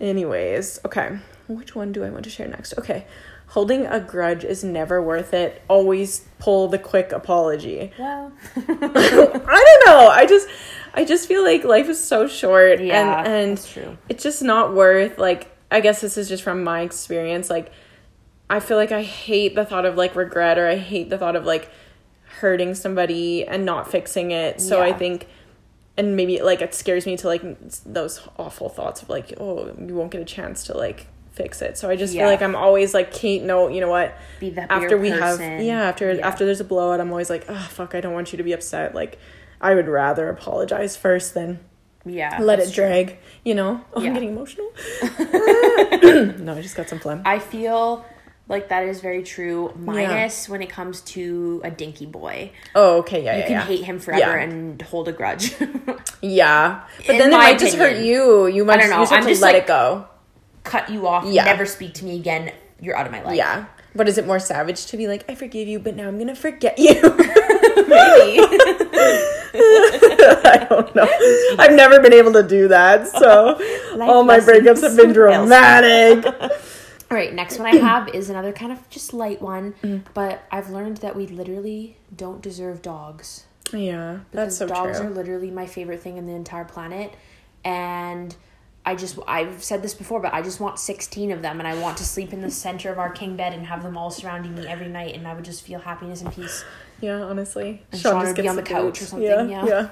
Anyways, 0.01 0.81
okay. 0.87 1.19
Which 1.49 1.75
one 1.75 1.93
do 1.93 2.03
I 2.03 2.09
want 2.11 2.25
to 2.25 2.31
share 2.31 2.49
next? 2.49 2.79
Okay. 2.79 3.07
Holding 3.55 3.87
a 3.87 4.01
grudge 4.01 4.43
is 4.43 4.65
never 4.65 5.01
worth 5.01 5.33
it. 5.33 5.63
Always 5.69 6.27
pull 6.41 6.67
the 6.67 6.77
quick 6.79 7.13
apology. 7.13 7.93
Well, 7.97 8.33
I 8.57 8.63
don't 8.67 9.87
know. 9.87 10.09
I 10.09 10.27
just 10.29 10.49
I 10.93 11.05
just 11.05 11.29
feel 11.29 11.45
like 11.45 11.63
life 11.63 11.89
is 11.89 12.03
so 12.05 12.27
short 12.27 12.81
Yeah, 12.83 13.21
and 13.21 13.29
and 13.29 13.65
true. 13.65 13.97
it's 14.09 14.25
just 14.25 14.43
not 14.43 14.75
worth 14.75 15.19
like 15.19 15.57
I 15.71 15.79
guess 15.79 16.01
this 16.01 16.17
is 16.17 16.29
just 16.29 16.43
from 16.43 16.65
my 16.65 16.81
experience 16.81 17.49
like 17.49 17.71
I 18.51 18.59
feel 18.59 18.77
like 18.77 18.91
I 18.91 19.05
hate 19.05 19.55
the 19.55 19.65
thought 19.65 19.87
of 19.87 19.97
like 19.97 20.17
regret 20.17 20.59
or 20.59 20.67
I 20.67 20.75
hate 20.77 21.09
the 21.09 21.17
thought 21.17 21.37
of 21.37 21.45
like 21.47 21.71
hurting 22.41 22.75
somebody 22.75 23.47
and 23.47 23.65
not 23.65 23.89
fixing 23.89 24.33
it. 24.33 24.61
So 24.61 24.83
I 24.83 24.93
think 24.93 25.29
and 25.97 26.17
maybe 26.17 26.43
like 26.43 26.61
it 26.61 26.75
scares 26.75 27.07
me 27.07 27.17
to 27.19 27.29
like 27.29 27.43
those 27.87 28.21
awful 28.37 28.69
thoughts 28.69 29.03
of 29.03 29.09
like 29.09 29.33
oh 29.39 29.73
you 29.79 29.95
won't 29.95 30.11
get 30.11 30.21
a 30.21 30.25
chance 30.25 30.65
to 30.65 30.77
like 30.77 31.07
fix 31.35 31.61
it. 31.63 31.77
So 31.77 31.91
I 31.91 31.97
just 31.97 32.15
Yeah. 32.15 32.23
feel 32.23 32.31
like 32.31 32.43
I'm 32.43 32.55
always 32.57 32.95
like 32.95 33.13
Kate 33.13 33.43
no, 33.43 33.69
you 33.69 33.81
know 33.81 33.89
what? 33.91 34.15
be 34.41 34.51
the 34.51 34.71
after 34.73 34.97
we 34.97 35.11
have 35.11 35.41
yeah 35.41 35.83
after 35.83 36.13
Yeah. 36.13 36.27
after 36.27 36.45
there's 36.47 36.61
a 36.61 36.65
blowout 36.65 37.01
i'm 37.01 37.11
always 37.11 37.29
like 37.31 37.45
oh 37.49 37.69
fuck 37.71 37.95
i 37.95 38.01
don't 38.01 38.13
want 38.13 38.33
you 38.33 38.37
to 38.37 38.43
be 38.43 38.53
upset 38.53 38.95
like 38.95 39.19
i 39.61 39.75
would 39.75 39.87
rather 39.89 40.29
apologize 40.29 40.97
first 40.97 41.35
than 41.35 41.61
yeah, 42.05 42.39
let 42.41 42.59
it 42.59 42.65
true. 42.73 42.85
drag 42.85 43.19
you 43.45 43.55
know 43.55 43.81
oh 43.95 44.01
Yeah. 44.03 44.09
i'm 44.09 44.15
getting 44.15 44.29
emotional 44.31 44.71
no 46.45 46.55
i 46.57 46.61
just 46.63 46.77
got 46.77 46.89
some 46.89 46.99
phlegm 46.99 47.23
I 47.25 47.39
feel 47.39 48.05
like 48.47 48.69
that 48.69 48.85
is 48.85 49.01
very 49.01 49.23
true. 49.23 49.73
Minus 49.75 50.51
when 50.51 50.61
it 50.61 50.69
comes 50.69 51.01
to 51.17 51.63
a 51.65 51.71
dinky 51.71 52.05
boy, 52.05 52.53
oh 52.75 52.99
okay 52.99 53.25
yeah 53.25 53.33
you 53.35 53.39
yeah 53.41 53.47
can 53.47 53.53
yeah. 53.53 53.65
hate 53.65 53.85
him 53.85 53.99
forever 53.99 54.37
Yeah. 54.37 54.43
and 54.45 54.83
hold 54.83 55.09
a 55.09 55.13
grudge. 55.13 55.55
yeah 56.21 56.83
but 56.99 57.09
In 57.15 57.19
then 57.19 57.33
it 57.33 57.37
might 57.37 57.59
just 57.59 57.77
hurt 57.77 57.97
you 58.05 58.47
you 58.47 58.65
might 58.67 58.81
I 58.81 58.83
don't 58.83 58.91
know, 58.91 58.97
just, 59.01 59.13
you 59.13 59.17
I'm 59.17 59.23
have 59.23 59.29
to 59.29 59.33
just 59.33 59.43
let 59.43 59.55
like- 59.55 59.63
it 59.63 59.67
go 59.67 60.07
Cut 60.65 60.91
you 60.91 61.07
off. 61.07 61.25
Yeah. 61.27 61.45
Never 61.45 61.65
speak 61.67 61.95
to 61.95 62.05
me 62.05 62.17
again. 62.19 62.53
You're 62.81 62.97
out 62.97 63.07
of 63.07 63.13
my 63.13 63.23
life. 63.23 63.37
yeah 63.37 63.67
but 63.97 64.09
is 64.09 64.19
it 64.19 64.27
more 64.27 64.41
savage 64.41 64.87
to 64.87 64.97
be 64.97 65.07
like 65.07 65.25
i 65.31 65.35
forgive 65.37 65.69
you 65.69 65.79
but 65.79 65.95
now 65.95 66.09
i'm 66.09 66.19
gonna 66.19 66.35
forget 66.35 66.77
you 66.81 66.95
Maybe. 67.01 68.41
i 70.45 70.67
don't 70.69 70.95
know 70.95 71.07
i've 71.59 71.73
never 71.73 72.01
been 72.01 72.13
able 72.13 72.33
to 72.33 72.43
do 72.43 72.69
that 72.69 73.07
so 73.07 73.55
all 74.03 74.25
my 74.25 74.39
breakups 74.41 74.83
have 74.83 74.97
been 74.97 75.13
dramatic 75.13 76.27
All 77.11 77.17
right, 77.19 77.33
next 77.33 77.59
one 77.59 77.69
I 77.69 77.77
have 77.93 78.09
is 78.09 78.29
another 78.31 78.53
kind 78.53 78.73
of 78.73 78.89
just 78.91 79.15
light 79.15 79.41
one, 79.41 79.75
Mm. 79.83 80.03
but 80.15 80.43
I've 80.51 80.71
learned 80.71 80.97
that 80.99 81.15
we 81.15 81.27
literally 81.29 81.97
don't 82.15 82.43
deserve 82.43 82.83
dogs. 82.83 83.45
yeah 83.73 84.21
that's 84.33 84.57
so 84.57 84.67
dogs 84.67 84.99
true 84.99 85.07
are 85.07 85.11
literally 85.11 85.51
my 85.53 85.67
favorite 85.67 86.01
thing 86.01 86.17
in 86.17 86.27
the 86.27 86.33
entire 86.35 86.65
planet. 86.65 87.15
And 87.65 88.35
I 88.87 88.95
just 88.95 89.19
I've 89.27 89.63
said 89.63 89.83
this 89.83 89.95
before, 89.95 90.21
but 90.21 90.35
I 90.35 90.43
just 90.43 90.61
want 90.61 90.79
sixteen 90.79 91.33
of 91.33 91.43
them, 91.43 91.59
and 91.59 91.67
I 91.67 91.75
want 91.81 91.97
to 91.99 92.05
sleep 92.05 92.33
in 92.33 92.43
the 92.43 92.51
center 92.51 92.93
of 92.93 92.99
our 92.99 93.11
king 93.11 93.37
bed 93.37 93.53
and 93.53 93.67
have 93.67 93.83
them 93.83 93.97
all 93.97 94.11
surrounding 94.11 94.55
me 94.55 94.67
every 94.67 94.89
night, 94.89 95.15
and 95.15 95.27
I 95.27 95.35
would 95.35 95.45
just 95.45 95.63
feel 95.63 95.81
happiness 95.81 96.21
and 96.21 96.33
peace. 96.33 96.65
Yeah, 97.01 97.23
honestly. 97.23 97.83
And 97.93 98.01
Sean 98.01 98.25
would 98.25 98.37
be 98.37 98.49
on 98.49 98.57
the 98.57 98.63
couch 98.63 99.03
or 99.03 99.07
something, 99.07 99.51
yeah. 99.51 99.67
Yeah. 99.67 99.89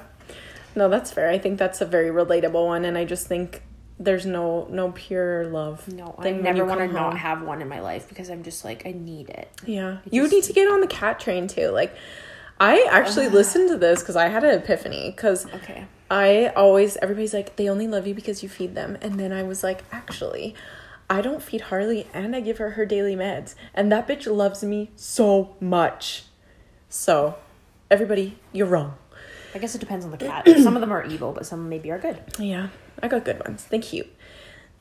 No, 0.74 0.88
that's 0.88 1.10
fair. 1.10 1.28
I 1.28 1.38
think 1.38 1.58
that's 1.58 1.80
a 1.80 1.86
very 1.86 2.10
relatable 2.10 2.66
one 2.66 2.84
and 2.84 2.96
I 2.96 3.04
just 3.04 3.26
think 3.26 3.62
there's 3.98 4.24
no 4.26 4.66
no 4.70 4.90
pure 4.92 5.46
love. 5.46 5.86
No, 5.92 6.14
I 6.18 6.30
never 6.30 6.64
want 6.64 6.80
to 6.80 6.88
not 6.88 7.18
have 7.18 7.42
one 7.42 7.60
in 7.60 7.68
my 7.68 7.80
life 7.80 8.08
because 8.08 8.30
I'm 8.30 8.42
just 8.42 8.64
like 8.64 8.86
I 8.86 8.92
need 8.92 9.28
it. 9.28 9.48
Yeah. 9.66 9.98
You 10.10 10.26
need 10.28 10.44
to 10.44 10.52
get 10.52 10.68
on 10.68 10.80
the 10.80 10.86
cat 10.86 11.20
train 11.20 11.46
too. 11.46 11.68
Like 11.68 11.94
I 12.70 12.86
actually 12.90 13.26
uh. 13.26 13.30
listened 13.40 13.68
to 13.70 13.76
this 13.76 14.02
cuz 14.02 14.16
I 14.16 14.28
had 14.28 14.44
an 14.44 14.58
epiphany 14.58 15.12
cuz 15.12 15.46
Okay. 15.58 15.86
I 16.10 16.52
always 16.56 16.96
everybody's 16.98 17.34
like 17.34 17.56
they 17.56 17.68
only 17.68 17.88
love 17.88 18.06
you 18.06 18.14
because 18.14 18.42
you 18.42 18.48
feed 18.48 18.74
them 18.74 18.98
and 19.00 19.18
then 19.20 19.32
I 19.32 19.42
was 19.42 19.62
like 19.62 19.84
actually 19.90 20.54
I 21.10 21.20
don't 21.20 21.42
feed 21.42 21.62
Harley 21.62 22.06
and 22.14 22.34
I 22.36 22.40
give 22.40 22.58
her 22.58 22.70
her 22.70 22.86
daily 22.86 23.16
meds 23.16 23.54
and 23.74 23.90
that 23.92 24.08
bitch 24.08 24.26
loves 24.42 24.62
me 24.62 24.90
so 24.96 25.56
much. 25.60 26.24
So 26.88 27.36
everybody, 27.90 28.38
you're 28.52 28.66
wrong. 28.66 28.94
I 29.54 29.58
guess 29.58 29.74
it 29.74 29.80
depends 29.80 30.04
on 30.04 30.10
the 30.10 30.16
cat. 30.18 30.48
some 30.62 30.76
of 30.76 30.80
them 30.80 30.92
are 30.92 31.04
evil, 31.04 31.32
but 31.32 31.44
some 31.44 31.68
maybe 31.68 31.90
are 31.90 31.98
good. 31.98 32.18
Yeah, 32.38 32.68
I 33.02 33.08
got 33.08 33.24
good 33.24 33.38
ones. 33.46 33.64
Thank 33.64 33.92
you. 33.92 34.06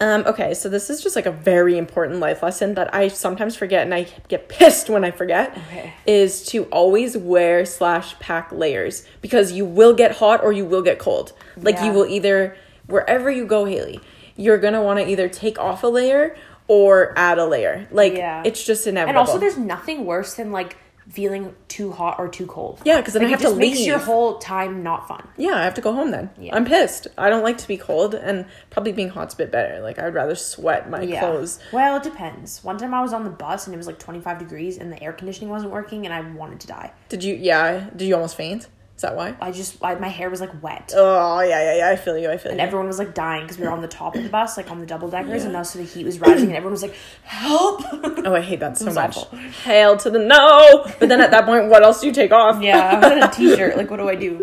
Um, 0.02 0.24
okay, 0.26 0.56
so 0.56 0.68
this 0.68 0.90
is 0.90 1.04
just 1.04 1.16
like 1.16 1.28
a 1.28 1.32
very 1.32 1.78
important 1.78 2.20
life 2.20 2.42
lesson 2.42 2.74
that 2.74 2.94
I 2.94 3.08
sometimes 3.08 3.56
forget 3.56 3.84
and 3.84 3.94
I 3.94 4.08
get 4.30 4.50
pissed 4.50 4.90
when 4.90 5.04
I 5.04 5.12
forget. 5.12 5.56
Okay. 5.68 5.94
Is 6.08 6.44
to 6.48 6.64
always 6.66 7.16
wear 7.16 7.66
slash 7.66 8.18
pack 8.20 8.52
layers 8.52 9.06
because 9.22 9.52
you 9.52 9.64
will 9.64 9.94
get 9.94 10.18
hot 10.18 10.44
or 10.44 10.52
you 10.52 10.66
will 10.66 10.82
get 10.82 10.98
cold. 10.98 11.34
Like 11.56 11.76
Yeah. 11.76 11.86
you 11.86 11.94
will 11.94 12.08
either 12.08 12.58
wherever 12.88 13.30
you 13.30 13.46
go, 13.46 13.66
Haley, 13.66 14.00
you're 14.36 14.58
gonna 14.58 14.82
want 14.82 15.00
to 15.00 15.08
either 15.08 15.30
take 15.30 15.60
off 15.60 15.84
a 15.84 15.88
layer 15.88 16.36
or 16.68 17.14
add 17.16 17.38
a 17.38 17.46
layer. 17.46 17.88
Like 17.92 18.14
Yeah. 18.16 18.42
it's 18.44 18.66
just 18.66 18.88
inevitable. 18.88 19.20
And 19.20 19.28
also, 19.30 19.38
there's 19.40 19.58
nothing 19.58 20.06
worse 20.06 20.34
than 20.34 20.52
like 20.52 20.78
feeling 21.12 21.56
too 21.68 21.92
hot 21.92 22.18
or 22.20 22.28
too 22.28 22.46
cold. 22.46 22.82
Yeah, 22.86 22.98
because 22.98 23.14
then 23.14 23.26
I 23.26 23.30
have 23.30 23.40
it 23.40 23.44
to 23.44 23.50
just 23.50 23.58
makes 23.58 23.86
your 23.86 24.00
whole 24.00 24.38
time 24.38 24.84
not 24.84 25.08
fun. 25.08 25.28
yeah, 25.38 25.56
I 25.56 25.64
have 25.64 25.74
to 25.76 25.82
go 25.82 25.94
home 25.94 26.12
then. 26.12 26.30
Yeah. 26.40 26.56
I'm 26.56 26.66
pissed. 26.66 27.08
I 27.18 27.30
don't 27.30 27.44
like 27.44 27.58
to 27.60 27.68
be 27.68 27.78
cold, 27.78 28.16
and 28.16 28.46
probably 28.70 28.92
being 28.92 29.10
hot's 29.10 29.34
a 29.34 29.38
bit 29.38 29.52
better. 29.52 29.82
Like 29.82 30.00
I'd 30.00 30.14
rather 30.14 30.36
sweat 30.36 30.90
my 30.90 31.06
clothes. 31.06 31.60
Well, 31.72 31.98
it 31.98 32.04
depends. 32.04 32.64
One 32.64 32.78
time 32.78 32.94
I 32.94 33.02
was 33.02 33.14
on 33.14 33.24
the 33.24 33.30
bus 33.30 33.68
and 33.68 33.74
it 33.74 33.78
was 33.78 33.88
like 33.88 34.00
25 34.00 34.40
degrees 34.40 34.78
and 34.78 34.92
the 34.92 35.02
air 35.04 35.14
conditioning 35.14 35.50
wasn't 35.50 35.72
working 35.72 36.06
and 36.06 36.14
I 36.14 36.22
wanted 36.22 36.60
to 36.62 36.68
die. 36.68 36.94
Did 37.10 37.24
you? 37.24 37.36
Yeah. 37.36 37.90
Did 37.96 38.08
you 38.08 38.16
almost 38.16 38.36
faint? 38.36 38.68
Is 39.02 39.10
that 39.10 39.16
why? 39.16 39.34
I 39.42 39.52
just, 39.52 39.84
I, 39.84 39.96
my 39.96 40.10
hair 40.10 40.30
was 40.30 40.42
like 40.42 40.62
wet. 40.62 40.94
Oh 40.96 41.42
yeah, 41.42 41.60
yeah, 41.74 41.78
yeah. 41.80 41.90
I 41.90 41.96
feel 41.96 42.16
you. 42.20 42.30
I 42.30 42.38
feel 42.38 42.52
And 42.52 42.60
you. 42.60 42.64
everyone 42.68 42.86
was 42.86 43.00
like 43.00 43.16
dying 43.16 43.42
because 43.42 43.58
we 43.58 43.66
were 43.66 43.72
on 43.72 43.82
the 43.82 43.88
top 43.88 44.16
of 44.16 44.22
the 44.22 44.30
bus, 44.30 44.58
like 44.58 44.70
on 44.70 44.78
the 44.78 44.86
double 44.86 45.10
deckers, 45.10 45.44
and 45.44 45.58
also 45.58 45.80
the 45.80 45.86
heat 45.86 46.06
was 46.06 46.20
rising, 46.20 46.50
and 46.50 46.56
everyone 46.56 46.74
was 46.74 46.84
like, 46.84 46.94
"Help!" 47.24 47.82
oh, 47.92 48.36
I 48.36 48.42
hate 48.42 48.60
that 48.60 48.78
so 48.78 48.94
much. 48.94 49.18
awful. 49.18 49.40
Hail 49.64 49.98
to 49.98 50.12
the 50.12 50.20
no! 50.20 50.84
But 51.00 51.10
then 51.10 51.20
at 51.20 51.32
that 51.32 51.46
point, 51.46 51.70
what 51.70 51.82
else 51.82 52.02
do 52.02 52.06
you 52.06 52.14
take 52.14 52.32
off? 52.32 52.62
yeah, 52.62 53.00
I'm 53.04 53.12
in 53.18 53.24
a 53.24 53.32
t-shirt. 53.32 53.76
Like, 53.76 53.90
what 53.90 53.98
do 53.98 54.08
I 54.08 54.14
do? 54.14 54.38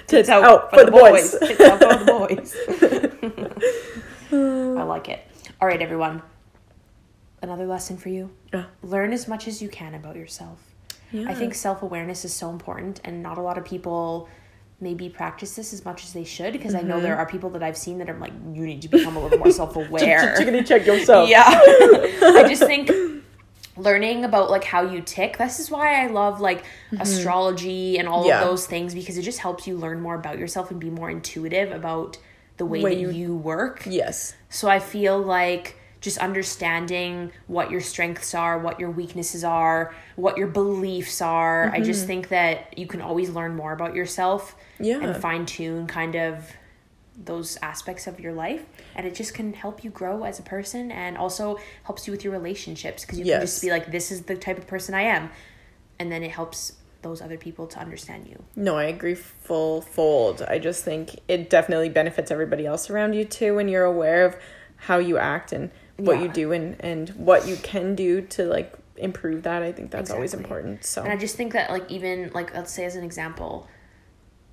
Tits 0.06 0.28
out, 0.28 0.44
out 0.44 0.68
for, 0.68 0.80
for 0.80 0.84
the, 0.84 0.90
the 0.90 0.98
boys. 0.98 1.30
boys. 1.32 1.48
Tits 1.48 1.60
out 1.62 1.78
for 1.78 2.04
the 2.04 3.24
boys. 3.64 4.78
I 4.78 4.82
like 4.82 5.08
it. 5.08 5.26
All 5.58 5.66
right, 5.66 5.80
everyone. 5.80 6.20
Another 7.40 7.64
lesson 7.64 7.96
for 7.96 8.10
you: 8.10 8.28
Yeah. 8.52 8.66
learn 8.82 9.14
as 9.14 9.26
much 9.26 9.48
as 9.48 9.62
you 9.62 9.70
can 9.70 9.94
about 9.94 10.16
yourself. 10.16 10.58
I 11.14 11.34
think 11.34 11.54
self 11.54 11.82
awareness 11.82 12.24
is 12.24 12.32
so 12.32 12.50
important, 12.50 13.00
and 13.04 13.22
not 13.22 13.38
a 13.38 13.42
lot 13.42 13.58
of 13.58 13.64
people 13.64 14.28
maybe 14.80 15.08
practice 15.08 15.54
this 15.54 15.72
as 15.72 15.84
much 15.84 16.02
as 16.04 16.12
they 16.12 16.24
should. 16.24 16.52
Because 16.52 16.74
I 16.74 16.80
know 16.82 17.00
there 17.00 17.16
are 17.16 17.26
people 17.26 17.50
that 17.50 17.62
I've 17.62 17.76
seen 17.76 17.98
that 17.98 18.10
are 18.10 18.18
like, 18.18 18.32
you 18.52 18.64
need 18.66 18.82
to 18.82 18.88
become 18.88 19.16
a 19.16 19.20
little 19.22 19.38
more 19.38 19.50
self 19.62 19.76
aware. 19.76 20.34
Chickity 20.38 20.66
check 20.66 20.86
yourself. 20.86 21.28
Yeah. 21.28 21.44
I 21.46 22.44
just 22.48 22.64
think 22.64 22.90
learning 23.76 24.24
about 24.24 24.50
like 24.50 24.64
how 24.64 24.82
you 24.82 25.00
tick, 25.00 25.38
this 25.38 25.58
is 25.60 25.70
why 25.70 26.02
I 26.02 26.08
love 26.08 26.40
like 26.40 26.64
astrology 26.98 27.98
and 27.98 28.08
all 28.08 28.20
Mm-hmm. 28.22 28.28
Yeah. 28.28 28.42
of 28.42 28.48
those 28.48 28.66
things 28.66 28.94
because 28.94 29.16
it 29.18 29.22
just 29.22 29.38
helps 29.38 29.66
you 29.66 29.76
learn 29.76 30.00
more 30.00 30.14
about 30.14 30.38
yourself 30.38 30.70
and 30.70 30.78
be 30.80 30.90
more 30.90 31.10
intuitive 31.10 31.72
about 31.72 32.18
the 32.58 32.66
way 32.66 32.82
Way 32.82 32.94
that 32.94 33.00
you- 33.00 33.10
you 33.10 33.36
work. 33.36 33.82
Yes. 33.86 34.34
So 34.50 34.68
I 34.68 34.78
feel 34.78 35.18
like 35.18 35.76
just 36.02 36.18
understanding 36.18 37.32
what 37.46 37.70
your 37.70 37.80
strengths 37.80 38.34
are, 38.34 38.58
what 38.58 38.78
your 38.78 38.90
weaknesses 38.90 39.44
are, 39.44 39.94
what 40.16 40.36
your 40.36 40.48
beliefs 40.48 41.22
are. 41.22 41.70
I 41.70 41.76
Mm-hmm. 41.76 41.84
just 41.84 42.06
think 42.06 42.28
that 42.28 42.76
you 42.76 42.86
can 42.86 43.00
always 43.00 43.30
learn 43.30 43.56
more 43.56 43.72
about 43.72 43.94
yourself 43.94 44.54
Yeah. 44.78 44.98
and 45.00 45.16
fine 45.16 45.46
tune 45.46 45.86
kind 45.86 46.14
of 46.16 46.44
those 47.24 47.56
aspects 47.62 48.06
of 48.06 48.18
your 48.18 48.32
life 48.32 48.64
and 48.96 49.06
it 49.06 49.14
just 49.14 49.34
can 49.34 49.52
help 49.52 49.84
you 49.84 49.90
grow 49.90 50.24
as 50.24 50.38
a 50.38 50.42
person 50.42 50.90
and 50.90 51.16
also 51.18 51.58
helps 51.84 52.06
you 52.06 52.10
with 52.10 52.24
your 52.24 52.32
relationships 52.32 53.02
because 53.04 53.18
you 53.18 53.24
can 53.26 53.40
just 53.40 53.60
be 53.62 53.70
like 53.70 53.92
this 53.92 54.10
is 54.10 54.22
the 54.22 54.34
type 54.34 54.56
of 54.58 54.66
person 54.66 54.94
I 54.94 55.02
am 55.02 55.30
and 55.98 56.10
then 56.10 56.22
it 56.22 56.30
helps 56.30 56.72
those 57.02 57.20
other 57.20 57.36
people 57.36 57.66
to 57.66 57.78
understand 57.78 58.26
you. 58.28 58.42
No, 58.56 58.76
I 58.76 58.84
agree 58.84 59.14
full 59.14 59.82
fold. 59.82 60.42
I 60.48 60.58
just 60.58 60.84
think 60.84 61.20
it 61.28 61.50
definitely 61.50 61.90
benefits 61.90 62.30
everybody 62.30 62.64
else 62.66 62.88
around 62.90 63.12
you 63.12 63.24
too 63.24 63.54
when 63.56 63.68
you're 63.68 63.84
aware 63.84 64.24
of 64.24 64.36
how 64.76 64.98
you 64.98 65.18
act 65.18 65.52
and 65.52 65.70
what 66.06 66.20
you 66.20 66.28
do 66.28 66.52
and 66.52 66.76
and 66.80 67.08
what 67.10 67.46
you 67.46 67.56
can 67.56 67.94
do 67.94 68.22
to 68.22 68.44
like 68.44 68.74
improve 68.96 69.42
that. 69.44 69.62
I 69.62 69.72
think 69.72 69.90
that's 69.90 70.10
always 70.10 70.34
important. 70.34 70.84
So 70.84 71.02
And 71.02 71.12
I 71.12 71.16
just 71.16 71.36
think 71.36 71.52
that 71.52 71.70
like 71.70 71.90
even 71.90 72.30
like 72.34 72.54
let's 72.54 72.72
say 72.72 72.84
as 72.84 72.96
an 72.96 73.04
example, 73.04 73.68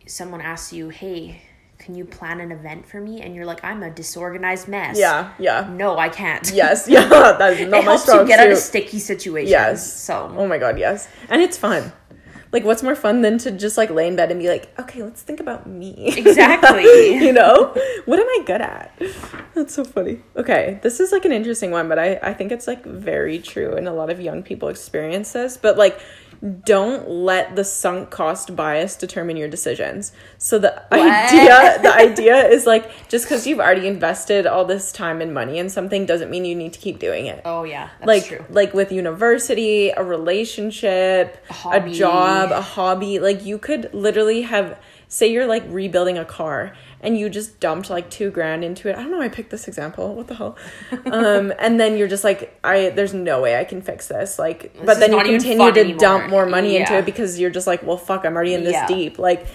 someone 0.07 0.41
asks 0.41 0.73
you, 0.73 0.89
"Hey, 0.89 1.41
can 1.77 1.95
you 1.95 2.05
plan 2.05 2.39
an 2.39 2.51
event 2.51 2.87
for 2.87 2.99
me?" 2.99 3.21
and 3.21 3.35
you're 3.35 3.45
like, 3.45 3.63
"I'm 3.63 3.83
a 3.83 3.89
disorganized 3.89 4.67
mess." 4.67 4.97
yeah, 4.97 5.33
yeah. 5.39 5.69
No, 5.71 5.97
I 5.97 6.09
can't. 6.09 6.49
Yes, 6.51 6.87
yeah. 6.89 7.07
That's 7.09 7.39
not 7.39 7.59
it 7.59 7.69
my 7.69 7.81
helps 7.81 8.03
strong 8.03 8.21
you 8.21 8.27
get 8.27 8.39
out 8.39 8.51
of 8.51 8.57
sticky 8.57 8.99
situations. 8.99 9.51
Yes. 9.51 9.93
So 9.93 10.33
Oh 10.35 10.47
my 10.47 10.57
god, 10.57 10.79
yes. 10.79 11.07
And 11.29 11.41
it's 11.41 11.57
fun. 11.57 11.91
Like 12.51 12.63
what's 12.63 12.81
more 12.81 12.95
fun 12.95 13.21
than 13.21 13.37
to 13.39 13.51
just 13.51 13.77
like 13.77 13.89
lay 13.89 14.07
in 14.07 14.15
bed 14.15 14.31
and 14.31 14.39
be 14.39 14.47
like, 14.47 14.77
okay, 14.79 15.03
let's 15.03 15.21
think 15.21 15.39
about 15.39 15.67
me. 15.67 16.13
Exactly. 16.17 17.13
you 17.25 17.31
know? 17.31 17.75
What 18.05 18.19
am 18.19 18.27
I 18.27 18.43
good 18.45 18.61
at? 18.61 18.99
That's 19.53 19.73
so 19.73 19.83
funny. 19.83 20.21
Okay, 20.35 20.79
this 20.81 20.99
is 20.99 21.11
like 21.11 21.25
an 21.25 21.31
interesting 21.31 21.71
one, 21.71 21.87
but 21.87 21.99
I, 21.99 22.19
I 22.23 22.33
think 22.33 22.51
it's 22.51 22.65
like 22.65 22.83
very 22.85 23.39
true 23.39 23.75
and 23.75 23.87
a 23.87 23.93
lot 23.93 24.09
of 24.09 24.19
young 24.19 24.41
people 24.41 24.69
experience 24.69 25.31
this. 25.33 25.57
But 25.57 25.77
like 25.77 25.99
don't 26.63 27.09
let 27.09 27.55
the 27.55 27.63
sunk 27.63 28.09
cost 28.09 28.55
bias 28.55 28.95
determine 28.95 29.35
your 29.35 29.49
decisions. 29.49 30.11
So 30.37 30.57
the 30.57 30.71
idea 30.93 31.79
the 31.81 31.93
idea 31.93 32.47
is 32.47 32.65
like 32.65 32.89
just 33.09 33.25
because 33.25 33.45
you've 33.45 33.59
already 33.59 33.87
invested 33.87 34.47
all 34.47 34.63
this 34.65 34.91
time 34.91 35.21
and 35.21 35.33
money 35.33 35.57
in 35.57 35.69
something 35.69 36.05
doesn't 36.05 36.29
mean 36.29 36.45
you 36.45 36.55
need 36.55 36.73
to 36.73 36.79
keep 36.79 36.99
doing 36.99 37.25
it 37.25 37.41
Oh 37.45 37.63
yeah, 37.63 37.89
that's 37.99 38.07
like 38.07 38.25
true. 38.25 38.45
like 38.49 38.73
with 38.73 38.91
university 38.91 39.89
a 39.89 40.03
relationship 40.03 41.43
a, 41.49 41.53
hobby. 41.53 41.91
job 41.93 42.51
a 42.51 42.61
hobby 42.61 43.19
like 43.19 43.45
you 43.45 43.57
could 43.57 43.93
literally 43.93 44.41
have 44.43 44.79
say 45.07 45.27
you're 45.31 45.47
like 45.47 45.63
rebuilding 45.67 46.17
a 46.17 46.25
car 46.25 46.73
and 47.01 47.17
you 47.17 47.29
just 47.29 47.59
dumped 47.59 47.89
like 47.89 48.09
two 48.09 48.29
grand 48.29 48.63
into 48.63 48.89
it. 48.89 48.95
I 48.95 49.01
don't 49.01 49.11
know 49.11 49.19
why 49.19 49.25
i 49.25 49.29
picked 49.29 49.49
this 49.51 49.67
example. 49.67 50.15
What 50.15 50.27
the 50.27 50.35
hell? 50.35 50.57
Um 51.05 51.53
and 51.59 51.79
then 51.79 51.97
you're 51.97 52.07
just 52.07 52.23
like 52.23 52.57
i 52.63 52.89
there's 52.89 53.13
no 53.13 53.41
way 53.41 53.57
i 53.57 53.63
can 53.63 53.81
fix 53.81 54.07
this. 54.07 54.37
Like 54.39 54.73
but 54.85 54.99
then 54.99 55.13
you 55.13 55.21
continue 55.23 55.71
to 55.71 55.79
anymore. 55.79 55.99
dump 55.99 56.29
more 56.29 56.45
money 56.45 56.75
into 56.77 56.95
it 56.97 57.05
because 57.05 57.39
you're 57.39 57.49
just 57.51 57.67
like 57.67 57.83
well 57.83 57.97
fuck 57.97 58.25
i'm 58.25 58.35
already 58.35 58.53
in 58.53 58.63
this 58.63 58.73
Yeah. 58.73 58.87
deep. 58.87 59.17
Like 59.19 59.47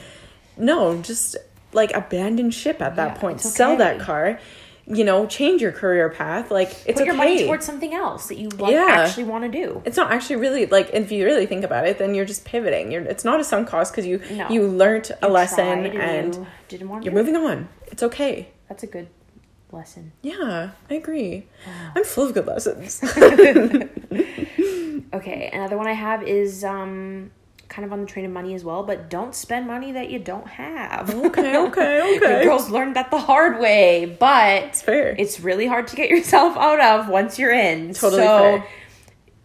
no 0.56 1.00
just 1.02 1.36
like 1.72 1.92
abandon 1.94 2.50
ship 2.50 2.80
at 2.80 2.96
that 2.96 3.14
Yeah, 3.16 3.20
point. 3.20 3.36
it's 3.40 3.54
sell 3.54 3.76
that 3.78 3.98
car 4.00 4.38
you 4.86 5.02
know 5.04 5.26
change 5.26 5.62
your 5.62 5.72
career 5.72 6.10
path 6.10 6.50
like 6.50 6.68
it's 6.86 6.98
Put 7.00 7.06
your 7.06 7.14
money 7.14 7.44
towards 7.46 7.64
something 7.64 7.94
else 7.94 8.28
that 8.28 8.36
you 8.36 8.48
like, 8.50 8.72
Yeah. 8.72 8.86
actually 9.06 9.24
want 9.24 9.44
to 9.44 9.50
do. 9.50 9.80
it's 9.86 9.96
not 9.96 10.12
actually 10.12 10.36
really 10.36 10.66
like 10.66 10.90
if 10.92 11.10
you 11.10 11.24
really 11.24 11.46
think 11.46 11.64
about 11.64 11.86
it 11.86 11.98
then 11.98 12.14
you're 12.14 12.26
just 12.26 12.44
pivoting 12.44 12.92
you're 12.92 13.02
it's 13.02 13.24
not 13.24 13.40
a 13.40 13.44
sunk 13.44 13.66
cost 13.68 13.92
because 13.92 14.06
you 14.06 14.20
No. 14.30 14.48
you 14.50 14.66
learnt 14.66 15.10
a 15.10 15.26
You 15.26 15.28
lesson 15.32 15.86
and 15.86 16.34
you 16.34 16.46
didn't 16.68 16.88
want 16.90 17.04
you're 17.04 17.14
moving 17.14 17.34
on 17.36 17.68
it's 17.86 18.02
okay 18.02 18.48
That's 18.68 18.82
a 18.82 18.86
good 18.86 19.08
lesson. 19.72 20.12
yeah 20.22 20.70
i 20.90 20.94
agree 20.94 21.46
i'm 21.96 22.04
full 22.04 22.24
of 22.26 22.34
good 22.34 22.46
lessons 22.46 23.00
Okay, 25.14 25.48
another 25.52 25.76
one 25.76 25.86
I 25.86 25.92
have 25.92 26.22
is 26.26 26.64
um 26.64 27.30
kind 27.74 27.84
of 27.84 27.92
on 27.92 28.00
the 28.00 28.06
train 28.06 28.24
of 28.24 28.30
money 28.30 28.54
as 28.54 28.62
well, 28.62 28.82
but 28.84 29.10
don't 29.10 29.34
spend 29.34 29.66
money 29.66 29.90
that 29.92 30.08
you 30.10 30.18
don't 30.18 30.46
have. 30.46 31.10
okay 31.12 31.56
okay 31.66 32.16
okay 32.16 32.44
girls 32.44 32.70
learned 32.70 32.94
that 32.96 33.10
the 33.10 33.18
hard 33.18 33.58
way, 33.60 34.16
but 34.20 34.62
it's 34.64 34.80
fair 34.82 35.14
it's 35.18 35.40
really 35.40 35.66
hard 35.66 35.88
to 35.88 35.96
get 35.96 36.08
yourself 36.14 36.56
out 36.56 36.80
of 36.80 37.08
once 37.08 37.38
you're 37.38 37.52
in. 37.52 37.92
Totally 37.92 38.22
so, 38.22 38.38
fair. 38.38 38.66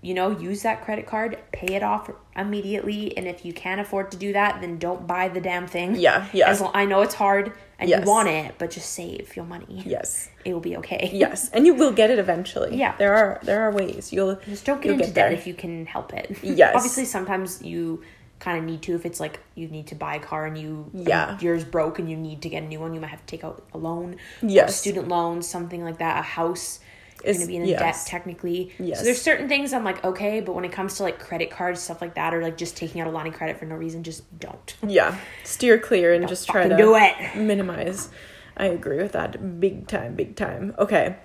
you 0.01 0.13
know, 0.13 0.29
use 0.31 0.61
that 0.61 0.83
credit 0.85 1.05
card, 1.07 1.37
pay 1.51 1.73
it 1.75 1.83
off 1.83 2.09
immediately, 2.35 3.17
and 3.17 3.27
if 3.27 3.43
you 3.45 3.51
can't 3.51 3.81
afford 3.81 4.11
to 4.11 4.17
do 4.17 4.31
that, 4.33 4.61
then 4.61 4.77
don't 4.77 5.05
buy 5.07 5.27
the 5.27 5.41
damn 5.41 5.67
thing. 5.67 5.95
Yeah, 5.95 6.27
yeah. 6.31 6.49
As 6.49 6.61
lo- 6.61 6.71
I 6.73 6.85
know 6.85 7.01
it's 7.01 7.15
hard 7.15 7.51
and 7.79 7.89
Yes. 7.89 8.03
you 8.05 8.09
want 8.11 8.27
it, 8.29 8.55
but 8.59 8.71
just 8.71 8.91
save 8.93 9.35
your 9.35 9.45
money. 9.45 9.81
yes 9.85 10.29
It 10.45 10.53
will 10.53 10.59
be 10.71 10.77
okay. 10.77 11.09
yes 11.13 11.49
and 11.53 11.65
you 11.65 11.73
will 11.73 11.91
get 11.91 12.09
it 12.09 12.19
eventually 12.19 12.77
Yeah. 12.77 12.93
there 12.97 13.13
are 13.13 13.39
there 13.43 13.61
are 13.65 13.71
ways 13.71 14.11
you'll 14.13 14.35
Just 14.53 14.65
don't 14.65 14.81
get 14.81 14.91
into 14.93 15.05
get 15.05 15.13
debt 15.13 15.29
there. 15.29 15.37
if 15.39 15.45
you 15.47 15.53
can 15.53 15.85
help 15.85 16.13
it. 16.13 16.37
Yes. 16.43 16.73
Obviously, 16.75 17.05
sometimes 17.05 17.61
you 17.61 18.03
kind 18.39 18.57
of 18.57 18.63
need 18.63 18.81
to 18.83 18.95
if 18.95 19.05
it's 19.05 19.19
like 19.19 19.39
you 19.55 19.67
need 19.67 19.87
to 19.87 19.95
buy 19.95 20.15
a 20.15 20.19
car 20.19 20.45
and 20.45 20.57
you 20.57 20.89
Yeah. 20.93 21.37
yours 21.41 21.63
broke 21.65 21.99
and 21.99 22.09
you 22.09 22.15
need 22.15 22.41
to 22.43 22.49
get 22.49 22.63
a 22.63 22.65
new 22.65 22.79
one 22.79 22.93
you 22.93 22.99
might 23.01 23.09
have 23.09 23.19
to 23.19 23.25
take 23.25 23.43
out 23.43 23.65
a 23.73 23.77
loan 23.77 24.15
Yes. 24.41 24.75
student 24.79 25.07
loans 25.09 25.47
something 25.47 25.83
like 25.83 25.97
that 25.99 26.19
a 26.19 26.21
house 26.21 26.79
is 27.21 27.35
going 27.35 27.47
to 27.47 27.51
be 27.51 27.57
in 27.57 27.65
yes. 27.65 27.79
debt 28.05 28.09
technically 28.09 28.71
Yes. 28.79 28.99
so 28.99 29.03
there's 29.03 29.21
certain 29.21 29.49
things 29.49 29.73
i'm 29.73 29.83
like 29.83 30.01
okay 30.05 30.39
but 30.39 30.53
when 30.55 30.63
it 30.63 30.71
comes 30.71 30.95
to 30.95 31.03
like 31.03 31.19
credit 31.19 31.51
cards 31.51 31.81
stuff 31.81 32.01
like 32.01 32.15
that 32.15 32.33
or 32.33 32.41
like 32.41 32.55
just 32.57 32.77
taking 32.77 33.01
out 33.01 33.07
a 33.07 33.11
line 33.11 33.27
of 33.27 33.33
credit 33.33 33.59
for 33.59 33.65
no 33.65 33.75
reason 33.75 34.03
just 34.03 34.23
don't 34.39 34.75
Yeah, 34.87 35.17
steer 35.43 35.77
clear 35.77 36.13
and 36.13 36.25
just 36.29 36.47
try 36.47 36.67
to 36.69 36.77
do 36.77 36.95
it. 36.95 37.15
minimize. 37.35 38.09
I 38.55 38.67
agree 38.67 38.97
with 38.97 39.11
that 39.13 39.59
big 39.59 39.87
time, 39.87 40.15
big 40.15 40.35
time. 40.37 40.73
Okay. 40.79 41.15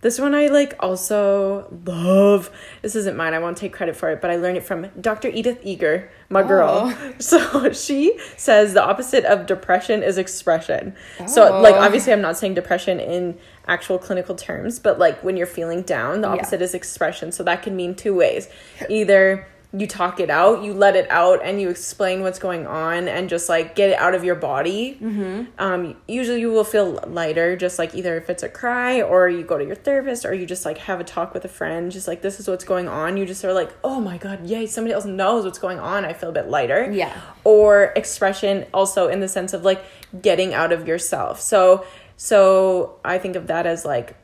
This 0.00 0.20
one 0.20 0.32
I 0.32 0.46
like 0.46 0.74
also 0.78 1.66
love. 1.84 2.50
This 2.82 2.94
isn't 2.94 3.16
mine. 3.16 3.34
I 3.34 3.40
won't 3.40 3.56
take 3.56 3.72
credit 3.72 3.96
for 3.96 4.10
it, 4.10 4.20
but 4.20 4.30
I 4.30 4.36
learned 4.36 4.56
it 4.56 4.64
from 4.64 4.86
Dr. 5.00 5.28
Edith 5.28 5.58
Eger, 5.64 6.08
my 6.28 6.42
girl. 6.44 6.92
Oh. 6.94 7.14
So 7.18 7.72
she 7.72 8.16
says 8.36 8.74
the 8.74 8.84
opposite 8.84 9.24
of 9.24 9.46
depression 9.46 10.04
is 10.04 10.16
expression. 10.16 10.94
So 11.26 11.52
oh. 11.56 11.60
like 11.62 11.74
Oh. 11.74 11.78
obviously 11.80 12.12
I'm 12.12 12.20
not 12.20 12.36
saying 12.36 12.54
depression 12.54 13.00
in 13.00 13.38
actual 13.66 13.98
clinical 13.98 14.36
terms, 14.36 14.78
but 14.78 15.00
like 15.00 15.22
when 15.24 15.36
you're 15.36 15.46
feeling 15.48 15.82
down, 15.82 16.20
the 16.20 16.28
Yeah. 16.28 16.34
opposite 16.34 16.62
is 16.62 16.74
expression. 16.74 17.32
So 17.32 17.42
that 17.42 17.62
can 17.62 17.74
mean 17.74 17.96
two 17.96 18.14
ways. 18.14 18.48
Either 18.88 19.46
you 19.76 19.86
talk 19.86 20.18
it 20.18 20.30
out, 20.30 20.62
you 20.62 20.72
let 20.72 20.96
it 20.96 21.10
out, 21.10 21.40
and 21.44 21.60
you 21.60 21.68
explain 21.68 22.22
what's 22.22 22.38
going 22.38 22.66
on, 22.66 23.06
and 23.06 23.28
just 23.28 23.50
like 23.50 23.74
get 23.74 23.90
it 23.90 23.98
out 23.98 24.14
of 24.14 24.24
your 24.24 24.34
body. 24.34 24.98
Mm-hmm. 25.00 25.44
Um, 25.58 25.96
usually, 26.06 26.40
you 26.40 26.50
will 26.50 26.64
feel 26.64 26.98
lighter, 27.06 27.54
just 27.54 27.78
like 27.78 27.94
either 27.94 28.16
if 28.16 28.30
it's 28.30 28.42
a 28.42 28.48
cry, 28.48 29.02
or 29.02 29.28
you 29.28 29.42
go 29.42 29.58
to 29.58 29.64
your 29.64 29.74
therapist, 29.74 30.24
or 30.24 30.32
you 30.32 30.46
just 30.46 30.64
like 30.64 30.78
have 30.78 31.00
a 31.00 31.04
talk 31.04 31.34
with 31.34 31.44
a 31.44 31.48
friend, 31.48 31.92
just 31.92 32.08
like 32.08 32.22
this 32.22 32.40
is 32.40 32.48
what's 32.48 32.64
going 32.64 32.88
on. 32.88 33.18
You 33.18 33.26
just 33.26 33.44
are 33.44 33.52
like, 33.52 33.70
oh 33.84 34.00
my 34.00 34.16
god, 34.16 34.46
yay! 34.46 34.66
Somebody 34.66 34.94
else 34.94 35.04
knows 35.04 35.44
what's 35.44 35.58
going 35.58 35.78
on. 35.78 36.06
I 36.06 36.14
feel 36.14 36.30
a 36.30 36.32
bit 36.32 36.48
lighter. 36.48 36.90
Yeah. 36.90 37.20
Or 37.44 37.92
expression, 37.94 38.64
also 38.72 39.08
in 39.08 39.20
the 39.20 39.28
sense 39.28 39.52
of 39.52 39.64
like 39.64 39.84
getting 40.22 40.54
out 40.54 40.72
of 40.72 40.88
yourself. 40.88 41.42
So, 41.42 41.84
so 42.16 42.98
I 43.04 43.18
think 43.18 43.36
of 43.36 43.48
that 43.48 43.66
as 43.66 43.84
like 43.84 44.16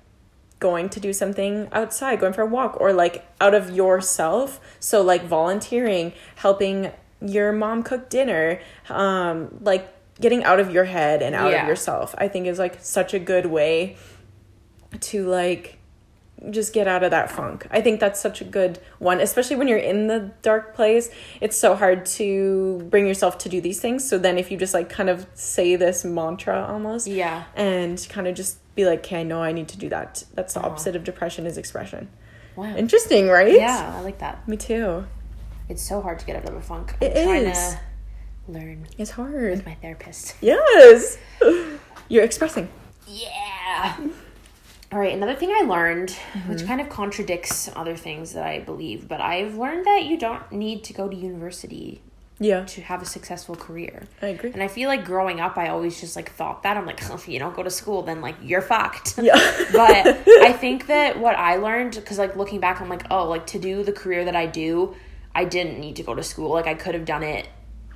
going 0.60 0.88
to 0.90 1.00
do 1.00 1.12
something 1.12 1.68
outside, 1.72 2.20
going 2.20 2.32
for 2.32 2.42
a 2.42 2.46
walk, 2.46 2.80
or 2.80 2.92
like 2.92 3.26
out 3.40 3.54
of 3.54 3.70
yourself. 3.70 4.60
So, 4.80 5.02
like 5.02 5.24
volunteering, 5.24 6.12
helping 6.36 6.90
your 7.20 7.52
mom 7.52 7.82
cook 7.82 8.08
dinner, 8.10 8.60
um, 8.88 9.58
like 9.60 9.88
getting 10.20 10.44
out 10.44 10.60
of 10.60 10.70
your 10.70 10.84
head 10.84 11.22
and 11.22 11.34
out 11.34 11.50
Yeah. 11.52 11.62
of 11.62 11.68
yourself, 11.68 12.14
I 12.18 12.28
think 12.28 12.46
is 12.46 12.58
like 12.58 12.78
such 12.80 13.14
a 13.14 13.18
good 13.18 13.46
way 13.46 13.96
to 15.00 15.26
like 15.26 15.78
just 16.50 16.72
get 16.74 16.86
out 16.86 17.02
of 17.02 17.10
that 17.10 17.30
funk. 17.30 17.66
I 17.70 17.80
think 17.80 18.00
that's 18.00 18.20
such 18.20 18.40
a 18.40 18.44
good 18.44 18.78
one, 18.98 19.20
especially 19.20 19.56
when 19.56 19.66
you're 19.66 19.78
in 19.78 20.08
the 20.08 20.30
dark 20.42 20.74
place. 20.74 21.10
It's 21.40 21.56
so 21.56 21.74
hard 21.74 22.04
to 22.06 22.86
bring 22.90 23.06
yourself 23.06 23.38
to 23.38 23.48
do 23.48 23.60
these 23.60 23.80
things. 23.80 24.06
So 24.06 24.18
then 24.18 24.36
if 24.38 24.50
you 24.50 24.58
just 24.58 24.74
like 24.74 24.88
kind 24.90 25.08
of 25.08 25.26
say 25.34 25.76
this 25.76 26.04
mantra 26.04 26.66
almost 26.68 27.06
Yeah. 27.06 27.44
and 27.56 28.04
kind 28.10 28.28
of 28.28 28.34
just 28.34 28.58
be 28.74 28.84
like, 28.84 29.00
"Okay, 29.00 29.20
I 29.20 29.22
know 29.22 29.42
I 29.42 29.52
need 29.52 29.68
to 29.68 29.78
do 29.78 29.88
that." 29.90 30.24
That's 30.34 30.54
the 30.54 30.60
opposite 30.60 30.96
of 30.96 31.04
depression 31.04 31.46
is 31.46 31.56
expression. 31.58 32.08
wow 32.56 32.74
Interesting, 32.76 33.28
right? 33.28 33.52
yeah 33.52 33.94
i 33.96 34.00
like 34.00 34.18
that 34.18 34.46
Me 34.48 34.56
too. 34.56 35.06
it's 35.68 35.82
so 35.82 36.00
hard 36.00 36.18
to 36.20 36.26
get 36.26 36.36
out 36.36 36.48
of 36.48 36.54
a 36.54 36.60
funk 36.60 36.94
i'm 37.00 37.08
It 37.08 37.24
trying 37.24 37.46
is. 37.46 37.58
to 37.74 37.78
learn 38.52 38.86
It's 38.98 39.10
hard. 39.12 39.64
my 39.66 39.74
therapist 39.74 40.36
Yes. 40.40 41.18
You're 42.08 42.24
expressing. 42.24 42.68
Yeah. 43.08 43.96
All 44.92 44.98
right, 45.00 45.12
another 45.14 45.34
thing 45.34 45.50
I 45.50 45.62
learned, 45.66 46.10
Mm-hmm. 46.10 46.50
which 46.52 46.64
kind 46.66 46.80
of 46.80 46.88
contradicts 46.88 47.68
other 47.74 47.96
things 47.96 48.32
that 48.34 48.44
I 48.46 48.60
believe, 48.60 49.08
but 49.08 49.20
I've 49.20 49.56
learned 49.56 49.84
that 49.86 50.04
you 50.04 50.16
don't 50.18 50.50
need 50.52 50.84
to 50.84 50.92
go 50.92 51.08
to 51.08 51.16
university 51.16 52.00
Yeah. 52.44 52.64
to 52.64 52.80
have 52.82 53.00
a 53.00 53.06
successful 53.06 53.54
career. 53.54 54.02
I 54.20 54.28
agree. 54.28 54.52
And 54.52 54.62
I 54.62 54.68
feel 54.68 54.88
like 54.88 55.04
growing 55.04 55.40
up, 55.40 55.56
I 55.56 55.68
always 55.68 56.00
just 56.00 56.16
like 56.16 56.30
thought 56.30 56.62
that. 56.64 56.76
I'm 56.76 56.86
like, 56.86 57.00
if 57.10 57.28
you 57.28 57.38
don't 57.38 57.54
go 57.54 57.62
to 57.62 57.70
school, 57.70 58.02
then 58.02 58.20
like 58.20 58.36
you're 58.42 58.62
fucked. 58.62 59.18
Yeah. 59.18 59.34
but 59.72 60.06
I 60.26 60.52
think 60.60 60.86
that 60.88 61.18
what 61.18 61.36
I 61.36 61.56
learned, 61.56 61.94
because 61.94 62.18
like 62.18 62.36
looking 62.36 62.60
back, 62.60 62.80
I'm 62.80 62.88
like, 62.88 63.06
oh, 63.10 63.28
like 63.28 63.46
to 63.48 63.58
do 63.58 63.82
the 63.82 63.92
career 63.92 64.24
that 64.24 64.36
I 64.36 64.46
do, 64.46 64.94
I 65.34 65.44
didn't 65.44 65.80
need 65.80 65.96
to 65.96 66.02
go 66.02 66.14
to 66.14 66.22
school. 66.22 66.50
Like 66.50 66.66
I 66.66 66.74
could 66.74 66.94
have 66.94 67.04
done 67.04 67.22
it 67.22 67.48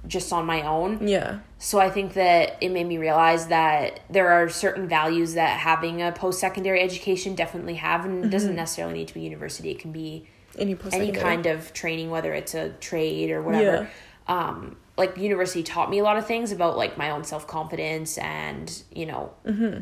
just 0.07 0.32
on 0.32 0.46
my 0.46 0.62
own. 0.62 1.07
Yeah. 1.07 1.40
So 1.59 1.78
I 1.78 1.90
think 1.90 2.14
that 2.14 2.57
it 2.61 2.70
made 2.70 2.86
me 2.86 2.99
realize 2.99 3.49
that 3.49 4.01
there 4.09 4.28
are 4.28 4.49
certain 4.49 4.88
values 4.88 5.34
that 5.34 5.59
having 5.59 6.03
a 6.03 6.12
post 6.12 6.40
secondary 6.40 6.80
education 6.80 7.34
definitely 7.34 7.74
have, 7.74 8.05
and 8.05 8.24
it 8.24 8.30
doesn't 8.30 8.51
mm-hmm. 8.51 8.57
necessarily 8.57 8.94
need 8.94 9.09
to 9.09 9.14
be 9.14 9.20
university. 9.20 9.70
It 9.70 9.78
can 9.78 9.92
be 9.92 10.26
Any 10.57 10.76
any 10.92 11.12
kind 11.12 11.46
of 11.46 11.72
training, 11.72 12.11
whether 12.11 12.32
it's 12.32 12.55
a 12.55 12.70
trade 12.70 13.30
or 13.30 13.42
whatever. 13.42 13.90
Um, 14.29 14.76
like 14.97 15.16
university 15.16 15.62
taught 15.62 15.91
me 15.91 16.01
a 16.01 16.03
lot 16.03 16.16
of 16.16 16.26
things 16.26 16.53
about 16.53 16.76
like 16.76 16.99
my 16.99 17.11
own 17.11 17.24
self 17.24 17.47
confidence 17.47 18.18
and 18.18 18.83
you 18.93 19.07
know 19.07 19.33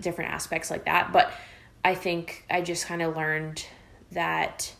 different 0.00 0.30
aspects 0.30 0.70
like 0.70 0.84
that. 0.84 1.12
But 1.12 1.32
I 1.84 1.94
think 1.94 2.44
I 2.50 2.62
just 2.62 2.86
kind 2.86 3.02
of 3.02 3.16
learned 3.16 3.64
that 4.12 4.74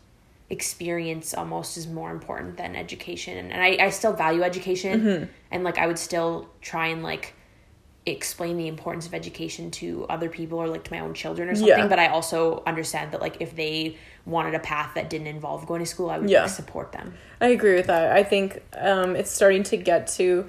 experience 0.50 1.34
almost 1.34 1.76
is 1.76 1.86
more 1.86 2.10
important 2.10 2.56
than 2.56 2.76
education. 2.76 3.50
And, 3.50 3.60
I, 3.62 3.84
I 3.86 3.90
still 3.90 4.12
value 4.12 4.42
education. 4.42 5.28
And 5.50 5.64
like 5.64 5.78
i 5.78 5.86
would 5.86 5.98
still 5.98 6.48
try 6.60 6.88
and 6.88 7.02
like 7.02 7.34
explain 8.06 8.56
the 8.56 8.68
importance 8.68 9.04
of 9.06 9.12
education 9.14 9.68
to 9.72 10.06
other 10.08 10.28
people 10.28 10.58
or 10.60 10.68
like 10.68 10.84
to 10.84 10.92
my 10.92 11.00
own 11.00 11.12
children 11.12 11.48
or 11.48 11.54
something 11.56 11.76
Yeah. 11.76 11.88
but 11.88 11.98
i 11.98 12.06
also 12.06 12.62
understand 12.64 13.10
that 13.10 13.20
like 13.20 13.38
if 13.40 13.56
they 13.56 13.96
wanted 14.24 14.54
a 14.54 14.60
path 14.60 14.92
that 14.94 15.10
didn't 15.10 15.26
involve 15.26 15.66
going 15.66 15.80
to 15.80 15.86
school 15.86 16.08
i 16.10 16.18
would 16.18 16.30
Yeah. 16.30 16.42
like, 16.42 16.50
support 16.50 16.92
them 16.92 17.14
I 17.40 17.48
agree 17.48 17.74
with 17.74 17.88
that. 17.88 18.12
I 18.12 18.22
think 18.22 18.62
um, 18.78 19.14
it's 19.14 19.30
starting 19.30 19.62
to 19.64 19.76
get 19.76 20.06
to. 20.16 20.48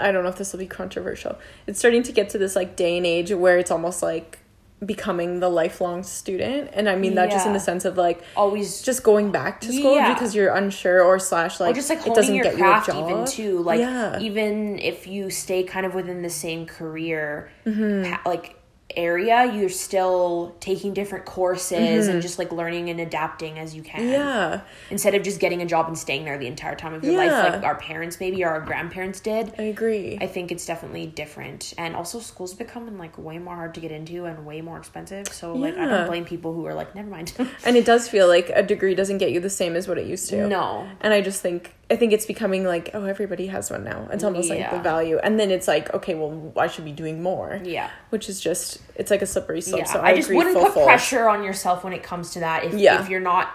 I 0.00 0.10
don't 0.10 0.24
know 0.24 0.30
if 0.30 0.36
this 0.36 0.50
will 0.52 0.58
be 0.58 0.66
controversial. 0.66 1.38
It's 1.68 1.78
starting 1.78 2.02
to 2.02 2.10
get 2.10 2.28
to 2.30 2.38
this 2.38 2.56
like 2.56 2.74
day 2.74 2.96
and 2.96 3.06
age 3.06 3.30
where 3.30 3.56
it's 3.56 3.70
almost 3.70 4.02
like 4.02 4.40
becoming 4.84 5.40
the 5.40 5.48
lifelong 5.48 6.02
student, 6.02 6.70
and 6.72 6.88
I 6.88 6.96
mean 6.96 7.14
that 7.14 7.30
just 7.30 7.46
in 7.46 7.52
the 7.52 7.60
sense 7.60 7.84
of 7.84 7.96
like 7.96 8.22
always 8.36 8.82
just 8.82 9.02
going 9.04 9.30
back 9.30 9.60
to 9.62 9.72
school 9.72 9.94
Yeah. 9.94 10.12
because 10.12 10.34
you're 10.34 10.52
unsure 10.54 11.02
or 11.04 11.18
slash 11.18 11.60
like 11.60 11.72
or 11.72 11.74
just 11.74 11.88
like 11.88 12.06
it 12.06 12.14
doesn't 12.14 12.36
get 12.42 12.58
you 12.58 12.64
a 12.64 12.82
job. 12.84 13.10
even 13.10 13.24
too 13.26 13.58
like 13.62 13.78
Yeah. 13.80 14.18
even 14.18 14.78
if 14.80 15.06
you 15.06 15.30
stay 15.30 15.62
kind 15.62 15.86
of 15.86 15.94
within 15.94 16.22
the 16.22 16.30
same 16.30 16.66
career 16.66 17.50
Mm-hmm. 17.66 18.26
like 18.28 18.56
area 18.96 19.52
you're 19.52 19.68
still 19.68 20.54
taking 20.60 20.92
different 20.92 21.24
courses 21.24 22.08
and 22.08 22.20
just 22.22 22.38
like 22.38 22.50
learning 22.52 22.90
and 22.90 23.00
adapting 23.00 23.58
as 23.58 23.74
you 23.74 23.82
can 23.82 24.00
Mm-hmm. 24.00 24.10
yeah, 24.12 24.60
instead 24.90 25.14
of 25.14 25.22
just 25.22 25.38
getting 25.40 25.62
a 25.62 25.66
job 25.66 25.86
and 25.86 25.96
staying 25.98 26.24
there 26.24 26.38
the 26.38 26.46
entire 26.46 26.74
time 26.74 26.94
of 26.94 27.04
your 27.04 27.12
Yeah. 27.12 27.18
life 27.42 27.54
like 27.54 27.62
our 27.64 27.74
parents 27.76 28.18
maybe 28.20 28.42
or 28.44 28.48
our 28.48 28.60
grandparents 28.60 29.20
did 29.20 29.52
I 29.58 29.64
agree. 29.64 30.18
I 30.20 30.26
think 30.26 30.50
it's 30.50 30.66
definitely 30.66 31.06
different. 31.06 31.74
And 31.78 31.94
also 31.94 32.18
school's 32.20 32.54
becoming 32.54 32.98
like 32.98 33.16
way 33.18 33.38
more 33.38 33.54
hard 33.54 33.74
to 33.74 33.80
get 33.80 33.92
into 33.92 34.24
and 34.24 34.44
way 34.46 34.60
more 34.60 34.78
expensive. 34.78 35.28
So 35.28 35.54
like 35.54 35.76
I 35.76 35.86
don't 35.86 36.06
blame 36.06 36.24
people 36.24 36.52
who 36.54 36.66
are 36.66 36.74
like, 36.74 36.94
never 36.94 37.08
mind. 37.08 37.32
and 37.64 37.76
it 37.76 37.84
does 37.84 38.08
feel 38.08 38.28
like 38.28 38.50
a 38.54 38.62
degree 38.62 38.94
doesn't 38.94 39.18
get 39.18 39.30
you 39.32 39.40
the 39.40 39.50
same 39.50 39.76
as 39.76 39.86
what 39.88 39.98
it 39.98 40.06
used 40.06 40.28
to. 40.30 40.46
No. 40.48 40.88
And 41.00 41.12
I 41.14 41.20
just 41.20 41.40
think 41.42 41.74
I 41.92 41.96
think 41.96 42.12
it's 42.12 42.26
becoming 42.26 42.64
like 42.64 42.90
oh 42.94 43.04
everybody 43.04 43.46
has 43.48 43.70
one 43.70 43.84
now. 43.84 44.08
It's 44.12 44.24
almost 44.24 44.48
like 44.50 44.70
the 44.70 44.78
value, 44.80 45.18
and 45.22 45.38
then 45.38 45.50
it's 45.50 45.68
like 45.68 45.92
okay 45.94 46.14
well 46.14 46.52
I 46.56 46.66
should 46.66 46.84
be 46.86 46.92
doing 46.92 47.22
more. 47.22 47.60
yeah. 47.62 47.90
Which 48.10 48.28
is 48.28 48.40
just 48.40 48.78
it's 48.96 49.10
like 49.10 49.22
a 49.22 49.26
slippery 49.26 49.60
slope. 49.60 49.80
Yeah. 49.80 49.92
So 49.92 50.00
I, 50.00 50.08
I, 50.10 50.16
just 50.16 50.30
wouldn't 50.30 50.56
put 50.56 50.72
pressure 50.84 51.28
on 51.28 51.44
yourself 51.44 51.84
when 51.84 51.92
it 51.92 52.02
comes 52.02 52.30
to 52.34 52.40
that. 52.40 52.64
If 52.64 52.72
Yeah. 52.74 53.00
if 53.02 53.08
you're 53.10 53.20
not 53.20 53.46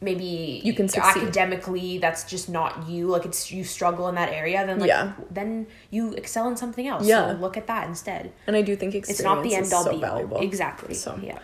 maybe 0.00 0.60
You 0.64 0.72
can 0.74 0.88
succeed. 0.88 1.22
academically 1.24 1.98
that's 1.98 2.22
just 2.24 2.48
not 2.48 2.88
you 2.88 3.08
like 3.08 3.24
it's 3.24 3.50
you 3.50 3.64
struggle 3.64 4.08
in 4.08 4.14
that 4.14 4.28
area 4.32 4.64
then 4.64 4.78
like 4.78 4.88
Yeah. 4.88 5.12
then 5.28 5.66
you 5.90 6.12
excel 6.12 6.48
in 6.48 6.56
something 6.56 6.86
else 6.86 7.04
Yeah. 7.06 7.32
so 7.32 7.38
look 7.40 7.56
at 7.56 7.66
that 7.66 7.88
instead 7.88 8.30
And 8.46 8.54
I 8.54 8.62
do 8.62 8.76
think 8.76 8.94
experience 8.94 9.18
it's 9.20 9.24
not 9.24 9.42
the 9.42 9.54
end 9.56 9.66
is 9.66 9.72
all 9.72 9.82
so 9.84 9.90
be 9.90 9.98
valuable. 10.00 10.38
exactly 10.40 10.94
So- 10.94 11.18
yeah 11.20 11.40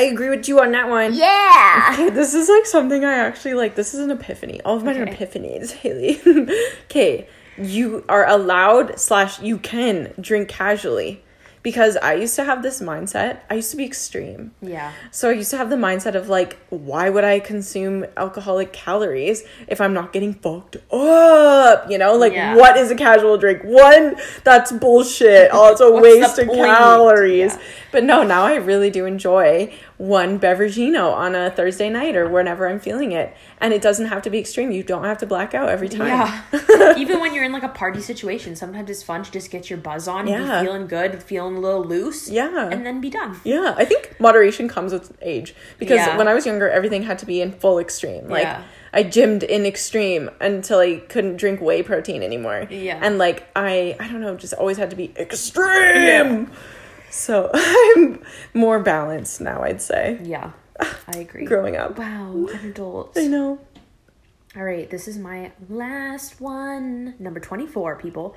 I 0.00 0.04
agree 0.12 0.30
with 0.30 0.48
you 0.48 0.60
on 0.60 0.72
that 0.72 0.88
one. 0.88 1.14
yeah 1.14 1.90
Okay, 1.94 2.10
this 2.10 2.34
is 2.34 2.48
like 2.48 2.66
something 2.66 3.04
I 3.04 3.14
actually 3.14 3.54
like. 3.54 3.74
This 3.74 3.94
is 3.94 4.00
an 4.00 4.10
epiphany. 4.10 4.60
All 4.64 4.76
of 4.76 4.84
mine 4.84 4.96
are 4.98 5.06
epiphanies, 5.06 5.72
Haley. 5.82 6.20
okay, 6.84 7.28
you 7.58 8.04
are 8.08 8.26
allowed 8.26 8.98
slash 8.98 9.40
you 9.40 9.58
can 9.58 10.12
drink 10.20 10.48
casually 10.48 11.22
because 11.62 11.98
I 11.98 12.14
used 12.14 12.36
to 12.36 12.44
have 12.44 12.62
this 12.62 12.80
mindset. 12.80 13.40
I 13.50 13.54
used 13.56 13.70
to 13.72 13.76
be 13.76 13.84
extreme. 13.84 14.52
yeah 14.62 14.92
So 15.10 15.28
I 15.28 15.32
used 15.32 15.50
to 15.50 15.58
have 15.58 15.68
the 15.68 15.76
mindset 15.76 16.14
of 16.14 16.30
like, 16.30 16.56
why 16.70 17.10
would 17.10 17.22
I 17.22 17.38
consume 17.38 18.06
alcoholic 18.16 18.72
calories 18.72 19.44
if 19.68 19.78
I'm 19.78 19.92
not 19.92 20.14
getting 20.14 20.32
fucked 20.32 20.76
up? 20.90 21.90
You 21.90 21.98
know, 21.98 22.16
like 22.16 22.32
Yeah. 22.32 22.56
what 22.56 22.78
is 22.78 22.90
a 22.90 22.94
casual 22.94 23.36
drink? 23.36 23.60
One, 23.62 24.16
that's 24.42 24.72
bullshit. 24.72 25.50
Oh, 25.52 25.70
it's 25.72 25.82
a 25.82 25.90
waste 26.06 26.38
of 26.38 26.46
point? 26.46 26.60
calories. 26.60 27.52
Yeah. 27.54 27.62
But 27.92 28.04
no, 28.04 28.22
now 28.22 28.44
I 28.44 28.54
really 28.54 28.88
do 28.88 29.04
enjoy 29.04 29.74
one 30.00 30.40
beveragino 30.40 31.12
on 31.12 31.34
a 31.34 31.50
Thursday 31.50 31.90
night 31.90 32.16
or 32.16 32.26
whenever 32.26 32.66
I'm 32.66 32.80
feeling 32.80 33.12
it. 33.12 33.36
And 33.58 33.74
it 33.74 33.82
doesn't 33.82 34.06
have 34.06 34.22
to 34.22 34.30
be 34.30 34.38
extreme. 34.38 34.70
You 34.70 34.82
don't 34.82 35.04
have 35.04 35.18
to 35.18 35.26
black 35.26 35.52
out 35.54 35.68
every 35.68 35.90
time. 35.90 36.06
Yeah. 36.08 36.94
Even 36.96 37.20
when 37.20 37.34
you're 37.34 37.44
in 37.44 37.52
like 37.52 37.64
a 37.64 37.68
party 37.68 38.00
situation, 38.00 38.56
sometimes 38.56 38.88
it's 38.88 39.02
fun 39.02 39.22
to 39.24 39.30
just 39.30 39.50
get 39.50 39.68
your 39.68 39.78
buzz 39.78 40.08
on, 40.08 40.26
Yeah. 40.26 40.60
be 40.62 40.66
feeling 40.66 40.86
good, 40.86 41.22
feeling 41.22 41.56
a 41.56 41.60
little 41.60 41.84
loose. 41.84 42.30
Yeah. 42.30 42.70
And 42.70 42.86
then 42.86 43.02
be 43.02 43.10
done. 43.10 43.38
Yeah, 43.44 43.74
I 43.76 43.84
think 43.84 44.16
moderation 44.18 44.68
comes 44.68 44.94
with 44.94 45.14
age 45.20 45.54
because 45.78 45.98
Yeah. 45.98 46.16
when 46.16 46.28
I 46.28 46.32
was 46.32 46.46
younger, 46.46 46.70
everything 46.70 47.02
had 47.02 47.18
to 47.18 47.26
be 47.26 47.42
in 47.42 47.52
full 47.52 47.78
extreme. 47.78 48.26
Like 48.26 48.44
Yeah. 48.44 48.62
I 48.94 49.02
gymmed 49.02 49.42
in 49.42 49.66
extreme 49.66 50.30
until 50.40 50.78
I 50.78 51.02
couldn't 51.10 51.36
drink 51.36 51.60
whey 51.60 51.82
protein 51.82 52.22
anymore. 52.22 52.66
Yeah. 52.70 52.98
and 53.02 53.18
like 53.18 53.46
I, 53.54 53.96
I 54.00 54.08
don't 54.08 54.22
know, 54.22 54.34
just 54.34 54.54
always 54.54 54.78
had 54.78 54.88
to 54.90 54.96
be 54.96 55.12
extreme. 55.18 56.50
So 57.10 57.50
I'm 57.54 58.22
more 58.54 58.80
balanced 58.80 59.40
now. 59.40 59.62
I'd 59.62 59.82
say 59.82 60.18
Yeah. 60.22 60.52
I 61.08 61.18
agree. 61.18 61.44
growing 61.44 61.76
up. 61.76 61.98
Wow, 61.98 62.46
an 62.54 62.70
adult. 62.70 63.12
I 63.18 63.26
know. 63.26 63.58
All 64.56 64.64
right, 64.64 64.88
this 64.88 65.06
is 65.06 65.18
my 65.18 65.52
last 65.68 66.40
one. 66.40 67.14
Number 67.18 67.38
24, 67.38 67.96
people. 67.96 68.34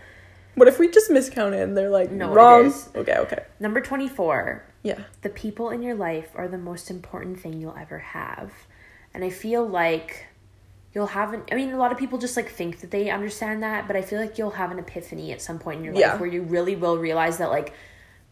What 0.56 0.68
if 0.68 0.78
we 0.78 0.90
just 0.92 1.10
miscounted 1.10 1.62
and 1.62 1.76
they're 1.78 1.90
like 1.90 2.12
No, 2.12 2.34
wrong? 2.34 2.66
is. 2.66 2.90
Okay, 2.96 3.16
okay, 3.18 3.46
Number 3.60 3.82
24. 3.82 4.64
yeah, 4.84 5.00
The 5.22 5.30
people 5.30 5.70
in 5.72 5.82
your 5.82 5.96
life 5.96 6.30
are 6.36 6.48
the 6.48 6.58
most 6.58 6.92
important 6.92 7.40
thing 7.40 7.60
you'll 7.62 7.78
ever 7.80 8.00
have. 8.00 8.52
And 9.14 9.24
I 9.24 9.30
feel 9.30 9.66
like 9.66 10.26
you'll 10.94 11.08
have 11.08 11.34
an 11.34 11.44
I 11.52 11.56
mean 11.56 11.72
a 11.72 11.78
lot 11.78 11.92
of 11.92 11.98
people 11.98 12.20
just 12.20 12.36
like 12.38 12.50
think 12.50 12.82
that 12.82 12.92
they 12.92 13.10
understand 13.10 13.64
that, 13.64 13.88
but 13.88 13.96
I 13.96 14.02
feel 14.04 14.20
like 14.20 14.38
you'll 14.38 14.52
have 14.52 14.72
an 14.72 14.78
epiphany 14.80 15.32
at 15.32 15.42
some 15.42 15.58
point 15.58 15.80
in 15.80 15.86
your 15.86 15.94
life 15.94 16.02
Yeah. 16.02 16.18
where 16.18 16.30
you 16.30 16.44
really 16.44 16.76
will 16.76 16.98
realize 16.98 17.38
that 17.38 17.50
like 17.50 17.74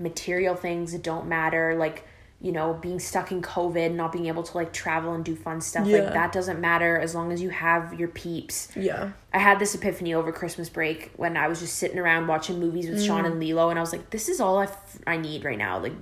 material 0.02 0.56
things 0.56 0.94
don't 0.96 1.28
matter, 1.28 1.76
like 1.76 2.06
you 2.44 2.52
know, 2.52 2.74
being 2.74 2.98
stuck 3.00 3.32
in 3.32 3.40
COVID, 3.40 3.94
not 3.94 4.12
being 4.12 4.26
able 4.26 4.42
to 4.42 4.58
like 4.58 4.74
travel 4.74 5.14
and 5.14 5.24
do 5.24 5.36
fun 5.36 5.62
stuff, 5.62 5.86
Yeah. 5.86 5.98
like 6.00 6.14
that 6.14 6.32
doesn't 6.32 6.60
matter 6.60 6.98
as 6.98 7.14
long 7.14 7.32
as 7.32 7.40
you 7.40 7.52
have 7.52 7.94
your 8.00 8.08
peeps. 8.08 8.70
yeah, 8.76 9.12
I 9.32 9.38
had 9.38 9.60
this 9.60 9.76
epiphany 9.76 10.16
over 10.16 10.32
Christmas 10.32 10.68
break 10.68 11.12
when 11.18 11.38
I 11.38 11.48
was 11.48 11.60
just 11.60 11.76
sitting 11.78 12.00
around 12.00 12.26
watching 12.26 12.60
movies 12.60 12.90
with 12.90 13.04
Sean 13.04 13.24
Mm. 13.24 13.28
and 13.28 13.40
Lilo, 13.40 13.70
and 13.70 13.78
I 13.78 13.82
was 13.84 13.92
like, 13.92 14.10
"This 14.10 14.28
is 14.28 14.40
all 14.42 14.58
I, 14.58 14.64
f- 14.64 14.98
I 15.06 15.18
need 15.18 15.46
right 15.46 15.58
now." 15.58 15.78
Like 15.78 15.94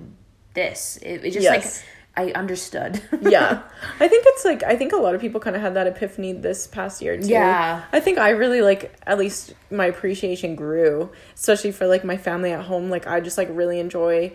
this, 0.54 0.98
it, 1.02 1.22
it 1.26 1.30
just 1.32 1.44
Yes. 1.44 1.76
like 1.76 1.84
I 2.16 2.32
understood. 2.32 3.00
yeah. 3.22 3.62
I 4.00 4.08
think 4.08 4.24
it's 4.26 4.44
like 4.44 4.62
I 4.62 4.76
think 4.76 4.92
a 4.92 4.96
lot 4.96 5.14
of 5.14 5.20
people 5.20 5.40
kind 5.40 5.54
of 5.56 5.62
had 5.62 5.74
that 5.74 5.86
epiphany 5.86 6.32
this 6.32 6.66
past 6.66 7.00
year 7.00 7.16
too. 7.16 7.28
Yeah. 7.28 7.84
I 7.92 8.00
think 8.00 8.18
I 8.18 8.30
really 8.30 8.60
like 8.62 8.92
at 9.06 9.18
least 9.18 9.54
my 9.70 9.86
appreciation 9.86 10.54
grew, 10.56 11.10
especially 11.34 11.72
for 11.72 11.86
like 11.86 12.04
my 12.04 12.16
family 12.16 12.52
at 12.52 12.64
home. 12.64 12.90
Like 12.90 13.06
I 13.06 13.20
just 13.20 13.38
like 13.38 13.48
really 13.50 13.78
enjoy 13.80 14.32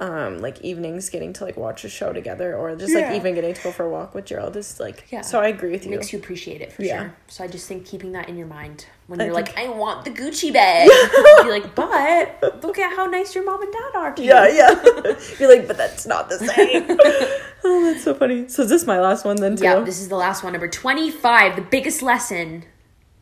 um 0.00 0.38
like 0.38 0.58
evenings 0.62 1.10
getting 1.10 1.34
to 1.34 1.44
like 1.44 1.58
watch 1.58 1.84
a 1.84 1.88
show 1.90 2.10
together 2.10 2.56
or 2.56 2.74
just 2.74 2.90
Yeah. 2.94 3.08
like 3.08 3.16
even 3.16 3.34
getting 3.34 3.52
to 3.52 3.62
go 3.62 3.70
for 3.70 3.84
a 3.84 3.90
walk 3.90 4.14
with 4.14 4.24
Gerald 4.24 4.56
is 4.56 4.80
like 4.80 5.04
Yeah. 5.10 5.20
so 5.20 5.40
I 5.40 5.48
agree 5.48 5.72
with 5.72 5.82
It 5.82 5.90
you. 5.90 5.96
makes 5.96 6.10
you 6.12 6.18
appreciate 6.18 6.62
it 6.62 6.72
for 6.72 6.82
Yeah. 6.82 7.00
sure. 7.00 7.14
So 7.28 7.44
I 7.44 7.48
just 7.48 7.68
think 7.68 7.84
keeping 7.84 8.12
that 8.12 8.28
in 8.30 8.38
your 8.38 8.46
mind 8.46 8.86
when 9.10 9.18
you're 9.18 9.34
like, 9.34 9.58
"I 9.58 9.68
want 9.68 10.04
the 10.04 10.10
Gucci 10.12 10.52
bag," 10.52 10.88
you're 11.44 11.50
like, 11.50 11.74
"But 11.74 12.62
look 12.62 12.78
at 12.78 12.94
how 12.94 13.06
nice 13.06 13.34
your 13.34 13.44
mom 13.44 13.60
and 13.60 13.72
dad 13.72 13.96
are 13.96 14.12
to 14.12 14.22
you." 14.22 14.28
yeah, 14.28 14.46
yeah. 14.48 15.20
You're 15.40 15.52
like, 15.52 15.66
but 15.66 15.76
that's 15.76 16.06
not 16.06 16.28
the 16.28 16.38
same. 16.38 16.86
oh, 17.64 17.84
that's 17.84 18.04
so 18.04 18.14
funny. 18.14 18.46
So 18.46 18.62
is 18.62 18.68
this 18.68 18.86
my 18.86 19.00
last 19.00 19.24
one 19.24 19.34
then 19.36 19.56
too? 19.56 19.64
Yeah, 19.64 19.80
this 19.80 20.00
is 20.00 20.08
the 20.08 20.16
last 20.16 20.44
one, 20.44 20.52
number 20.52 20.68
twenty-five. 20.68 21.56
The 21.56 21.62
biggest 21.62 22.02
lesson. 22.02 22.64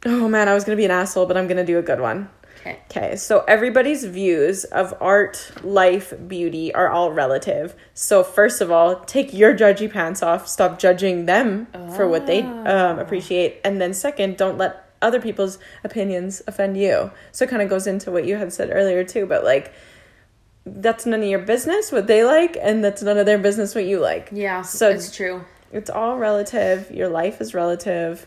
oh 0.05 0.29
man, 0.29 0.47
I 0.47 0.53
was 0.53 0.65
gonna 0.65 0.77
be 0.77 0.85
an 0.85 0.91
asshole, 0.91 1.25
but 1.25 1.39
I'm 1.39 1.49
gonna 1.49 1.65
do 1.65 1.79
a 1.79 1.83
good 1.83 2.01
one. 2.01 2.29
Okay. 2.61 2.79
Okay, 2.91 3.17
so 3.17 3.45
everybody's 3.49 4.05
views 4.05 4.65
of 4.65 4.93
art, 5.01 5.53
life, 5.63 6.13
beauty 6.27 6.75
are 6.75 6.91
all 6.91 7.13
relative. 7.13 7.75
So 7.95 8.23
first 8.23 8.61
of 8.61 8.71
all, 8.71 9.01
take 9.07 9.33
your 9.33 9.57
judgy 9.57 9.91
pants 9.91 10.23
off. 10.23 10.47
Stop 10.49 10.79
judging 10.79 11.25
them 11.25 11.69
for 11.97 12.07
what 12.07 12.27
they 12.27 12.43
um, 12.43 12.99
appreciate, 12.99 13.63
and 13.65 13.81
then 13.81 13.95
second, 13.95 14.37
don't 14.37 14.59
let 14.59 14.88
other 15.01 15.21
people's 15.21 15.59
opinions 15.85 16.43
offend 16.47 16.77
you. 16.77 17.11
So 17.33 17.45
it 17.45 17.51
kind 17.51 17.63
of 17.63 17.69
goes 17.69 17.87
into 17.87 18.11
what 18.11 18.25
you 18.27 18.37
had 18.37 18.53
said 18.53 18.71
earlier 18.73 19.05
too, 19.05 19.27
but 19.27 19.45
like 19.45 19.73
that's 20.67 21.07
none 21.07 21.23
of 21.23 21.29
your 21.29 21.39
business 21.39 21.91
what 21.93 22.07
they 22.07 22.25
like, 22.25 22.57
and 22.61 22.85
that's 22.85 23.03
none 23.03 23.17
of 23.19 23.25
their 23.27 23.39
business 23.39 23.75
what 23.75 23.85
you 23.85 23.99
like. 24.01 24.29
Yeah, 24.33 24.63
So- 24.63 24.91
it's 24.91 25.15
true. 25.15 25.45
It's 25.73 25.91
all 25.91 26.17
relative. 26.17 26.91
Your 26.91 27.09
life 27.09 27.41
is 27.43 27.53
relative. 27.55 28.27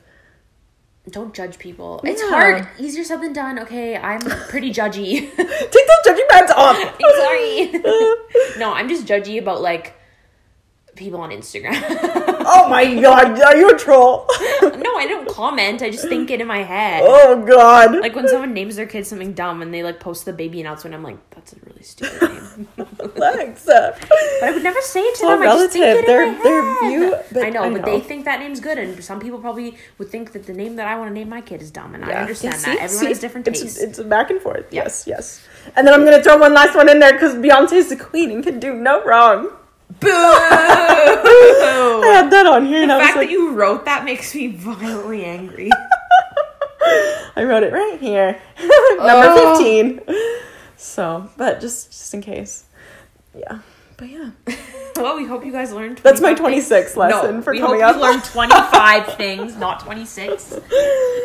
Don't 1.09 1.33
judge 1.33 1.57
people. 1.57 1.99
It's 2.03 2.21
hard. 2.21 2.67
Easier 2.79 3.03
said 3.03 3.21
than 3.21 3.33
done. 3.33 3.57
Okay, 3.59 3.97
I'm 3.97 4.19
pretty 4.49 4.71
judgy. 4.71 5.21
Take 5.35 5.37
those 5.37 6.03
judgy 6.05 6.27
pants 6.29 6.51
off. 6.55 6.77
Sorry. 7.17 7.71
no, 8.59 8.71
I'm 8.71 8.87
just 8.87 9.07
judgy 9.07 9.39
about 9.39 9.61
like 9.61 9.95
people 10.95 11.19
on 11.21 11.29
Instagram. 11.31 11.73
oh 12.45 12.67
my 12.69 12.93
god, 13.01 13.39
are 13.39 13.55
you 13.57 13.69
a 13.69 13.77
troll? 13.77 14.25
no, 14.61 14.95
I 14.97 15.05
don't 15.07 15.27
comment. 15.27 15.81
I 15.81 15.89
just 15.89 16.07
think 16.07 16.29
it 16.31 16.41
in 16.41 16.47
my 16.47 16.63
head. 16.63 17.03
oh 17.05 17.43
god. 17.45 17.99
Like 17.99 18.15
when 18.15 18.27
someone 18.27 18.53
names 18.53 18.75
their 18.75 18.85
kid 18.85 19.05
something 19.07 19.33
dumb 19.33 19.61
and 19.61 19.73
they 19.73 19.83
like 19.83 19.99
post 19.99 20.25
the 20.25 20.33
baby 20.33 20.59
announcement, 20.61 20.93
I'm 20.93 21.03
like, 21.03 21.17
that's 21.31 21.53
a 21.53 21.57
really 21.65 21.83
stupid 21.83 22.21
name. 22.77 22.87
Alexa. 22.99 23.97
But 23.99 24.43
I 24.43 24.51
would 24.51 24.63
never 24.63 24.81
say 24.81 24.99
it 25.01 25.15
to 25.19 25.25
all 25.25 25.31
them. 25.37 25.41
I 25.43 25.45
just 25.45 25.73
think 25.73 25.83
relative. 25.85 26.03
it 26.03 26.07
Their- 26.07 26.23
in 26.27 26.33
my 26.33 26.39
head. 26.43 26.89
view- 26.89 27.15
but 27.33 27.43
I 27.45 27.49
know, 27.49 27.63
I 27.63 27.69
but 27.69 27.81
know. 27.81 27.85
they 27.85 27.99
think 28.01 28.25
that 28.25 28.39
name's 28.39 28.59
good, 28.59 28.77
and 28.77 29.03
some 29.03 29.19
people 29.19 29.39
probably 29.39 29.77
would 29.97 30.09
think 30.09 30.33
that 30.33 30.45
the 30.45 30.53
name 30.53 30.75
that 30.75 30.87
I 30.87 30.97
want 30.97 31.09
to 31.09 31.13
name 31.13 31.29
my 31.29 31.41
kid 31.41 31.61
is 31.61 31.71
dumb, 31.71 31.95
and 31.95 32.03
I 32.03 32.11
understand 32.13 32.55
Yeah, 32.55 32.59
that. 32.75 32.81
Everyone 32.83 32.89
See? 32.89 33.07
has 33.07 33.19
different 33.19 33.47
it's, 33.47 33.61
tastes. 33.61 33.79
It's 33.79 33.99
a 33.99 34.03
back 34.03 34.29
and 34.29 34.41
forth. 34.41 34.65
Yes, 34.71 35.05
yes. 35.07 35.45
And 35.75 35.87
then 35.87 35.93
I'm 35.93 36.03
gonna 36.03 36.21
throw 36.21 36.37
one 36.37 36.53
last 36.53 36.75
one 36.75 36.89
in 36.89 36.99
there 36.99 37.13
because 37.13 37.35
Beyonce 37.35 37.73
is 37.73 37.89
the 37.89 37.95
queen 37.95 38.31
and 38.31 38.43
can 38.43 38.59
do 38.59 38.73
no 38.73 39.03
wrong. 39.05 39.51
Boo! 39.99 40.07
I 42.03 42.11
had 42.13 42.31
that 42.31 42.45
on 42.45 42.65
here 42.65 42.81
and 42.81 42.89
the 42.91 42.95
I 42.95 42.97
was 42.97 43.05
fact 43.07 43.17
like, 43.17 43.27
that 43.27 43.31
you 43.31 43.51
wrote 43.53 43.85
that 43.85 44.05
makes 44.05 44.33
me 44.35 44.47
violently 44.47 45.25
angry. 45.25 45.69
I 47.35 47.43
wrote 47.43 47.63
it 47.63 47.71
right 47.73 47.97
here, 47.99 48.41
number 48.59 49.27
Oh. 49.29 49.55
fifteen. 49.55 50.01
So, 50.77 51.29
but 51.37 51.61
just 51.61 51.91
just 51.91 52.13
in 52.13 52.21
case, 52.21 52.65
yeah. 53.35 53.59
But 53.97 54.09
yeah, 54.09 54.31
well, 54.95 55.15
we 55.15 55.25
hope 55.27 55.45
you 55.45 55.51
guys 55.51 55.71
learned. 55.71 55.99
That's 55.99 56.21
my 56.21 56.33
25 56.33 56.63
26th 56.63 56.67
things. 56.85 56.97
lesson 56.97 57.35
no, 57.35 57.41
for 57.43 57.51
we 57.53 57.59
coming 57.59 57.81
hope 57.81 57.89
up. 57.91 57.95
You 57.97 58.01
learned 58.01 58.23
25 58.23 59.13
things, 59.15 59.55
not 59.57 59.79
26. 59.81 60.45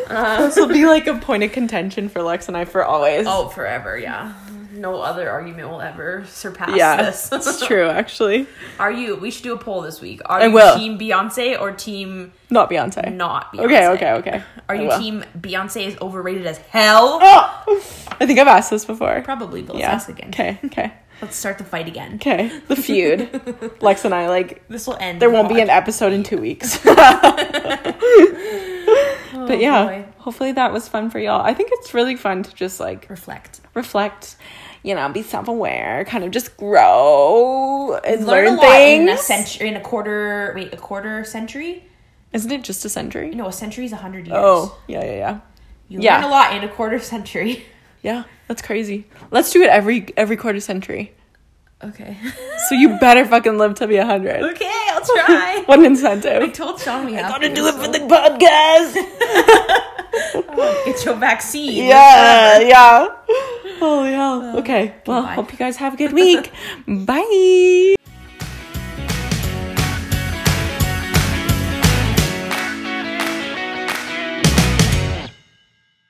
this 0.07 0.55
will 0.55 0.67
be 0.67 0.85
like 0.85 1.07
a 1.07 1.15
point 1.15 1.41
of 1.43 1.51
contention 1.51 2.07
for 2.07 2.21
Lex 2.21 2.47
and 2.49 2.55
I 2.55 2.65
for 2.65 2.85
always. 2.85 3.25
Oh, 3.27 3.47
forever, 3.49 3.97
yeah. 3.97 4.33
No 4.77 5.01
other 5.01 5.29
argument 5.29 5.69
will 5.69 5.81
ever 5.81 6.23
surpass 6.27 6.77
yeah, 6.77 7.01
this. 7.01 7.29
it's 7.31 7.65
true. 7.65 7.87
Actually, 7.87 8.47
Are 8.79 8.91
you? 8.91 9.15
We 9.15 9.31
should 9.31 9.43
do 9.43 9.53
a 9.53 9.57
poll 9.57 9.81
this 9.81 9.99
week. 9.99 10.21
Are 10.25 10.39
I 10.39 10.45
you 10.47 10.53
will. 10.53 10.77
team 10.77 10.99
Beyonce 10.99 11.59
or 11.59 11.71
team 11.71 12.31
not 12.49 12.69
Beyonce. 12.69 13.13
not 13.13 13.51
Beyonce? 13.53 13.65
Okay, 13.65 13.87
okay, 13.87 14.11
okay. 14.13 14.43
Are 14.69 14.75
I 14.75 14.81
you 14.81 14.87
will. 14.87 14.99
team 14.99 15.25
Beyonce 15.37 15.87
is 15.87 15.97
overrated 15.99 16.45
as 16.45 16.59
hell? 16.59 17.19
Oh, 17.21 17.83
I 18.19 18.25
think 18.25 18.39
I've 18.39 18.47
asked 18.47 18.69
this 18.69 18.85
before. 18.85 19.21
Probably, 19.23 19.63
but 19.63 19.75
let's 19.75 19.83
yeah. 19.83 19.91
ask 19.91 20.09
again. 20.09 20.29
Okay. 20.29 20.59
Okay. 20.65 20.93
Let's 21.19 21.35
start 21.35 21.57
the 21.57 21.63
fight 21.63 21.87
again. 21.87 22.15
Okay. 22.15 22.61
The 22.67 22.75
feud. 22.75 23.81
Lex 23.81 24.05
and 24.05 24.13
I 24.13 24.29
like 24.29 24.61
This 24.67 24.85
will 24.85 24.97
end. 24.99 25.19
there 25.19 25.31
won't 25.31 25.49
be 25.49 25.59
an 25.61 25.69
episode 25.71 26.13
in 26.13 26.21
two 26.21 26.37
weeks. 26.37 26.77
but 26.83 26.95
oh, 29.33 29.57
yeah, 29.59 29.85
boy. 29.85 30.05
hopefully 30.17 30.51
that 30.51 30.71
was 30.71 30.87
fun 30.87 31.09
for 31.09 31.17
y'all. 31.17 31.41
I 31.41 31.55
think 31.55 31.69
it's 31.73 31.95
really 31.95 32.15
fun 32.15 32.43
to 32.43 32.53
just 32.53 32.79
like 32.79 33.09
reflect. 33.09 33.61
reflect, 33.73 34.35
you 34.87 34.95
know, 34.95 35.09
be 35.09 35.21
self 35.21 35.49
aware, 35.49 36.05
kind 36.05 36.23
of 36.23 36.31
just 36.31 36.55
grow 36.55 37.95
and 38.05 38.25
Learn, 38.25 38.45
learn, 38.45 38.53
a 38.53 38.61
lot 38.61 38.81
in 38.81 39.05
things. 39.07 39.19
a 39.19 39.23
century, 39.23 39.67
in 39.67 39.75
a 39.75 39.81
quarter. 39.81 40.53
Wait, 40.55 40.73
a 40.73 40.77
quarter 40.77 41.25
century? 41.25 41.83
Isn't 42.31 42.51
it 42.51 42.63
just 42.63 42.85
a 42.85 42.89
century? 42.89 43.31
No, 43.31 43.47
a 43.47 43.51
century 43.51 43.83
is 43.83 43.91
a 43.91 43.97
hundred 43.97 44.27
years. 44.27 44.37
Oh, 44.39 44.79
yeah, 44.87 45.03
yeah, 45.03 45.11
yeah. 45.15 45.39
you 45.89 45.99
yeah. 45.99 46.15
learn 46.15 46.23
a 46.23 46.29
lot 46.29 46.55
in 46.55 46.63
a 46.63 46.69
quarter 46.69 46.99
century. 47.13 47.65
Yeah, 48.01 48.23
that's 48.47 48.61
crazy. 48.61 49.07
Let's 49.29 49.51
do 49.51 49.61
it 49.61 49.69
every 49.69 50.07
every 50.15 50.37
quarter 50.37 50.61
century. 50.61 51.13
Okay. 51.83 52.15
So 52.69 52.75
you 52.75 52.97
better 53.01 53.25
fucking 53.25 53.57
live 53.57 53.75
to 53.75 53.87
be 53.87 53.97
a 53.97 54.05
hundred. 54.05 54.41
okay, 54.41 54.86
I'll 55.09 55.25
try. 55.25 55.63
One 55.65 55.85
incentive. 55.85 56.41
I 56.43 56.47
told 56.49 56.79
Sean 56.79 57.05
we 57.05 57.13
have 57.13 57.31
Gotta 57.31 57.49
to, 57.49 57.55
do 57.55 57.67
it 57.67 57.73
so- 57.73 57.81
for 57.83 57.87
the 57.91 57.99
podcast. 57.99 58.93
Get 60.85 61.05
your 61.05 61.15
vaccine. 61.15 61.85
yeah, 61.93 62.57
uh, 62.57 62.59
yeah. 62.61 63.07
Oh, 63.29 63.77
Holy 63.79 64.13
hell. 64.13 64.41
Uh, 64.41 64.59
okay. 64.59 64.95
Well, 65.05 65.21
Bye. 65.23 65.33
hope 65.35 65.51
you 65.51 65.57
guys 65.57 65.77
have 65.77 65.93
a 65.93 65.97
good 65.97 66.13
week. 66.13 66.51
Bye. 66.87 67.95